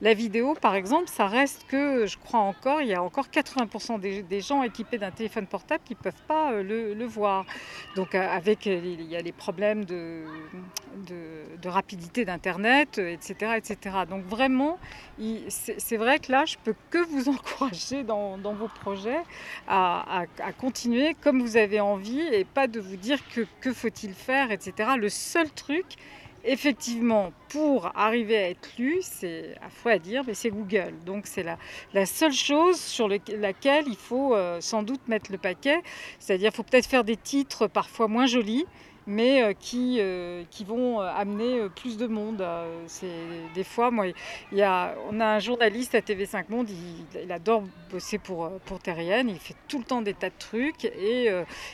la 0.00 0.14
vidéo, 0.14 0.54
par 0.60 0.74
exemple, 0.74 1.08
ça 1.08 1.26
reste 1.26 1.66
que, 1.68 2.06
je 2.06 2.18
crois 2.18 2.40
encore, 2.40 2.82
il 2.82 2.88
y 2.88 2.94
a 2.94 3.02
encore 3.02 3.26
80% 3.28 4.00
des, 4.00 4.40
gens 4.40 4.62
équipés 4.62 4.98
d'un 4.98 5.10
téléphone 5.10 5.46
portable 5.46 5.82
qui 5.84 5.94
ne 5.94 5.98
peuvent 5.98 6.22
pas 6.26 6.52
le, 6.52 7.04
voir. 7.04 7.46
Donc, 7.96 8.14
avec, 8.14 8.66
il 8.66 9.02
y 9.02 9.16
a 9.16 9.20
les 9.20 9.32
problèmes 9.32 9.84
de, 9.84 10.24
de 11.06 11.68
rapidité 11.68 12.24
d'Internet 12.24 12.98
etc., 12.98 13.36
euh, 13.42 13.56
Donc 14.08 14.24
vraiment, 14.24 14.78
c'est 15.48 15.96
vrai 15.96 16.18
que 16.18 16.32
là, 16.32 16.44
je 16.44 16.56
peux 16.62 16.74
que 16.90 16.98
vous 16.98 17.28
encourager 17.34 18.02
dans, 18.02 18.36
vos 18.36 18.68
projets 18.68 19.22
à, 19.68 20.24
continuer 20.58 21.14
comme 21.20 21.40
vous 21.40 21.56
avez 21.56 21.80
envie 21.80 22.20
et 22.20 22.44
pas 22.44 22.66
de 22.66 22.80
vous 22.80 22.96
dire 22.96 23.18
que, 23.28 23.46
que 23.60 23.72
faut-il 23.72 24.14
faire, 24.14 24.50
etc. 24.50 24.90
Le 24.96 25.08
seul 25.08 25.50
truc, 25.50 25.84
effectivement, 26.44 27.32
pour 27.48 27.90
arriver 27.96 28.36
à 28.36 28.50
être 28.50 28.70
lu, 28.78 28.98
c'est 29.00 29.54
à 29.62 29.70
fois 29.70 29.92
à 29.92 29.98
dire, 29.98 30.22
mais 30.26 30.34
c'est 30.34 30.50
Google. 30.50 30.94
Donc 31.04 31.26
c'est 31.26 31.44
la, 31.44 32.06
seule 32.06 32.32
chose 32.32 32.78
sur 32.78 33.08
laquelle 33.08 33.84
il 33.88 33.96
faut 33.96 34.34
euh, 34.34 34.60
sans 34.60 34.82
doute 34.82 35.06
mettre 35.08 35.32
le 35.32 35.38
paquet. 35.38 35.82
C'est-à-dire 36.18 36.50
qu'il 36.50 36.56
faut 36.56 36.62
peut-être 36.62 36.86
faire 36.88 37.04
des 37.04 37.16
titres 37.16 37.66
parfois 37.66 38.08
moins 38.08 38.26
jolis, 38.26 38.66
mais 39.06 39.42
euh, 39.42 39.52
qui, 39.58 39.98
euh, 40.00 40.44
qui 40.50 40.64
vont 40.64 41.00
euh, 41.00 41.10
amener 41.14 41.68
plus 41.76 41.96
de 41.96 42.06
monde. 42.06 42.44
C'est 42.86 43.06
des 43.54 43.64
fois, 43.64 43.90
moi, 43.90 44.06
il 44.06 44.58
y 44.58 44.62
a, 44.62 44.94
on 45.10 45.20
a 45.20 45.26
un 45.26 45.38
journaliste 45.38 45.94
à 45.94 46.00
TV5 46.00 46.44
Monde, 46.48 46.68
il, 46.70 47.32
adore 47.32 47.64
bosser 47.90 48.18
pour, 48.18 48.50
pour 48.66 48.78
Terrienne, 48.78 49.28
il 49.28 49.38
fait 49.38 49.56
tout 49.68 49.78
le 49.78 49.84
temps 49.84 50.02
des 50.02 50.14
tas 50.14 50.28
de 50.28 50.34
trucs 50.38 50.84
et 50.84 51.30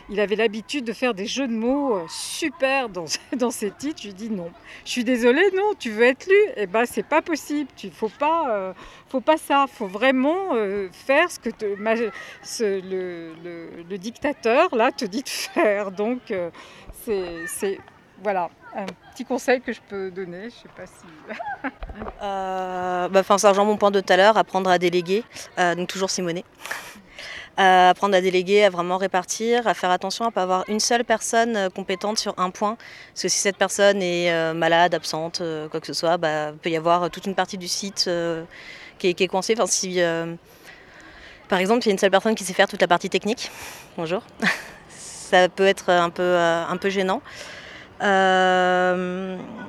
il 0.08 0.20
avait 0.20 0.36
l'habitude 0.36 0.84
de 0.84 0.92
faire 0.92 1.12
des 1.12 1.26
jeux 1.26 1.48
de 1.48 1.52
mots 1.52 2.06
super 2.08 2.88
dans, 2.88 3.04
dans 3.36 3.50
ses 3.50 3.70
titres. 3.70 4.00
Je 4.02 4.08
lui 4.08 4.14
dis 4.14 4.30
non, 4.30 4.50
je 4.84 4.90
suis 4.90 5.04
désolée, 5.04 5.50
non, 5.54 5.72
tu 5.78 5.90
veux 5.90 6.04
être 6.04 6.26
lu? 6.26 6.52
Eh 6.56 6.66
ben, 6.66 6.86
c'est 6.86 7.06
pas 7.06 7.22
possible, 7.22 7.68
il 7.82 7.90
faut 7.90 8.08
pas, 8.08 8.74
faut 9.10 9.20
pas 9.20 9.36
ça, 9.36 9.66
faut 9.68 9.88
vraiment 9.88 10.54
faire 10.92 11.30
ce 11.30 11.38
que 11.38 11.50
le, 12.82 13.96
dictateur 13.98 14.74
là 14.74 14.92
te 14.92 15.04
dit 15.04 15.22
de 15.22 15.28
faire. 15.28 15.90
Donc 15.90 16.32
c'est 17.04 17.78
voilà, 18.22 18.50
un 18.74 18.86
petit 19.12 19.24
conseil 19.24 19.60
que 19.60 19.72
je 19.72 19.80
peux 19.88 20.10
donner, 20.10 20.44
je 20.44 20.50
sais 20.50 20.68
pas 20.76 20.86
si... 20.86 21.06
euh, 22.22 23.08
bah, 23.08 23.22
ça 23.38 23.48
rejoint 23.48 23.64
mon 23.64 23.76
point 23.76 23.90
de 23.90 24.00
tout 24.00 24.12
à 24.12 24.16
l'heure, 24.16 24.36
apprendre 24.36 24.70
à 24.70 24.78
déléguer, 24.78 25.24
euh, 25.58 25.74
donc 25.74 25.88
toujours 25.88 26.10
Simonet. 26.10 26.44
Euh, 27.58 27.90
apprendre 27.90 28.16
à 28.16 28.20
déléguer, 28.20 28.64
à 28.64 28.70
vraiment 28.70 28.96
répartir, 28.96 29.66
à 29.66 29.74
faire 29.74 29.90
attention 29.90 30.24
à 30.24 30.28
ne 30.28 30.32
pas 30.32 30.42
avoir 30.42 30.64
une 30.68 30.80
seule 30.80 31.04
personne 31.04 31.56
euh, 31.56 31.68
compétente 31.68 32.18
sur 32.18 32.38
un 32.38 32.50
point. 32.50 32.76
Parce 33.12 33.22
que 33.22 33.28
si 33.28 33.38
cette 33.38 33.56
personne 33.56 34.00
est 34.00 34.32
euh, 34.32 34.54
malade, 34.54 34.94
absente, 34.94 35.42
quoi 35.70 35.80
que 35.80 35.86
ce 35.86 35.92
soit, 35.92 36.16
bah, 36.16 36.52
il 36.52 36.58
peut 36.58 36.70
y 36.70 36.76
avoir 36.76 37.10
toute 37.10 37.26
une 37.26 37.34
partie 37.34 37.58
du 37.58 37.68
site 37.68 38.08
qui 39.00 39.08
est, 39.08 39.14
qui. 39.14 39.28
Enfin, 39.32 39.66
si, 39.66 40.00
par 41.48 41.58
exemple, 41.58 41.82
il 41.84 41.86
y 41.86 41.90
a 41.90 41.92
une 41.92 41.98
seule 41.98 42.10
personne 42.10 42.34
qui 42.34 42.44
sait 42.44 42.52
faire 42.52 42.68
toute 42.68 42.80
la 42.80 42.88
partie 42.88 43.10
technique, 43.10 43.50
bonjour, 43.96 44.22
ça 44.88 45.48
peut 45.48 45.66
être 45.66 45.90
un 45.90 46.10
peu, 46.10 46.36
un 46.36 46.76
peu 46.76 46.90
gênant. 46.90 47.22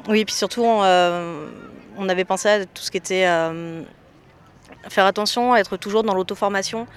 oui, 0.07 0.25
puis 0.25 0.35
surtout, 0.35 0.63
on, 0.63 2.09
avait 2.09 2.25
pensé 2.25 2.49
à 2.49 2.65
tout 2.65 2.81
ce 2.83 2.91
qui 2.91 2.97
était 2.97 3.25
faire 4.89 5.05
attention, 5.05 5.55
être 5.55 5.77
toujours 5.77 6.03
dans 6.03 6.13
l'auto-formation. 6.13 6.87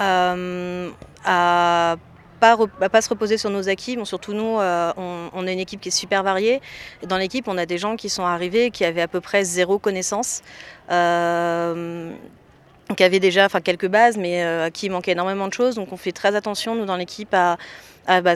Euh, 0.00 0.90
à 1.24 1.96
pas, 2.40 2.56
pas 2.88 3.02
se 3.02 3.08
reposer 3.08 3.38
sur 3.38 3.50
nos 3.50 3.68
acquis. 3.68 3.96
Surtout 4.04 4.32
nous, 4.32 4.58
euh, 4.58 4.92
on, 4.96 5.30
on, 5.32 5.46
a 5.46 5.52
une 5.52 5.60
équipe 5.60 5.80
qui 5.80 5.88
est 5.88 5.92
super 5.92 6.22
variée. 6.22 6.60
Dans 7.06 7.18
l'équipe, 7.18 7.46
on 7.46 7.58
a 7.58 7.66
des 7.66 7.78
gens 7.78 7.96
qui 7.96 8.08
sont 8.08 8.24
arrivés 8.24 8.70
qui 8.70 8.84
avaient 8.84 9.02
à 9.02 9.08
peu 9.08 9.20
près 9.20 9.44
zéro 9.44 9.78
connaissance. 9.78 10.42
Euh, 10.90 12.12
qui 12.96 13.04
avaient 13.04 13.20
déjà 13.20 13.44
enfin, 13.44 13.60
quelques 13.60 13.86
bases, 13.86 14.16
mais 14.16 14.42
euh, 14.42 14.64
à 14.66 14.70
qui 14.72 14.86
il 14.86 14.90
manquait 14.90 15.12
énormément 15.12 15.46
de 15.46 15.52
choses. 15.52 15.76
Donc 15.76 15.92
on 15.92 15.96
fait 15.96 16.10
très 16.10 16.34
attention, 16.34 16.74
nous, 16.74 16.86
dans 16.86 16.96
l'équipe, 16.96 17.32
à, 17.32 17.56
à 18.08 18.20
bah, 18.20 18.34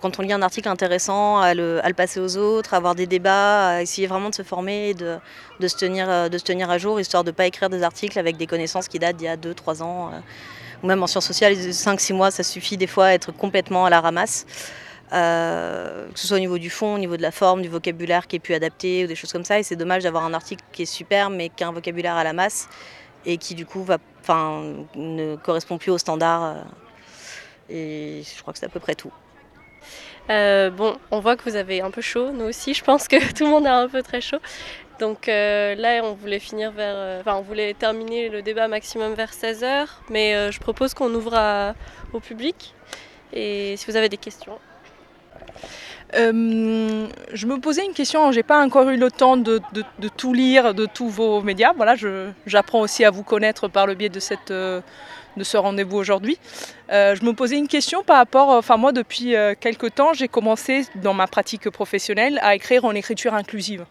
quand 0.00 0.18
on 0.18 0.22
lit 0.22 0.32
un 0.32 0.42
article 0.42 0.68
intéressant, 0.68 1.38
à 1.38 1.54
le, 1.54 1.80
passer 1.96 2.18
aux 2.18 2.36
autres, 2.36 2.74
à 2.74 2.78
avoir 2.78 2.96
des 2.96 3.06
débats, 3.06 3.68
à 3.68 3.82
essayer 3.82 4.08
vraiment 4.08 4.30
de 4.30 4.34
se 4.34 4.42
former, 4.42 4.94
de, 4.94 5.18
de, 5.60 5.68
se, 5.68 5.76
tenir, 5.76 6.28
de 6.28 6.38
se 6.38 6.42
tenir 6.42 6.70
à 6.70 6.78
jour, 6.78 6.98
histoire 6.98 7.22
de 7.22 7.30
ne 7.30 7.34
pas 7.36 7.46
écrire 7.46 7.70
des 7.70 7.84
articles 7.84 8.18
avec 8.18 8.36
des 8.36 8.48
connaissances 8.48 8.88
qui 8.88 8.98
datent 8.98 9.16
d'il 9.16 9.26
y 9.26 9.28
a 9.28 9.36
2-3 9.36 9.82
ans 9.84 10.10
même 10.82 11.02
en 11.02 11.06
sciences 11.06 11.26
sociales, 11.26 11.54
5-6 11.54 12.14
mois, 12.14 12.30
ça 12.30 12.42
suffit 12.42 12.76
des 12.76 12.86
fois 12.86 13.06
à 13.06 13.12
être 13.12 13.32
complètement 13.32 13.84
à 13.84 13.90
la 13.90 14.00
ramasse. 14.00 14.46
Euh, 15.12 16.06
que 16.12 16.18
ce 16.18 16.26
soit 16.26 16.36
au 16.36 16.40
niveau 16.40 16.58
du 16.58 16.68
fond, 16.68 16.94
au 16.94 16.98
niveau 16.98 17.16
de 17.16 17.22
la 17.22 17.30
forme, 17.30 17.62
du 17.62 17.68
vocabulaire 17.68 18.26
qui 18.26 18.36
est 18.36 18.40
plus 18.40 18.54
adapté 18.54 19.04
ou 19.04 19.06
des 19.06 19.14
choses 19.14 19.32
comme 19.32 19.44
ça. 19.44 19.58
Et 19.58 19.62
c'est 19.62 19.76
dommage 19.76 20.02
d'avoir 20.02 20.24
un 20.24 20.34
article 20.34 20.62
qui 20.72 20.82
est 20.82 20.86
super 20.86 21.30
mais 21.30 21.48
qui 21.48 21.64
a 21.64 21.68
un 21.68 21.72
vocabulaire 21.72 22.16
à 22.16 22.24
la 22.24 22.32
masse 22.32 22.68
et 23.24 23.38
qui 23.38 23.54
du 23.54 23.64
coup 23.64 23.86
ne 24.96 25.36
correspond 25.36 25.78
plus 25.78 25.90
aux 25.90 25.98
standards. 25.98 26.44
Euh, 26.44 26.62
et 27.70 28.22
je 28.22 28.42
crois 28.42 28.52
que 28.52 28.58
c'est 28.58 28.66
à 28.66 28.70
peu 28.70 28.80
près 28.80 28.94
tout. 28.94 29.12
Euh, 30.30 30.70
bon, 30.70 30.96
on 31.10 31.20
voit 31.20 31.36
que 31.36 31.48
vous 31.48 31.56
avez 31.56 31.80
un 31.80 31.90
peu 31.90 32.02
chaud, 32.02 32.30
nous 32.32 32.44
aussi, 32.44 32.74
je 32.74 32.84
pense 32.84 33.08
que 33.08 33.32
tout 33.34 33.44
le 33.44 33.50
monde 33.50 33.66
a 33.66 33.80
un 33.80 33.88
peu 33.88 34.02
très 34.02 34.20
chaud. 34.20 34.38
Donc 34.98 35.28
euh, 35.28 35.74
là, 35.76 36.00
on 36.02 36.14
voulait 36.14 36.40
finir 36.40 36.72
vers, 36.72 36.94
euh, 36.96 37.20
enfin, 37.20 37.36
on 37.36 37.42
voulait 37.42 37.74
terminer 37.74 38.28
le 38.28 38.42
débat 38.42 38.66
maximum 38.66 39.14
vers 39.14 39.32
16h, 39.32 39.86
mais 40.10 40.34
euh, 40.34 40.50
je 40.50 40.58
propose 40.58 40.92
qu'on 40.94 41.12
ouvre 41.14 41.74
au 42.12 42.20
public. 42.20 42.74
Et 43.32 43.76
si 43.76 43.86
vous 43.86 43.96
avez 43.96 44.08
des 44.08 44.16
questions. 44.16 44.58
Je 46.14 47.46
me 47.46 47.60
posais 47.60 47.84
une 47.84 47.92
question, 47.92 48.32
j'ai 48.32 48.42
pas 48.42 48.64
encore 48.64 48.88
eu 48.88 48.96
le 48.96 49.10
temps 49.10 49.36
de, 49.36 49.60
tout 50.16 50.32
lire, 50.32 50.74
de 50.74 50.86
tous 50.86 51.08
vos 51.08 51.42
médias. 51.42 51.74
Voilà, 51.76 51.94
j'apprends 52.46 52.80
aussi 52.80 53.04
à 53.04 53.10
vous 53.10 53.22
connaître 53.22 53.68
par 53.68 53.86
le 53.86 53.94
biais 53.94 54.08
de, 54.08 54.20
de 55.36 55.44
ce 55.44 55.56
rendez-vous 55.58 55.98
aujourd'hui. 55.98 56.38
Je 56.88 57.24
me 57.24 57.34
posais 57.34 57.58
une 57.58 57.68
question 57.68 58.02
par 58.02 58.16
rapport, 58.16 58.48
enfin 58.48 58.78
moi 58.78 58.92
depuis 58.92 59.34
quelques 59.60 59.94
temps, 59.94 60.14
j'ai 60.14 60.28
commencé 60.28 60.86
dans 60.94 61.12
ma 61.12 61.26
pratique 61.26 61.68
professionnelle 61.68 62.40
à 62.42 62.54
écrire 62.54 62.86
en 62.86 62.94
écriture 62.94 63.34
inclusive. 63.34 63.84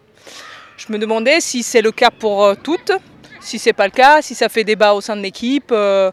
Je 0.78 0.94
me 0.94 1.00
demandais 1.00 1.42
si 1.42 1.64
c'est 1.64 1.82
le 1.82 1.92
cas 1.92 2.12
pour 2.12 2.46
euh, 2.46 2.54
toutes, 2.62 2.92
si 3.40 3.58
c'est 3.58 3.74
pas 3.74 3.86
le 3.86 3.92
cas, 3.92 4.22
si 4.22 4.36
ça 4.36 4.48
fait 4.48 4.64
débat 4.64 4.94
au 4.94 5.02
sein 5.02 5.16
de 5.16 5.22
l'équipe. 5.22 5.72
Euh, 5.72 6.12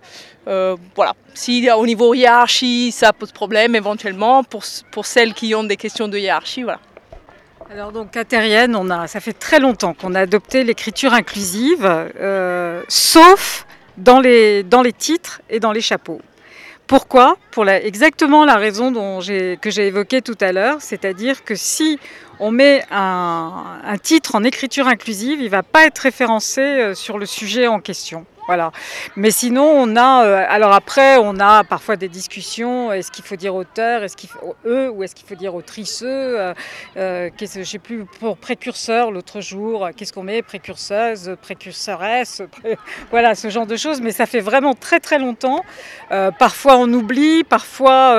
euh, 0.48 0.76
voilà. 0.96 1.12
Si 1.34 1.70
au 1.70 1.84
niveau 1.84 2.14
hiérarchie, 2.14 2.90
ça 2.90 3.12
pose 3.12 3.30
problème 3.30 3.76
éventuellement 3.76 4.42
pour, 4.42 4.62
pour 4.90 5.04
celles 5.04 5.34
qui 5.34 5.54
ont 5.54 5.64
des 5.64 5.76
questions 5.76 6.08
de 6.08 6.16
hiérarchie, 6.16 6.62
voilà. 6.62 6.80
Alors 7.70 7.92
donc 7.92 8.16
à 8.16 8.24
Terrienne, 8.24 8.74
on 8.74 8.88
a, 8.88 9.06
ça 9.06 9.20
fait 9.20 9.32
très 9.32 9.58
longtemps 9.58 9.94
qu'on 9.94 10.14
a 10.14 10.20
adopté 10.20 10.64
l'écriture 10.64 11.12
inclusive, 11.12 11.90
sauf 12.88 13.66
dans 13.96 14.20
les, 14.20 14.62
dans 14.62 14.82
les 14.82 14.92
titres 14.92 15.40
et 15.48 15.60
dans 15.60 15.72
les 15.72 15.80
chapeaux. 15.80 16.20
Pourquoi? 16.86 17.38
Pour 17.50 17.68
exactement 17.68 18.44
la 18.44 18.56
raison 18.56 18.92
que 18.92 19.70
j'ai 19.70 19.86
évoquée 19.86 20.20
tout 20.20 20.36
à 20.40 20.52
l'heure, 20.52 20.76
c'est-à-dire 20.80 21.42
que 21.44 21.54
si 21.54 21.98
on 22.40 22.50
met 22.50 22.84
un, 22.90 23.80
un, 23.84 23.98
titre 23.98 24.34
en 24.34 24.44
écriture 24.44 24.86
inclusive, 24.86 25.40
il 25.40 25.46
ne 25.46 25.50
va 25.50 25.62
pas 25.62 25.86
être 25.86 25.98
référencé 26.00 26.60
euh, 26.60 26.94
sur 26.94 27.16
le 27.16 27.26
sujet 27.26 27.68
en 27.68 27.80
question. 27.80 28.26
Voilà. 28.46 28.72
Mais 29.16 29.30
sinon, 29.30 29.64
on 29.64 29.96
a. 29.96 30.24
Euh, 30.24 30.46
alors 30.48 30.72
après, 30.72 31.16
on 31.16 31.38
a 31.40 31.64
parfois 31.64 31.96
des 31.96 32.08
discussions. 32.08 32.92
Est-ce 32.92 33.10
qu'il 33.10 33.24
faut 33.24 33.36
dire 33.36 33.54
auteur, 33.54 34.02
est-ce 34.02 34.16
qu'il 34.16 34.28
faut 34.28 34.54
eux, 34.66 34.90
ou 34.90 35.02
est-ce 35.02 35.14
qu'il 35.14 35.26
faut 35.26 35.34
dire 35.34 35.54
autriceux 35.54 36.06
euh, 36.06 36.54
euh, 36.96 37.30
Je 37.38 37.58
ne 37.58 37.64
sais 37.64 37.78
plus 37.78 38.04
pour 38.04 38.36
précurseur 38.36 39.10
l'autre 39.10 39.40
jour. 39.40 39.88
Qu'est-ce 39.96 40.12
qu'on 40.12 40.22
met 40.22 40.42
Précurseuse, 40.42 41.36
précurseuresse, 41.40 42.42
pré... 42.50 42.76
voilà 43.10 43.34
ce 43.34 43.48
genre 43.48 43.66
de 43.66 43.76
choses. 43.76 44.00
Mais 44.00 44.12
ça 44.12 44.26
fait 44.26 44.40
vraiment 44.40 44.74
très 44.74 45.00
très 45.00 45.18
longtemps. 45.18 45.64
Euh, 46.12 46.30
parfois 46.30 46.76
on 46.76 46.92
oublie, 46.92 47.44
parfois 47.44 48.14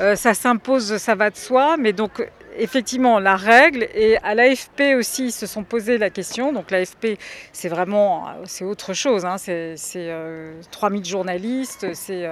euh, 0.00 0.16
ça 0.16 0.34
s'impose, 0.34 0.96
ça 0.98 1.14
va 1.14 1.30
de 1.30 1.36
soi. 1.36 1.76
Mais 1.78 1.92
donc 1.92 2.22
effectivement 2.56 3.18
la 3.18 3.36
règle 3.36 3.88
et 3.94 4.16
à 4.18 4.34
l'AFP 4.34 4.96
aussi 4.96 5.26
ils 5.26 5.32
se 5.32 5.46
sont 5.46 5.64
posé 5.64 5.98
la 5.98 6.10
question. 6.10 6.52
Donc 6.52 6.70
l'AFP 6.70 7.18
c'est 7.52 7.68
vraiment 7.68 8.26
c'est 8.44 8.64
autre 8.64 8.94
chose 8.94 9.24
hein. 9.24 9.36
c'est 9.38 9.76
euh, 9.96 10.60
3000 10.70 11.04
journalistes 11.04 11.86
c'est 11.94 12.30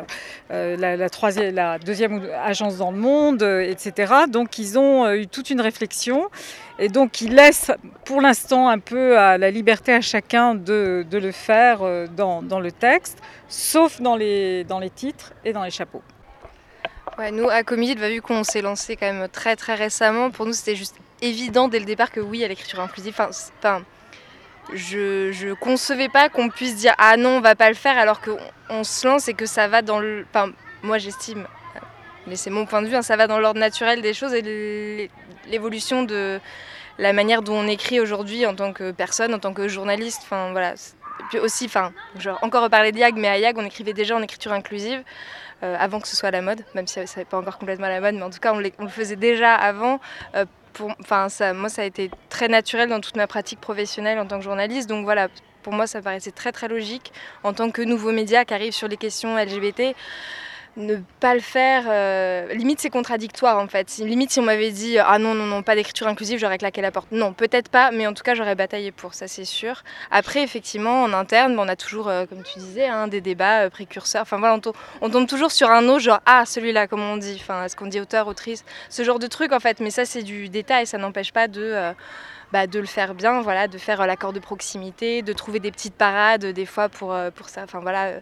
euh, 0.51 0.77
la, 0.77 0.97
la, 0.97 1.79
deuxième 1.79 2.29
agence 2.43 2.79
dans 2.79 2.91
le 2.91 2.99
monde 2.99 3.43
etc 3.43 4.13
donc 4.29 4.59
ils 4.59 4.79
ont 4.79 5.11
eu 5.13 5.27
toute 5.27 5.51
une 5.51 5.61
réflexion. 5.61 6.29
Et 6.79 6.89
donc 6.89 7.21
ils 7.21 7.35
laissent 7.35 7.71
pour 8.05 8.23
l'instant 8.23 8.69
un 8.69 8.79
peu 8.79 9.15
la 9.15 9.51
liberté 9.51 9.93
à 9.93 10.01
chacun 10.01 10.55
de, 10.55 11.05
le 11.13 11.33
faire 11.33 11.81
dans, 12.17 12.61
le 12.61 12.73
texte 12.73 13.19
sauf 13.49 14.01
dans 14.01 14.17
les 14.17 14.65
titres 14.95 15.33
et 15.45 15.53
dans 15.53 15.63
les 15.63 15.71
chapeaux 15.71 16.03
Ouais, 17.21 17.33
nous, 17.33 17.51
à 17.51 17.65
Comedy, 17.65 17.97
bah, 17.97 18.09
vu 18.09 18.23
qu'on 18.23 18.45
s'est 18.45 18.63
lancé 18.63 18.97
quand 18.97 19.05
même 19.05 19.29
très 19.29 19.55
très 19.55 19.75
récemment, 19.75 20.31
pour 20.31 20.47
nous 20.47 20.55
c'était 20.55 20.75
juste 20.75 20.97
évident 21.21 21.69
dès 21.69 21.79
le 21.79 21.85
départ 21.85 22.11
que 22.11 22.19
oui, 22.19 22.43
à 22.43 22.49
l'écriture 22.49 22.81
inclusive, 22.81 23.15
enfin, 23.15 23.83
je, 24.73 25.31
je 25.31 25.53
concevais 25.53 26.09
pas 26.09 26.31
qu'on 26.31 26.49
puisse 26.49 26.77
dire 26.77 26.95
ah 26.97 27.19
non, 27.19 27.37
on 27.37 27.41
va 27.43 27.55
pas 27.55 27.69
le 27.69 27.75
faire 27.75 27.99
alors 27.99 28.23
qu'on 28.23 28.39
on 28.71 28.85
se 28.85 29.07
lance 29.07 29.29
et 29.29 29.35
que 29.35 29.45
ça 29.45 29.69
va 29.69 29.83
dans 29.83 29.99
le. 30.01 30.25
Enfin, 30.33 30.51
moi 30.83 30.97
j'estime, 30.97 31.47
mais 32.27 32.37
c'est 32.37 32.49
mon 32.49 32.65
point 32.65 32.81
de 32.81 32.87
vue, 32.87 32.97
hein, 32.97 33.03
ça 33.03 33.17
va 33.17 33.27
dans 33.27 33.39
l'ordre 33.39 33.61
naturel 33.61 34.01
des 34.01 34.15
choses 34.15 34.33
et 34.33 35.11
l'évolution 35.47 36.05
de 36.05 36.41
la 36.97 37.13
manière 37.13 37.43
dont 37.43 37.57
on 37.57 37.69
écrit 37.69 38.01
aujourd'hui 38.01 38.47
en 38.47 38.55
tant 38.55 38.73
que 38.73 38.93
personne, 38.93 39.35
en 39.35 39.39
tant 39.39 39.53
que 39.53 39.69
journaliste. 39.69 40.23
Enfin 40.23 40.53
voilà. 40.53 40.73
Puis 41.29 41.39
aussi, 41.39 41.67
enfin, 41.67 41.93
genre, 42.19 42.39
encore 42.41 42.63
reparler 42.63 42.93
de 42.93 42.99
YAG, 42.99 43.15
mais 43.17 43.29
à 43.29 43.37
YAG, 43.37 43.59
on 43.59 43.67
écrivait 43.67 43.93
déjà 43.93 44.17
en 44.17 44.23
écriture 44.23 44.55
inclusive 44.55 45.03
avant 45.63 46.01
que 46.01 46.09
ce 46.09 46.17
soit 46.17 46.29
à 46.29 46.33
la 46.33 46.43
mode, 46.43 46.65
même 46.75 46.87
si 46.87 47.07
ça 47.07 47.21
n'est 47.21 47.25
pas 47.25 47.39
encore 47.39 47.59
complètement 47.59 47.87
à 47.87 47.91
la 47.91 48.01
mode, 48.01 48.15
mais 48.15 48.23
en 48.23 48.31
tout 48.31 48.39
cas 48.41 48.53
on, 48.53 48.59
le 48.59 48.89
faisait 48.89 49.17
déjà 49.17 49.55
avant. 49.55 50.01
Euh, 50.35 50.45
pour, 50.73 50.89
moi 50.89 51.29
ça 51.29 51.83
a 51.83 51.85
été 51.85 52.11
très 52.29 52.49
naturel 52.49 52.89
dans 52.89 53.01
toute 53.01 53.17
ma 53.17 53.27
pratique 53.27 53.61
professionnelle 53.61 54.19
en 54.19 54.27
tant 54.27 54.39
que 54.39 54.45
journaliste, 54.45 54.89
donc 54.89 55.05
voilà, 55.05 55.29
pour 55.63 55.73
moi 55.73 55.87
ça 55.87 56.01
paraissait 56.01 56.31
très 56.31 56.53
très 56.53 56.69
logique 56.69 57.13
en 57.43 57.53
tant 57.53 57.71
que 57.71 57.83
nouveau 57.83 58.13
média 58.13 58.45
qui 58.45 58.55
arrive 58.55 58.73
sur 58.73 58.89
les 58.89 58.97
questions 58.97 59.37
LGBT 59.37 59.95
ne 60.81 60.97
pas 61.21 61.35
le 61.35 61.41
faire, 61.41 61.85
euh, 61.89 62.53
limite 62.55 62.81
c'est 62.81 62.91
contradictoire 62.91 63.59
en 63.59 63.69
fait. 63.69 63.99
Limite 63.99 64.33
si 64.33 64.41
on 64.41 64.43
m'avait 64.43 64.71
dit 64.71 64.99
ah 64.99 65.19
non 65.19 65.35
non 65.35 65.47
non 65.47 65.63
pas 65.63 65.75
d'écriture 65.75 66.07
inclusive, 66.09 66.39
j'aurais 66.39 66.59
claqué 66.59 66.81
la 66.81 66.91
porte. 66.91 67.13
Non, 67.13 67.33
peut-être 67.33 67.69
pas, 67.69 67.91
mais 67.91 68.07
en 68.07 68.13
tout 68.13 68.23
cas 68.23 68.35
j'aurais 68.35 68.55
bataillé 68.55 68.93
pour 68.93 69.15
ça 69.15 69.29
c'est 69.29 69.45
sûr. 69.45 69.83
Après 70.11 70.43
effectivement 70.43 71.03
en 71.03 71.13
interne, 71.13 71.59
on 71.59 71.69
a 71.69 71.77
toujours 71.77 72.09
euh, 72.09 72.27
comme 72.27 72.43
tu 72.43 72.59
disais 72.59 72.87
hein, 72.87 73.09
des 73.09 73.21
débats 73.21 73.63
euh, 73.63 73.71
précurseurs. 73.71 74.23
Enfin 74.23 74.39
voilà, 74.39 74.59
on, 75.01 75.11
tombe, 75.11 75.27
toujours 75.27 75.53
sur 75.53 75.71
un 75.71 75.89
autre 75.89 76.01
genre 76.01 76.21
ah 76.27 76.45
celui-là 76.47 76.87
comme 76.87 77.03
on 77.03 77.17
dit? 77.17 77.39
Enfin 77.41 77.65
est-ce 77.65 77.77
qu'on 77.77 77.87
dit 77.87 78.01
auteur, 78.01 78.27
autrice, 78.27 78.65
ce 78.89 79.05
genre 79.05 79.19
de 79.19 79.27
truc 79.27 79.53
en 79.53 79.61
fait. 79.61 79.81
Mais 79.81 79.91
ça 79.91 80.05
c'est 80.05 80.23
du 80.23 80.49
détail, 80.49 80.87
ça 80.87 80.99
n'empêche 80.99 81.33
pas 81.33 81.49
de 81.49 81.93
bah, 82.53 82.67
de 82.67 82.81
le 82.81 82.87
faire 82.87 83.15
bien, 83.15 83.43
voilà, 83.43 83.69
de 83.69 83.79
faire 83.79 84.05
l'accord 84.07 84.33
de 84.33 84.41
proximité, 84.41 85.23
de 85.23 85.33
trouver 85.33 85.61
des 85.61 85.71
petites 85.71 85.95
parades 85.95 86.47
des 86.47 86.67
fois 86.67 86.89
pour, 86.89 87.17
pour 87.37 87.49
ça. 87.49 87.63
Enfin 87.63 87.79
voilà, 87.79 88.15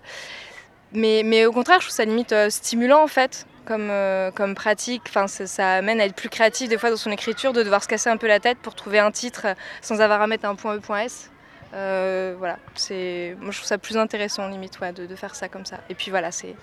mais, 0.92 1.22
mais, 1.24 1.46
au 1.46 1.52
contraire, 1.52 1.80
je 1.80 1.86
trouve 1.86 1.94
ça 1.94 2.04
limite 2.04 2.32
euh, 2.32 2.50
stimulant 2.50 3.02
en 3.02 3.08
fait, 3.08 3.46
comme, 3.64 3.88
euh, 3.90 4.30
comme 4.30 4.54
pratique. 4.54 5.02
Enfin, 5.08 5.26
ça, 5.26 5.46
ça, 5.46 5.74
amène 5.74 6.00
à 6.00 6.06
être 6.06 6.14
plus 6.14 6.28
créatif 6.28 6.68
des 6.68 6.78
fois 6.78 6.90
dans 6.90 6.96
son 6.96 7.10
écriture, 7.10 7.52
de 7.52 7.62
devoir 7.62 7.82
se 7.82 7.88
casser 7.88 8.10
un 8.10 8.16
peu 8.16 8.26
la 8.26 8.40
tête 8.40 8.58
pour 8.58 8.74
trouver 8.74 8.98
un 8.98 9.10
titre 9.10 9.46
sans 9.82 10.00
avoir 10.00 10.22
à 10.22 10.26
mettre 10.26 10.46
un 10.46 10.54
point 10.54 10.76
E, 10.76 10.80
point 10.80 11.02
S. 11.02 11.30
Euh, 11.74 12.34
voilà, 12.38 12.58
c'est, 12.74 13.36
moi 13.40 13.50
je 13.50 13.58
trouve 13.58 13.68
ça 13.68 13.76
plus 13.76 13.98
intéressant 13.98 14.48
limite 14.48 14.80
ouais, 14.80 14.92
de, 14.92 15.04
de 15.04 15.16
faire 15.16 15.34
ça 15.34 15.48
comme 15.48 15.66
ça. 15.66 15.80
Et 15.90 15.94
puis 15.94 16.10
voilà, 16.10 16.32
c'est 16.32 16.56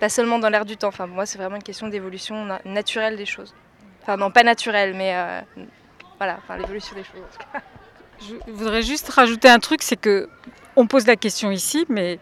pas 0.00 0.08
seulement 0.08 0.38
dans 0.38 0.48
l'air 0.48 0.64
du 0.64 0.78
temps. 0.78 0.88
Enfin, 0.88 1.06
moi, 1.06 1.26
c'est 1.26 1.36
vraiment 1.36 1.56
une 1.56 1.62
question 1.62 1.88
d'évolution 1.88 2.46
na 2.46 2.60
naturelle 2.64 3.16
des 3.16 3.26
choses. 3.26 3.54
Enfin 4.02 4.16
non, 4.16 4.30
pas 4.30 4.42
naturel, 4.42 4.94
mais 4.94 5.14
voilà, 6.16 6.38
enfin, 6.42 6.56
l'évolution 6.56 6.96
des 6.96 7.04
choses. 7.04 7.20
Je 8.46 8.52
voudrais 8.52 8.82
juste 8.82 9.08
rajouter 9.08 9.48
un 9.48 9.58
truc, 9.58 9.82
c'est 9.82 9.96
que 9.96 10.28
on 10.76 10.86
pose 10.86 11.06
la 11.06 11.16
question 11.16 11.50
ici, 11.50 11.86
mais 11.88 12.18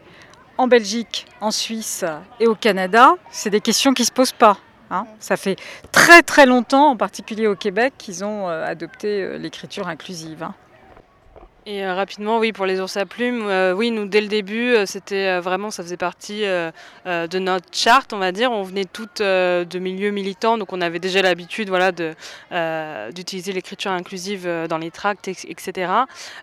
en 0.59 0.67
Belgique, 0.67 1.27
en 1.41 1.51
Suisse 1.51 2.05
et 2.41 2.47
au 2.47 2.55
Canada, 2.55 3.15
c'est 3.31 3.51
des 3.51 3.61
questions 3.61 3.95
qui 3.95 4.03
ne 4.03 4.07
se 4.07 4.13
posent 4.13 4.33
pas. 4.33 4.59
Hein. 4.91 5.07
Ça 5.21 5.37
fait 5.37 5.57
très 5.93 6.23
très 6.23 6.47
longtemps, 6.47 6.91
en 6.91 6.97
particulier 6.97 7.47
au 7.47 7.55
Québec, 7.55 7.95
qu'ils 7.97 8.25
ont 8.25 8.49
euh, 8.49 8.65
adopté 8.65 9.23
euh, 9.23 9.39
l'écriture 9.39 9.87
inclusive. 9.89 10.43
Hein. 10.43 10.55
Et 11.71 11.85
euh, 11.85 11.93
rapidement, 11.93 12.39
oui, 12.39 12.53
pour 12.53 12.65
les 12.65 12.81
ours 12.81 12.97
à 12.97 13.05
plumes, 13.05 13.47
euh, 13.47 13.75
oui, 13.75 13.91
nous, 13.91 14.07
dès 14.07 14.23
le 14.23 14.29
début, 14.29 14.75
euh, 14.75 14.87
c'était 14.87 15.39
vraiment, 15.39 15.71
ça 15.71 15.83
faisait 15.83 15.99
partie 15.99 16.41
de 16.41 17.39
notre 17.39 17.67
charte, 17.73 18.15
on 18.15 18.19
va 18.19 18.33
dire. 18.33 18.53
On 18.53 18.63
venait 18.63 18.87
toutes 18.87 19.21
de 19.21 19.79
milieux 19.79 20.11
militants, 20.11 20.57
donc 20.57 20.73
on 20.73 20.81
avait 20.81 20.99
déjà 20.99 21.21
l'habitude 21.21 21.69
voilà, 21.69 21.93
d'utiliser 23.13 23.53
l'écriture 23.53 23.91
inclusive 23.91 24.49
dans 24.69 24.79
les 24.79 24.91
tracts, 24.91 25.29
etc. 25.29 25.93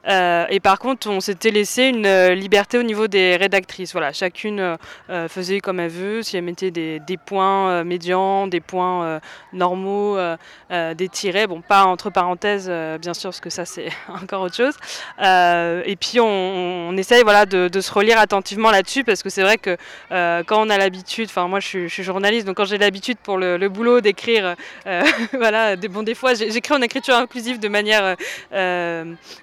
et 0.06 0.60
par 0.60 0.80
contre, 0.80 1.10
on 1.10 1.20
s'était 1.20 1.52
laissé 1.52 1.86
une 1.86 2.08
liberté 2.34 2.78
au 2.78 2.84
niveau 2.84 3.08
des 3.08 3.36
rédactrices. 3.36 3.94
Voilà, 3.94 4.14
chacune 4.14 4.78
faisait 5.08 5.60
comme 5.60 5.80
elle 5.80 5.92
veut, 5.92 6.22
si 6.22 6.38
elle 6.38 6.44
mettait 6.44 6.72
des, 6.72 7.00
des 7.00 7.18
points 7.18 7.84
médians, 7.84 8.48
des 8.48 8.62
points 8.62 9.20
normaux, 9.54 10.18
des 10.70 11.10
tirets, 11.10 11.48
bon, 11.48 11.62
pas 11.62 11.86
entre 11.86 12.10
parenthèses, 12.10 12.70
bien 13.02 13.14
sûr, 13.14 13.30
parce 13.30 13.42
que 13.42 13.50
ça, 13.50 13.66
c'est 13.66 13.90
encore 14.22 14.42
autre 14.42 14.56
chose. 14.56 14.76
Euh, 15.22 15.82
et 15.86 15.96
puis 15.96 16.20
on, 16.20 16.96
essaye 16.98 17.24
voilà, 17.24 17.46
de, 17.46 17.82
se 17.82 17.92
relire 17.92 18.20
attentivement 18.20 18.72
là-dessus 18.72 19.04
parce 19.04 19.24
que 19.24 19.30
c'est 19.30 19.42
vrai 19.42 19.58
que 19.58 19.78
euh, 20.12 20.44
quand 20.46 20.66
on 20.66 20.70
a 20.70 20.78
l'habitude, 20.78 21.28
enfin 21.30 21.48
moi 21.48 21.60
je 21.60 21.88
suis, 21.88 22.04
journaliste, 22.04 22.46
donc 22.46 22.58
quand 22.58 22.66
j'ai 22.66 22.78
l'habitude 22.78 23.18
pour 23.18 23.38
le, 23.38 23.68
boulot 23.70 24.02
d'écrire, 24.02 24.56
euh, 24.88 25.04
voilà, 25.34 25.76
des, 25.76 25.88
bon, 25.88 26.04
des 26.04 26.16
fois 26.16 26.34
j'écris 26.34 26.74
en 26.74 26.82
écriture 26.82 27.16
inclusive 27.16 27.60
de 27.60 27.68
manière 27.68 28.16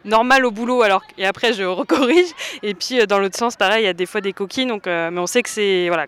normale 0.05 0.45
au 0.45 0.51
boulot 0.51 0.83
alors, 0.83 1.03
et 1.18 1.27
après 1.27 1.53
je 1.53 1.62
recorrige. 1.83 2.29
Et 2.62 2.75
puis 2.75 3.07
dans 3.07 3.18
l'autre 3.18 3.37
sens, 3.37 3.57
pareil, 3.57 3.85
il 3.85 3.87
y 3.87 3.91
a 3.91 3.95
des 3.95 4.07
fois 4.07 4.20
des 4.20 4.33
coquilles, 4.33 4.66
donc, 4.66 4.87
mais 4.87 5.18
on 5.18 5.27
sait 5.27 5.43
que 5.43 5.51
c'est 5.51 5.89
voilà, 5.89 6.07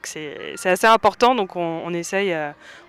assez 0.64 0.86
important, 0.86 1.34
donc 1.34 1.56
on, 1.56 1.82
on 1.84 1.92
essaye 1.92 2.34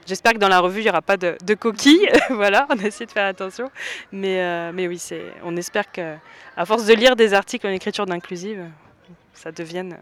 J'espère 0.06 0.34
que 0.34 0.38
dans 0.38 0.48
la 0.48 0.60
revue, 0.60 0.82
il 0.82 0.84
n'y 0.84 0.90
aura 0.90 1.02
pas 1.02 1.18
de, 1.18 1.54
coquilles. 1.56 2.08
voilà, 2.30 2.68
on 2.70 2.78
essaie 2.78 3.06
de 3.06 3.12
faire 3.12 3.26
attention. 3.26 3.72
Mais, 4.12 4.40
euh, 4.40 4.72
mais 4.74 4.88
oui, 4.88 5.02
on 5.44 5.58
espère 5.58 5.92
qu'à 5.92 6.20
force 6.66 6.86
de 6.86 6.94
lire 6.94 7.16
des 7.16 7.34
articles 7.34 7.66
en 7.66 7.72
écriture 7.72 8.06
d'inclusive, 8.06 8.66
ça 9.34 9.52
devienne 9.52 9.98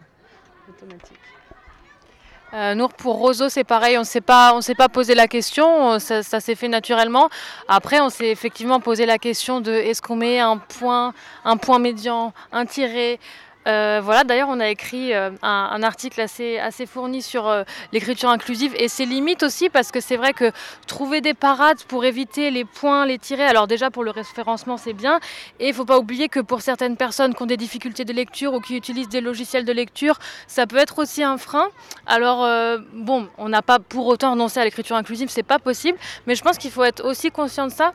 automatique. 0.69 1.17
Euh, 2.53 2.75
Nour, 2.75 2.93
pour 2.93 3.15
Roseau, 3.15 3.49
c'est 3.49 3.63
pareil, 3.63 3.97
on 3.97 4.01
ne 4.01 4.05
s'est 4.05 4.21
pas, 4.21 4.59
pas 4.77 4.89
posé 4.89 5.15
la 5.15 5.27
question, 5.27 5.97
ça, 5.97 6.21
ça 6.21 6.39
s'est 6.39 6.53
fait 6.53 6.67
naturellement. 6.67 7.29
Après, 7.67 7.99
on 7.99 8.09
s'est 8.09 8.29
effectivement 8.29 8.79
posé 8.79 9.07
la 9.07 9.17
question 9.17 9.59
de 9.59 9.71
est-ce 9.71 10.03
qu'on 10.03 10.15
met 10.15 10.39
un 10.39 10.57
point, 10.57 11.15
un 11.45 11.57
point 11.57 11.79
médian, 11.79 12.31
un 12.51 12.67
tiré, 12.67 13.19
euh, 13.67 14.01
voilà, 14.03 14.23
d'ailleurs, 14.23 14.49
on 14.49 14.59
a 14.59 14.69
écrit 14.69 15.13
euh, 15.13 15.29
un, 15.41 15.83
article 15.83 16.19
assez, 16.21 16.85
fourni 16.85 17.21
sur 17.21 17.47
euh, 17.47 17.63
l'écriture 17.91 18.29
inclusive 18.29 18.73
et 18.77 18.87
ses 18.87 19.05
limites 19.05 19.43
aussi, 19.43 19.69
parce 19.69 19.91
que 19.91 20.01
c'est 20.01 20.17
vrai 20.17 20.33
que 20.33 20.51
trouver 20.87 21.21
des 21.21 21.33
parades 21.33 21.81
pour 21.87 22.03
éviter 22.05 22.51
les 22.51 22.65
points, 22.65 23.05
les 23.05 23.17
tirets, 23.17 23.45
alors 23.45 23.67
déjà 23.67 23.89
pour 23.89 24.03
le 24.03 24.11
référencement, 24.11 24.77
c'est 24.77 24.93
bien. 24.93 25.19
Et 25.59 25.67
il 25.67 25.69
ne 25.69 25.75
faut 25.75 25.85
pas 25.85 25.97
oublier 25.97 26.29
que 26.29 26.39
pour 26.39 26.61
certaines 26.61 26.97
personnes 26.97 27.33
qui 27.33 27.43
ont 27.43 27.47
des 27.47 27.57
difficultés 27.57 28.05
de 28.05 28.13
lecture 28.13 28.53
ou 28.53 28.59
qui 28.59 28.75
utilisent 28.75 29.09
des 29.09 29.21
logiciels 29.21 29.65
de 29.65 29.73
lecture, 29.73 30.19
ça 30.47 30.67
peut 30.67 30.77
être 30.77 30.99
aussi 30.99 31.23
un 31.23 31.37
frein. 31.37 31.67
Alors, 32.05 32.47
bon, 32.93 33.27
on 33.37 33.49
n'a 33.49 33.61
pas 33.61 33.79
pour 33.79 34.07
autant 34.07 34.31
renoncé 34.31 34.59
à 34.59 34.65
l'écriture 34.65 34.95
inclusive, 34.95 35.29
c'est 35.29 35.43
pas 35.43 35.59
possible, 35.59 35.97
mais 36.27 36.35
je 36.35 36.43
pense 36.43 36.57
qu'il 36.57 36.71
faut 36.71 36.83
être 36.83 37.03
aussi 37.05 37.31
conscient 37.31 37.67
de 37.67 37.71
ça, 37.71 37.93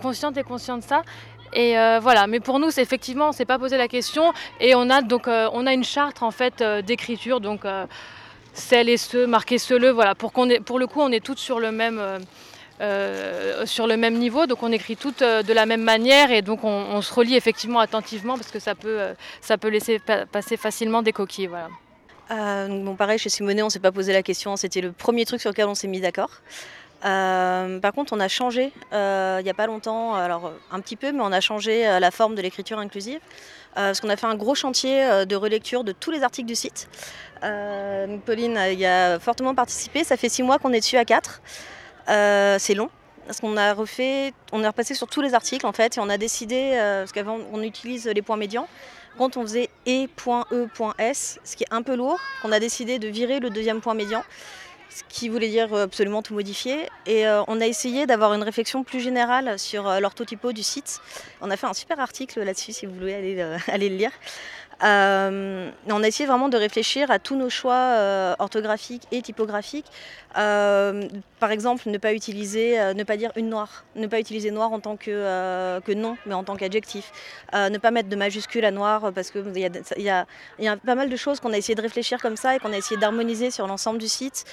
consciente 0.00 0.36
et 0.36 0.42
conscient 0.42 0.78
de 0.78 0.82
ça. 0.82 1.02
Et 1.52 1.78
euh, 1.78 1.98
voilà, 2.00 2.26
mais 2.26 2.40
pour 2.40 2.58
nous, 2.58 2.70
c'est 2.70 2.82
effectivement, 2.82 3.28
on 3.28 3.32
s'est 3.32 3.44
pas 3.44 3.58
posé 3.58 3.76
la 3.76 3.88
question 3.88 4.32
et 4.60 4.74
on 4.74 4.90
a 4.90 5.02
donc 5.02 5.28
euh, 5.28 5.48
on 5.52 5.66
a 5.66 5.72
une 5.72 5.84
charte 5.84 6.22
en 6.22 6.30
fait 6.30 6.60
euh, 6.60 6.82
d'écriture, 6.82 7.40
donc 7.40 7.64
celles 8.52 8.88
et 8.88 8.96
ceux, 8.96 9.26
marqué 9.26 9.58
ceux-le, 9.58 9.90
voilà, 9.90 10.14
pour 10.14 10.32
qu'on 10.32 10.48
pour 10.64 10.78
le 10.78 10.86
coup, 10.86 11.00
on 11.00 11.10
est 11.10 11.24
toutes 11.24 11.38
sur 11.38 11.60
le 11.60 11.72
même 11.72 12.00
sur 13.64 13.86
le 13.86 13.96
même 13.96 14.14
niveau, 14.18 14.46
donc 14.46 14.62
on 14.62 14.70
écrit 14.70 14.96
toutes 14.96 15.22
de 15.22 15.52
la 15.52 15.64
même 15.64 15.82
manière 15.82 16.30
et 16.30 16.42
donc 16.42 16.62
on, 16.62 17.00
se 17.00 17.14
relie 17.14 17.34
effectivement 17.34 17.80
attentivement 17.80 18.36
parce 18.36 18.50
que 18.50 18.58
ça 18.58 18.74
peut 18.74 18.98
ça 19.40 19.56
peut 19.56 19.68
laisser 19.68 19.98
passer 20.30 20.56
facilement 20.56 21.02
des 21.02 21.12
coquilles, 21.12 21.48
voilà. 21.48 21.68
bon, 22.68 22.94
pareil, 22.96 23.18
chez 23.18 23.30
Simonet, 23.30 23.62
on 23.62 23.70
s'est 23.70 23.80
pas 23.80 23.92
posé 23.92 24.12
la 24.12 24.22
question. 24.22 24.56
C'était 24.56 24.82
le 24.82 24.92
premier 24.92 25.24
truc 25.24 25.40
sur 25.40 25.50
lequel 25.50 25.66
on 25.66 25.74
s'est 25.74 25.88
mis 25.88 26.00
d'accord. 26.00 26.30
Euh, 27.04 27.78
par 27.80 27.92
contre, 27.92 28.12
on 28.14 28.20
a 28.20 28.28
changé 28.28 28.72
euh, 28.92 29.38
il 29.40 29.44
n'y 29.44 29.50
a 29.50 29.54
pas 29.54 29.66
longtemps, 29.66 30.14
alors 30.14 30.52
un 30.72 30.80
petit 30.80 30.96
peu, 30.96 31.12
mais 31.12 31.20
on 31.20 31.32
a 31.32 31.40
changé 31.40 31.86
euh, 31.86 32.00
la 32.00 32.10
forme 32.10 32.34
de 32.34 32.42
l'écriture 32.42 32.78
inclusive. 32.78 33.20
parce 33.74 34.00
qu'on 34.00 34.08
a 34.08 34.16
fait 34.16 34.26
un 34.26 34.34
gros 34.34 34.54
chantier 34.54 35.26
de 35.26 35.36
relecture 35.36 35.84
de 35.84 35.92
tous 35.92 36.10
les 36.10 36.22
articles 36.22 36.48
du 36.48 36.54
site. 36.54 36.88
Pauline 38.24 38.58
y 38.72 38.86
a 38.86 39.18
fortement 39.18 39.54
participé. 39.54 40.02
Ça 40.02 40.16
fait 40.16 40.30
six 40.30 40.42
mois 40.42 40.58
qu'on 40.58 40.72
est 40.72 40.80
dessus 40.80 40.96
à 40.96 41.04
quatre. 41.04 41.42
c'est 42.06 42.74
long. 42.74 42.88
Parce 43.26 43.40
qu'on 43.40 43.56
a 43.56 43.74
refait, 43.74 44.32
on 44.52 44.62
est 44.62 44.68
repassé 44.68 44.94
sur 44.94 45.08
tous 45.08 45.20
les 45.20 45.34
articles 45.34 45.66
en 45.66 45.72
fait, 45.72 45.96
et 45.96 46.00
on 46.00 46.08
a 46.08 46.16
décidé, 46.16 46.76
parce 47.00 47.12
qu'avant 47.12 47.38
on 47.52 47.60
utilise 47.62 48.06
les 48.06 48.22
points 48.22 48.36
médians, 48.36 48.68
quand 49.18 49.36
on 49.36 49.42
faisait 49.42 49.68
e.e.s, 49.86 51.40
ce 51.42 51.56
qui 51.56 51.64
est 51.64 51.72
un 51.72 51.82
peu 51.82 51.96
lourd, 51.96 52.18
on 52.44 52.52
a 52.52 52.60
décidé 52.60 52.98
de 52.98 53.08
virer 53.08 53.40
le 53.40 53.50
deuxième 53.50 53.80
point 53.80 53.94
médian 53.94 54.22
ce 54.96 55.02
qui 55.10 55.28
voulait 55.28 55.50
dire 55.50 55.74
euh, 55.74 55.84
absolument 55.84 56.22
tout 56.22 56.32
modifier. 56.32 56.88
Et 57.04 57.26
euh, 57.26 57.42
on 57.48 57.60
a 57.60 57.66
essayé 57.66 58.06
d'avoir 58.06 58.32
une 58.32 58.42
réflexion 58.42 58.82
plus 58.82 59.00
générale 59.00 59.58
sur 59.58 59.86
euh, 59.86 60.00
l'orthotypo 60.00 60.52
du 60.52 60.62
site. 60.62 61.00
On 61.42 61.50
a 61.50 61.56
fait 61.58 61.66
un 61.66 61.74
super 61.74 62.00
article 62.00 62.42
là-dessus 62.42 62.72
si 62.72 62.86
vous 62.86 62.94
voulez 62.94 63.14
aller, 63.14 63.56
aller 63.68 63.90
le 63.90 63.96
lire. 63.96 64.12
On 64.80 66.02
a 66.02 66.06
essayé 66.06 66.26
vraiment 66.26 66.48
de 66.48 66.56
réfléchir 66.56 67.10
à 67.10 67.18
tous 67.18 67.36
nos 67.36 67.50
choix 67.50 68.34
orthographiques 68.38 69.04
et 69.10 69.22
typographiques. 69.22 69.86
Euh, 70.36 71.08
par 71.40 71.50
exemple, 71.50 71.88
ne 71.88 71.98
pas 71.98 72.12
utiliser, 72.12 72.78
ne 72.94 73.02
pas 73.04 73.16
dire 73.16 73.32
une 73.36 73.48
noire, 73.48 73.84
ne 73.94 74.06
pas 74.06 74.18
utiliser 74.18 74.50
noir 74.50 74.72
en 74.72 74.80
tant 74.80 74.96
que, 74.96 75.80
que 75.80 75.92
nom, 75.92 76.16
mais 76.26 76.34
en 76.34 76.44
tant 76.44 76.56
qu'adjectif. 76.56 77.12
ne 77.52 77.78
pas 77.78 77.90
mettre 77.90 78.08
de 78.08 78.16
majuscule 78.16 78.64
à 78.64 78.70
noir 78.70 79.12
parce 79.14 79.30
qu'il 79.30 79.56
y, 79.56 79.60
y, 79.60 80.10
a, 80.10 80.26
y 80.58 80.68
a 80.68 80.76
pas 80.76 80.94
mal 80.94 81.08
de 81.10 81.16
choses 81.16 81.40
qu'on 81.40 81.52
a 81.52 81.58
essayé 81.58 81.74
de 81.74 81.82
réfléchir 81.82 82.20
comme 82.20 82.36
ça 82.36 82.56
et 82.56 82.58
qu'on 82.58 82.72
a 82.72 82.76
essayé 82.78 82.98
d'harmoniser 82.98 83.50
sur 83.50 83.66
l'ensemble 83.66 83.98
du 83.98 84.08
site. 84.08 84.44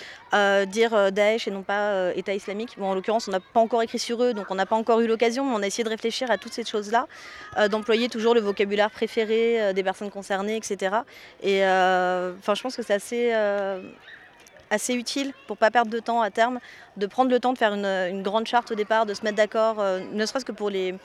dire 0.68 1.12
Daesh 1.12 1.48
et 1.48 1.52
non 1.52 1.64
pas 1.64 2.14
État 2.16 2.34
islamique. 2.34 2.76
Bon, 2.78 2.88
en 2.88 2.96
l'occurrence, 2.96 3.28
on 3.28 3.32
n'a 3.32 3.40
pas 3.40 3.62
encore 3.62 3.82
écrit 3.82 4.00
sur 4.00 4.22
eux, 4.24 4.34
donc 4.34 4.48
on 4.50 4.56
n'a 4.56 4.66
pas 4.66 4.76
encore 4.76 5.00
eu 5.00 5.08
l'occasion, 5.08 5.46
mais 5.46 5.56
on 5.56 5.64
a 5.64 5.68
essayé 5.68 5.84
de 5.84 5.90
réfléchir 5.90 6.30
à 6.32 6.38
toutes 6.38 6.54
ces 6.54 6.66
choses-là, 6.66 7.08
d'employer 7.70 8.10
toujours 8.10 8.34
le 8.34 8.42
vocabulaire 8.42 8.92
préféré 8.92 9.74
des 9.74 9.84
personnes 9.84 10.12
concernés, 10.12 10.58
etc. 10.58 10.98
Et 11.42 11.66
euh, 11.66 12.34
enfin, 12.40 12.56
je 12.56 12.62
pense 12.62 12.76
que 12.76 12.84
c'est 12.84 12.94
assez, 12.94 13.32
euh, 13.34 13.82
assez 14.74 14.94
utile 14.94 15.34
pour 15.48 15.58
pas 15.58 15.72
perdre 15.72 15.92
de 15.92 16.00
temps 16.00 16.22
à 16.22 16.32
terme, 16.32 16.60
de 16.98 17.06
prendre 17.06 17.30
le 17.30 17.40
temps 17.40 17.54
de 17.54 17.58
faire 17.58 17.74
une, 17.74 17.86
une 17.86 18.24
grande 18.24 18.48
charte 18.48 18.72
au 18.72 18.76
départ, 18.76 19.06
de 19.06 19.14
se 19.14 19.24
mettre 19.24 19.38
d'accord, 19.38 19.80
euh, 19.80 20.00
ne 20.12 20.26
serait-ce 20.26 20.46
que 20.46 20.52
pour 20.52 20.70
les, 20.70 20.96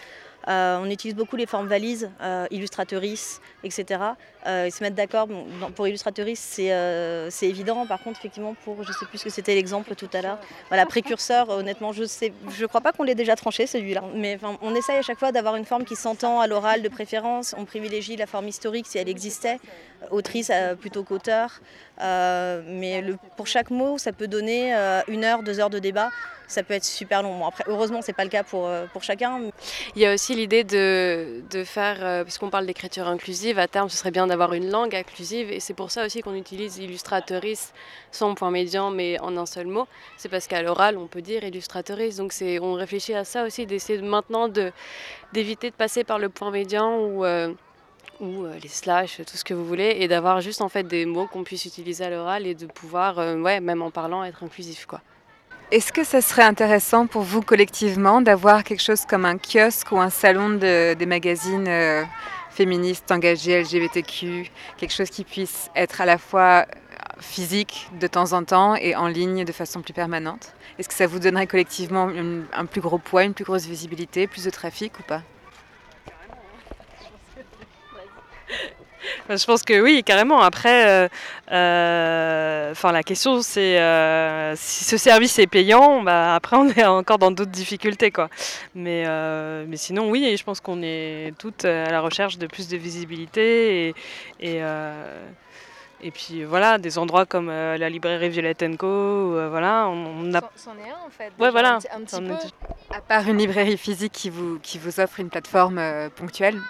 euh, 0.48 0.78
on 0.82 0.88
utilise 0.88 1.14
beaucoup 1.14 1.36
les 1.36 1.46
formes 1.46 1.66
valises, 1.66 2.10
euh, 2.22 2.46
illustratrice, 2.50 3.40
etc. 3.64 4.00
Euh, 4.46 4.64
ils 4.66 4.72
se 4.72 4.82
mettent 4.82 4.94
d'accord. 4.94 5.28
pour 5.74 5.86
illustratrice, 5.86 6.40
c'est 6.40 7.46
évident. 7.46 7.86
Par 7.86 8.02
contre, 8.02 8.18
effectivement, 8.20 8.54
pour, 8.64 8.82
je 8.82 8.88
ne 8.88 8.94
sais 8.94 9.04
plus 9.06 9.18
ce 9.18 9.24
que 9.24 9.30
c'était 9.30 9.54
l'exemple 9.54 9.94
tout 9.94 10.08
à 10.14 10.22
l'heure, 10.22 10.38
voilà, 10.68 10.86
précurseur, 10.86 11.50
honnêtement, 11.50 11.92
je 11.92 12.04
ne 12.04 12.50
je 12.50 12.66
crois 12.66 12.80
pas 12.80 12.92
qu'on 12.92 13.02
l'ait 13.02 13.14
déjà 13.14 13.36
tranché 13.36 13.66
celui-là. 13.66 14.04
Mais 14.14 14.38
on 14.62 14.74
essaye 14.74 14.96
à 14.96 15.02
chaque 15.02 15.18
fois 15.18 15.32
d'avoir 15.32 15.56
une 15.56 15.66
forme 15.66 15.84
qui 15.84 15.96
s'entend 15.96 16.40
à 16.40 16.46
l'oral 16.46 16.80
de 16.82 16.88
préférence. 16.88 17.54
On 17.58 17.66
privilégie 17.66 18.16
la 18.16 18.26
forme 18.26 18.48
historique 18.48 18.86
si 18.86 18.96
elle 18.96 19.08
existait, 19.08 19.58
autrice 20.10 20.50
plutôt 20.80 21.02
qu'auteur. 21.02 21.60
mais 22.00 23.04
pour 23.36 23.46
chaque 23.46 23.70
mot, 23.70 23.98
ça 23.98 24.12
peut 24.12 24.28
donner 24.28 24.72
une 25.08 25.24
heure, 25.24 25.42
deux 25.42 25.60
heures 25.60 25.70
de 25.70 25.78
débat 25.78 26.10
ça 26.48 26.62
peut 26.62 26.74
être 26.74 26.84
super 26.84 27.22
long. 27.22 27.46
après, 27.46 27.64
heureusement, 27.68 28.00
c'est 28.02 28.14
pas 28.14 28.24
le 28.24 28.30
cas 28.30 28.42
pour, 28.42 28.66
euh, 28.66 28.86
pour 28.92 29.02
chacun. 29.02 29.40
Il 29.94 30.02
y 30.02 30.06
a 30.06 30.14
aussi 30.14 30.34
l'idée 30.34 30.64
de, 30.64 31.42
de, 31.50 31.62
faire, 31.62 31.98
euh, 32.00 32.24
puisqu'on 32.24 32.50
parle 32.50 32.66
d'écriture 32.66 33.06
inclusive, 33.06 33.58
à 33.58 33.68
terme, 33.68 33.88
ce 33.90 33.96
serait 33.96 34.10
bien 34.10 34.26
d'avoir 34.26 34.54
une 34.54 34.70
langue 34.70 34.94
inclusive. 34.96 35.52
Et 35.52 35.60
c'est 35.60 35.74
pour 35.74 35.90
ça 35.90 36.06
aussi 36.06 36.22
qu'on 36.22 36.34
utilise 36.34 36.78
illustratrice 36.78 37.72
sans 38.10 38.34
point 38.34 38.50
médian, 38.50 38.90
mais 38.90 39.20
en 39.20 39.36
un 39.36 39.46
seul 39.46 39.66
mot. 39.66 39.86
C'est 40.16 40.30
parce 40.30 40.46
qu'à 40.46 40.62
l'oral, 40.62 40.96
on 40.96 41.06
peut 41.06 41.22
dire 41.22 41.44
illustratrice. 41.44 42.16
Donc 42.16 42.32
on 42.62 42.72
réfléchit 42.72 43.14
à 43.14 43.24
ça 43.24 43.44
aussi, 43.44 43.66
d'essayer 43.66 44.00
maintenant 44.00 44.48
d'éviter 45.32 45.70
de, 45.70 45.76
passer 45.76 46.02
par 46.02 46.18
le 46.18 46.28
point 46.30 46.50
médian 46.50 46.98
ou. 46.98 47.24
Euh, 47.24 47.52
ou 48.20 48.46
les 48.60 48.68
slash, 48.68 49.18
tout 49.18 49.36
ce 49.36 49.44
que 49.44 49.54
vous 49.54 49.64
voulez, 49.64 49.98
et 50.00 50.08
d'avoir 50.08 50.40
juste 50.40 50.60
en 50.60 50.68
fait 50.68 50.82
des 50.82 51.06
mots 51.06 51.28
qu'on 51.28 51.44
puisse 51.44 51.66
utiliser 51.66 52.04
à 52.04 52.10
l'oral 52.10 52.48
et 52.48 52.56
de 52.56 52.66
pouvoir, 52.66 53.18
ouais, 53.18 53.60
même 53.60 53.80
en 53.80 53.92
parlant, 53.92 54.24
être 54.24 54.42
inclusif 54.42 54.86
quoi. 54.86 55.00
Est-ce 55.70 55.92
que 55.92 56.02
ce 56.02 56.22
serait 56.22 56.44
intéressant 56.44 57.06
pour 57.06 57.20
vous 57.20 57.42
collectivement 57.42 58.22
d'avoir 58.22 58.64
quelque 58.64 58.82
chose 58.82 59.04
comme 59.04 59.26
un 59.26 59.36
kiosque 59.36 59.92
ou 59.92 59.98
un 59.98 60.08
salon 60.08 60.48
de, 60.48 60.94
des 60.94 61.04
magazines 61.04 61.68
euh, 61.68 62.04
féministes 62.48 63.12
engagés 63.12 63.60
LGBTQ, 63.60 64.50
quelque 64.78 64.94
chose 64.94 65.10
qui 65.10 65.24
puisse 65.24 65.68
être 65.76 66.00
à 66.00 66.06
la 66.06 66.16
fois 66.16 66.64
physique 67.20 67.90
de 68.00 68.06
temps 68.06 68.32
en 68.32 68.44
temps 68.44 68.76
et 68.76 68.96
en 68.96 69.08
ligne 69.08 69.44
de 69.44 69.52
façon 69.52 69.82
plus 69.82 69.92
permanente? 69.92 70.54
Est-ce 70.78 70.88
que 70.88 70.94
ça 70.94 71.06
vous 71.06 71.18
donnerait 71.18 71.46
collectivement 71.46 72.10
un 72.54 72.64
plus 72.64 72.80
gros 72.80 72.96
poids, 72.96 73.24
une 73.24 73.34
plus 73.34 73.44
grosse 73.44 73.66
visibilité, 73.66 74.26
plus 74.26 74.44
de 74.44 74.50
trafic 74.50 74.98
ou 74.98 75.02
pas? 75.02 75.20
Je 79.28 79.44
pense 79.44 79.62
que 79.62 79.80
oui, 79.80 80.02
carrément. 80.04 80.40
Après, 80.40 80.88
euh, 80.88 81.08
euh, 81.52 82.72
enfin, 82.72 82.92
la 82.92 83.02
question 83.02 83.42
c'est 83.42 83.80
euh, 83.80 84.54
si 84.56 84.84
ce 84.84 84.96
service 84.96 85.38
est 85.38 85.46
payant, 85.46 86.02
bah, 86.02 86.34
après 86.34 86.56
on 86.56 86.68
est 86.68 86.84
encore 86.84 87.18
dans 87.18 87.30
d'autres 87.30 87.50
difficultés. 87.50 88.10
Quoi. 88.10 88.28
Mais, 88.74 89.04
mais 89.66 89.76
sinon, 89.76 90.10
oui, 90.10 90.36
je 90.36 90.44
pense 90.44 90.60
qu'on 90.60 90.82
est 90.82 91.32
toutes 91.38 91.64
à 91.64 91.90
la 91.90 92.00
recherche 92.00 92.38
de 92.38 92.46
plus 92.46 92.68
de 92.68 92.76
visibilité 92.76 93.88
et, 93.88 93.94
et, 94.40 94.62
et 96.00 96.10
puis 96.10 96.44
voilà, 96.44 96.78
des 96.78 96.98
endroits 96.98 97.26
comme 97.26 97.48
la 97.48 97.88
librairie 97.88 98.28
Violette 98.28 98.64
Co. 98.76 99.48
voilà, 99.50 99.88
on, 99.88 100.32
a. 100.34 100.40
C'en 100.56 100.72
est 100.72 100.90
un 100.90 101.06
en 101.06 101.10
fait. 101.10 101.32
Ouais, 101.38 101.50
voilà. 101.50 101.78
Un 101.94 102.02
petit, 102.02 102.20
peu. 102.20 102.34
À 102.94 103.00
part 103.00 103.28
une 103.28 103.38
librairie 103.38 103.76
physique 103.76 104.12
qui 104.12 104.30
vous, 104.30 104.58
qui 104.60 104.78
vous 104.78 105.00
offre 105.00 105.20
une 105.20 105.28
plateforme 105.28 105.80
ponctuelle, 106.16 106.60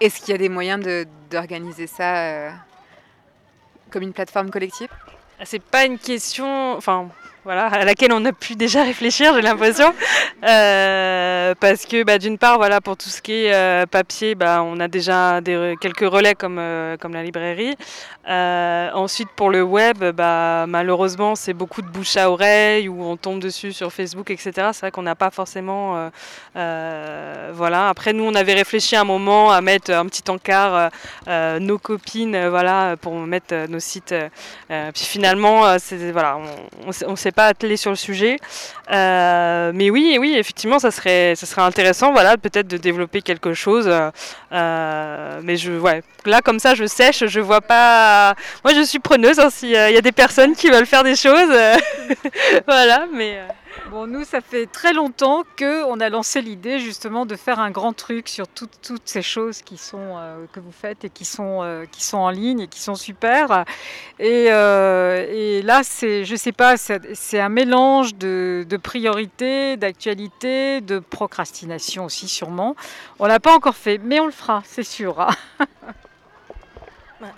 est-ce 0.00 0.20
qu'il 0.20 0.30
y 0.30 0.34
a 0.34 0.38
des 0.38 0.48
moyens 0.48 0.84
d'organiser 1.30 1.86
ça 1.86 2.16
euh, 2.16 2.50
comme 3.90 4.02
une 4.02 4.12
plateforme 4.12 4.50
collective? 4.50 4.88
C'est 5.44 5.62
pas 5.62 5.84
une 5.84 5.98
question. 5.98 6.76
Enfin, 6.76 7.08
voilà, 7.44 7.66
à 7.66 7.84
laquelle 7.84 8.12
on 8.12 8.24
a 8.24 8.32
pu 8.32 8.54
déjà 8.54 8.82
réfléchir, 8.82 9.34
j'ai 9.34 9.42
l'impression. 9.42 9.92
Euh, 10.44 11.54
parce 11.60 11.84
que 11.84 12.02
bah, 12.02 12.18
d'une 12.18 12.38
part, 12.38 12.56
voilà, 12.56 12.80
pour 12.80 12.96
tout 12.96 13.08
ce 13.08 13.20
qui 13.20 13.32
est 13.32 13.54
euh, 13.54 13.86
papier, 13.86 14.34
bah, 14.34 14.62
on 14.62 14.80
a 14.80 14.88
déjà 14.88 15.40
quelques 15.80 16.08
relais 16.08 16.34
comme, 16.34 16.58
euh, 16.58 16.96
comme 16.96 17.12
la 17.12 17.22
librairie. 17.22 17.76
ensuite, 18.26 19.28
pour 19.36 19.50
le 19.50 19.62
web, 19.62 20.02
bah, 20.14 20.64
malheureusement, 20.66 21.34
c'est 21.34 21.52
beaucoup 21.52 21.82
de 21.82 21.88
bouche 21.88 22.16
à 22.16 22.30
oreille 22.30 22.88
où 22.88 23.04
on 23.04 23.16
tombe 23.16 23.40
dessus 23.40 23.72
sur 23.72 23.92
Facebook, 23.92 24.30
etc. 24.30 24.70
C'est 24.72 24.80
vrai 24.80 24.90
qu'on 24.90 25.02
n'a 25.02 25.14
pas 25.14 25.30
forcément. 25.30 26.10
voilà. 26.54 27.88
Après, 27.88 28.12
nous, 28.14 28.24
on 28.24 28.34
avait 28.34 28.54
réfléchi 28.54 28.96
un 28.96 29.04
moment 29.04 29.50
à 29.50 29.60
mettre 29.60 29.90
un 29.92 30.06
petit 30.06 30.30
encart 30.30 30.90
nos 31.60 31.78
copines, 31.78 32.48
voilà, 32.48 32.96
pour 32.96 33.14
mettre 33.14 33.66
nos 33.68 33.80
sites. 33.80 34.14
puis 34.68 35.04
finalement, 35.04 35.76
voilà, 36.12 36.38
on 37.06 37.10
ne 37.10 37.16
s'est 37.16 37.33
pas 37.34 37.52
sur 37.76 37.90
le 37.90 37.96
sujet. 37.96 38.36
Euh, 38.90 39.72
mais 39.74 39.90
oui, 39.90 40.16
oui, 40.20 40.34
effectivement, 40.36 40.78
ça 40.78 40.90
serait, 40.90 41.34
ça 41.36 41.46
serait 41.46 41.62
intéressant, 41.62 42.12
voilà, 42.12 42.36
peut-être 42.36 42.68
de 42.68 42.76
développer 42.76 43.22
quelque 43.22 43.54
chose. 43.54 43.90
Euh, 44.52 45.40
mais 45.42 45.56
je, 45.56 45.72
ouais, 45.72 46.02
là, 46.26 46.40
comme 46.42 46.58
ça, 46.58 46.74
je 46.74 46.86
sèche, 46.86 47.26
je 47.26 47.40
vois 47.40 47.60
pas. 47.60 48.34
Moi, 48.64 48.74
je 48.74 48.82
suis 48.82 48.98
preneuse. 48.98 49.38
Hein, 49.38 49.50
S'il 49.50 49.70
y 49.70 49.76
a 49.76 50.00
des 50.00 50.12
personnes 50.12 50.54
qui 50.54 50.70
veulent 50.70 50.86
faire 50.86 51.04
des 51.04 51.16
choses, 51.16 51.52
voilà, 52.66 53.06
mais. 53.12 53.38
Bon, 53.90 54.06
nous, 54.06 54.24
ça 54.24 54.40
fait 54.40 54.66
très 54.66 54.92
longtemps 54.92 55.44
qu'on 55.58 56.00
a 56.00 56.08
lancé 56.08 56.40
l'idée 56.40 56.78
justement 56.78 57.26
de 57.26 57.36
faire 57.36 57.60
un 57.60 57.70
grand 57.70 57.92
truc 57.92 58.28
sur 58.28 58.48
toutes 58.48 59.02
ces 59.04 59.22
choses 59.22 59.62
euh, 59.94 60.46
que 60.52 60.60
vous 60.60 60.72
faites 60.72 61.04
et 61.04 61.10
qui 61.10 61.24
sont, 61.24 61.62
euh, 61.62 61.84
qui 61.90 62.02
sont 62.02 62.18
en 62.18 62.30
ligne 62.30 62.60
et 62.60 62.68
qui 62.68 62.80
sont 62.80 62.94
super. 62.94 63.64
Et, 64.18 64.46
euh, 64.50 65.62
là, 65.62 65.82
c'est, 65.82 66.24
sais 66.24 66.52
pas, 66.52 66.76
c'est 66.76 67.40
un 67.40 67.48
mélange 67.48 68.14
de, 68.14 68.64
de 68.68 68.76
priorités, 68.76 69.76
d'actualité, 69.76 70.80
de 70.80 70.98
procrastination 70.98 72.06
aussi 72.06 72.28
sûrement. 72.28 72.76
On 73.18 73.26
l'a 73.26 73.40
pas 73.40 73.54
encore 73.54 73.76
fait, 73.76 73.98
mais 73.98 74.20
on 74.20 74.26
le 74.26 74.32
fera, 74.32 74.62
c'est 74.64 74.82
sûr. 74.82 75.26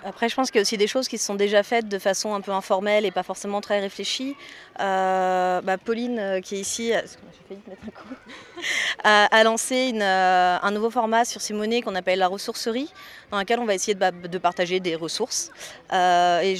Après, 0.03 0.29
je 0.29 0.35
pense 0.35 0.51
qu'il 0.51 0.59
y 0.59 0.61
a 0.61 0.63
aussi 0.63 0.77
des 0.77 0.87
choses 0.87 1.07
qui 1.07 1.17
se 1.17 1.25
sont 1.25 1.35
déjà 1.35 1.63
faites 1.63 1.87
de 1.87 1.99
façon 1.99 2.33
un 2.33 2.41
peu 2.41 2.51
informelle 2.51 3.05
et 3.05 3.11
pas 3.11 3.23
forcément 3.23 3.61
très 3.61 3.79
réfléchie. 3.79 4.35
Euh, 4.79 5.61
bah, 5.61 5.77
Pauline, 5.77 6.19
euh, 6.19 6.41
qui 6.41 6.55
est 6.55 6.59
ici, 6.59 6.93
euh, 6.93 7.01
a, 9.03 9.43
lancé 9.43 9.93
un 10.01 10.71
nouveau 10.71 10.89
format 10.89 11.25
sur 11.25 11.41
Simonet 11.41 11.81
qu'on 11.81 11.95
appelle 11.95 12.19
la 12.19 12.27
ressourcerie, 12.27 12.91
dans 13.31 13.39
lequel 13.39 13.59
on 13.59 13.65
va 13.65 13.73
essayer 13.73 13.95
de, 13.95 14.37
partager 14.37 14.79
des 14.79 14.95
ressources. 14.95 15.51
et 15.91 16.55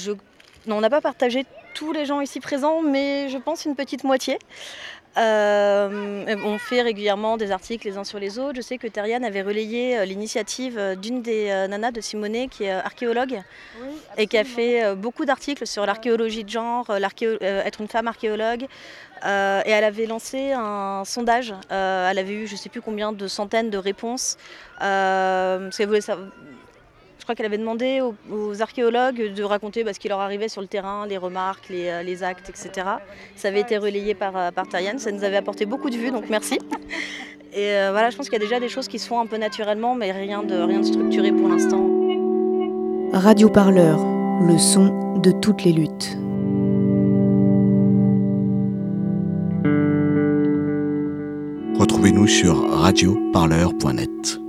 on 0.70 0.82
n'a 0.82 0.90
pas 0.90 1.02
partagé 1.02 1.46
tous 1.74 1.94
les 1.94 2.06
gens 2.06 2.22
ici 2.22 2.40
présents, 2.40 2.82
mais 2.82 3.30
je 3.30 3.38
pense 3.38 3.66
une 3.66 3.76
petite 3.76 4.04
moitié. 4.04 4.40
Euh, 5.18 6.36
on 6.45 6.57
fait 6.59 6.82
régulièrement 6.82 7.38
des 7.38 7.51
articles 7.51 7.88
les 7.88 7.97
uns 7.97 8.03
sur 8.03 8.20
les 8.20 8.38
autres. 8.38 8.57
Je 8.57 8.61
sais 8.61 8.78
que 8.78 8.88
Terriane 8.88 9.26
avait 9.26 9.41
relayé 9.41 9.97
euh, 9.97 10.05
l'initiative 10.05 10.78
euh, 10.78 10.95
d'une 10.95 11.22
des 11.22 11.47
nanas 11.70 11.91
de 11.91 12.01
Simonet 12.01 12.47
qui 12.47 12.65
est 12.65 12.72
archéologue 12.72 13.41
et 14.18 14.28
qui 14.28 14.38
a 14.38 14.43
fait 14.43 14.95
beaucoup 14.95 15.26
d'articles 15.26 15.65
sur 15.65 15.86
l'archéologie 15.86 16.43
de 16.43 16.49
genre, 16.49 16.89
être 16.91 17.82
une 17.82 17.88
femme 17.88 18.07
archéologue. 18.07 18.63
et 19.24 19.70
elle 19.72 19.84
avait 19.84 20.05
lancé 20.05 20.51
un 20.51 21.03
sondage. 21.05 21.53
elle 21.70 22.20
avait 22.20 22.34
eu 22.34 22.47
je 22.47 22.53
ne 22.53 22.57
sais 22.57 22.70
plus 22.70 22.82
combien 22.82 23.11
de 23.11 23.28
centaines 23.28 23.70
de 23.70 23.78
réponses. 23.78 24.38
parce 24.80 25.78
qu'elle 25.78 25.88
voulait 25.88 26.01
savoir 26.01 26.28
crois 27.28 27.36
qu'elle 27.36 27.46
avait 27.48 27.58
demandé 27.58 28.02
aux, 28.32 28.62
archéologues 28.62 29.34
de 29.34 29.44
raconter 29.44 29.84
bah, 29.84 29.92
ce 29.94 30.00
qui 30.00 30.08
leur 30.08 30.22
arrivait 30.22 30.48
sur 30.48 30.62
le 30.62 30.68
terrain, 30.68 31.06
les 31.06 31.18
remarques, 31.18 31.68
les, 31.68 31.90
euh, 31.90 32.26
actes, 32.26 32.50
etc. 32.50 32.88
Ça 33.36 33.50
avait 33.50 33.60
été 33.60 33.78
relayé 33.78 34.14
par, 34.14 34.38
euh, 34.38 34.52
par 34.52 34.66
ça 34.72 35.12
nous 35.12 35.24
avait 35.26 35.36
apporté 35.36 35.66
beaucoup 35.66 35.90
de 35.90 35.98
vues, 35.98 36.10
donc 36.10 36.30
merci. 36.30 36.58
Et 37.54 37.74
euh, 37.74 37.90
voilà, 37.92 38.12
je 38.12 38.16
pense 38.16 38.30
qu'il 38.30 38.40
y 38.40 38.42
a 38.42 38.46
déjà 38.46 38.62
des 38.62 38.70
choses 38.70 38.88
qui 38.88 38.98
se 38.98 39.08
font 39.08 39.20
un 39.20 39.26
peu 39.26 39.36
naturellement, 39.36 39.94
mais 39.94 40.14
rien 40.14 40.42
de, 40.42 40.56
rien 40.56 40.80
de 40.80 40.86
structuré 40.86 41.34
pour 41.34 41.50
l'instant. 41.50 41.86
Radio 43.12 43.50
Parleur, 43.50 44.00
le 44.48 44.58
son 44.58 45.18
de 45.20 45.32
toutes 45.32 45.66
les 45.66 45.74
luttes. 45.74 46.18
Retrouvez-nous 51.78 52.28
sur 52.28 52.70
radioparleur.net. 52.70 54.47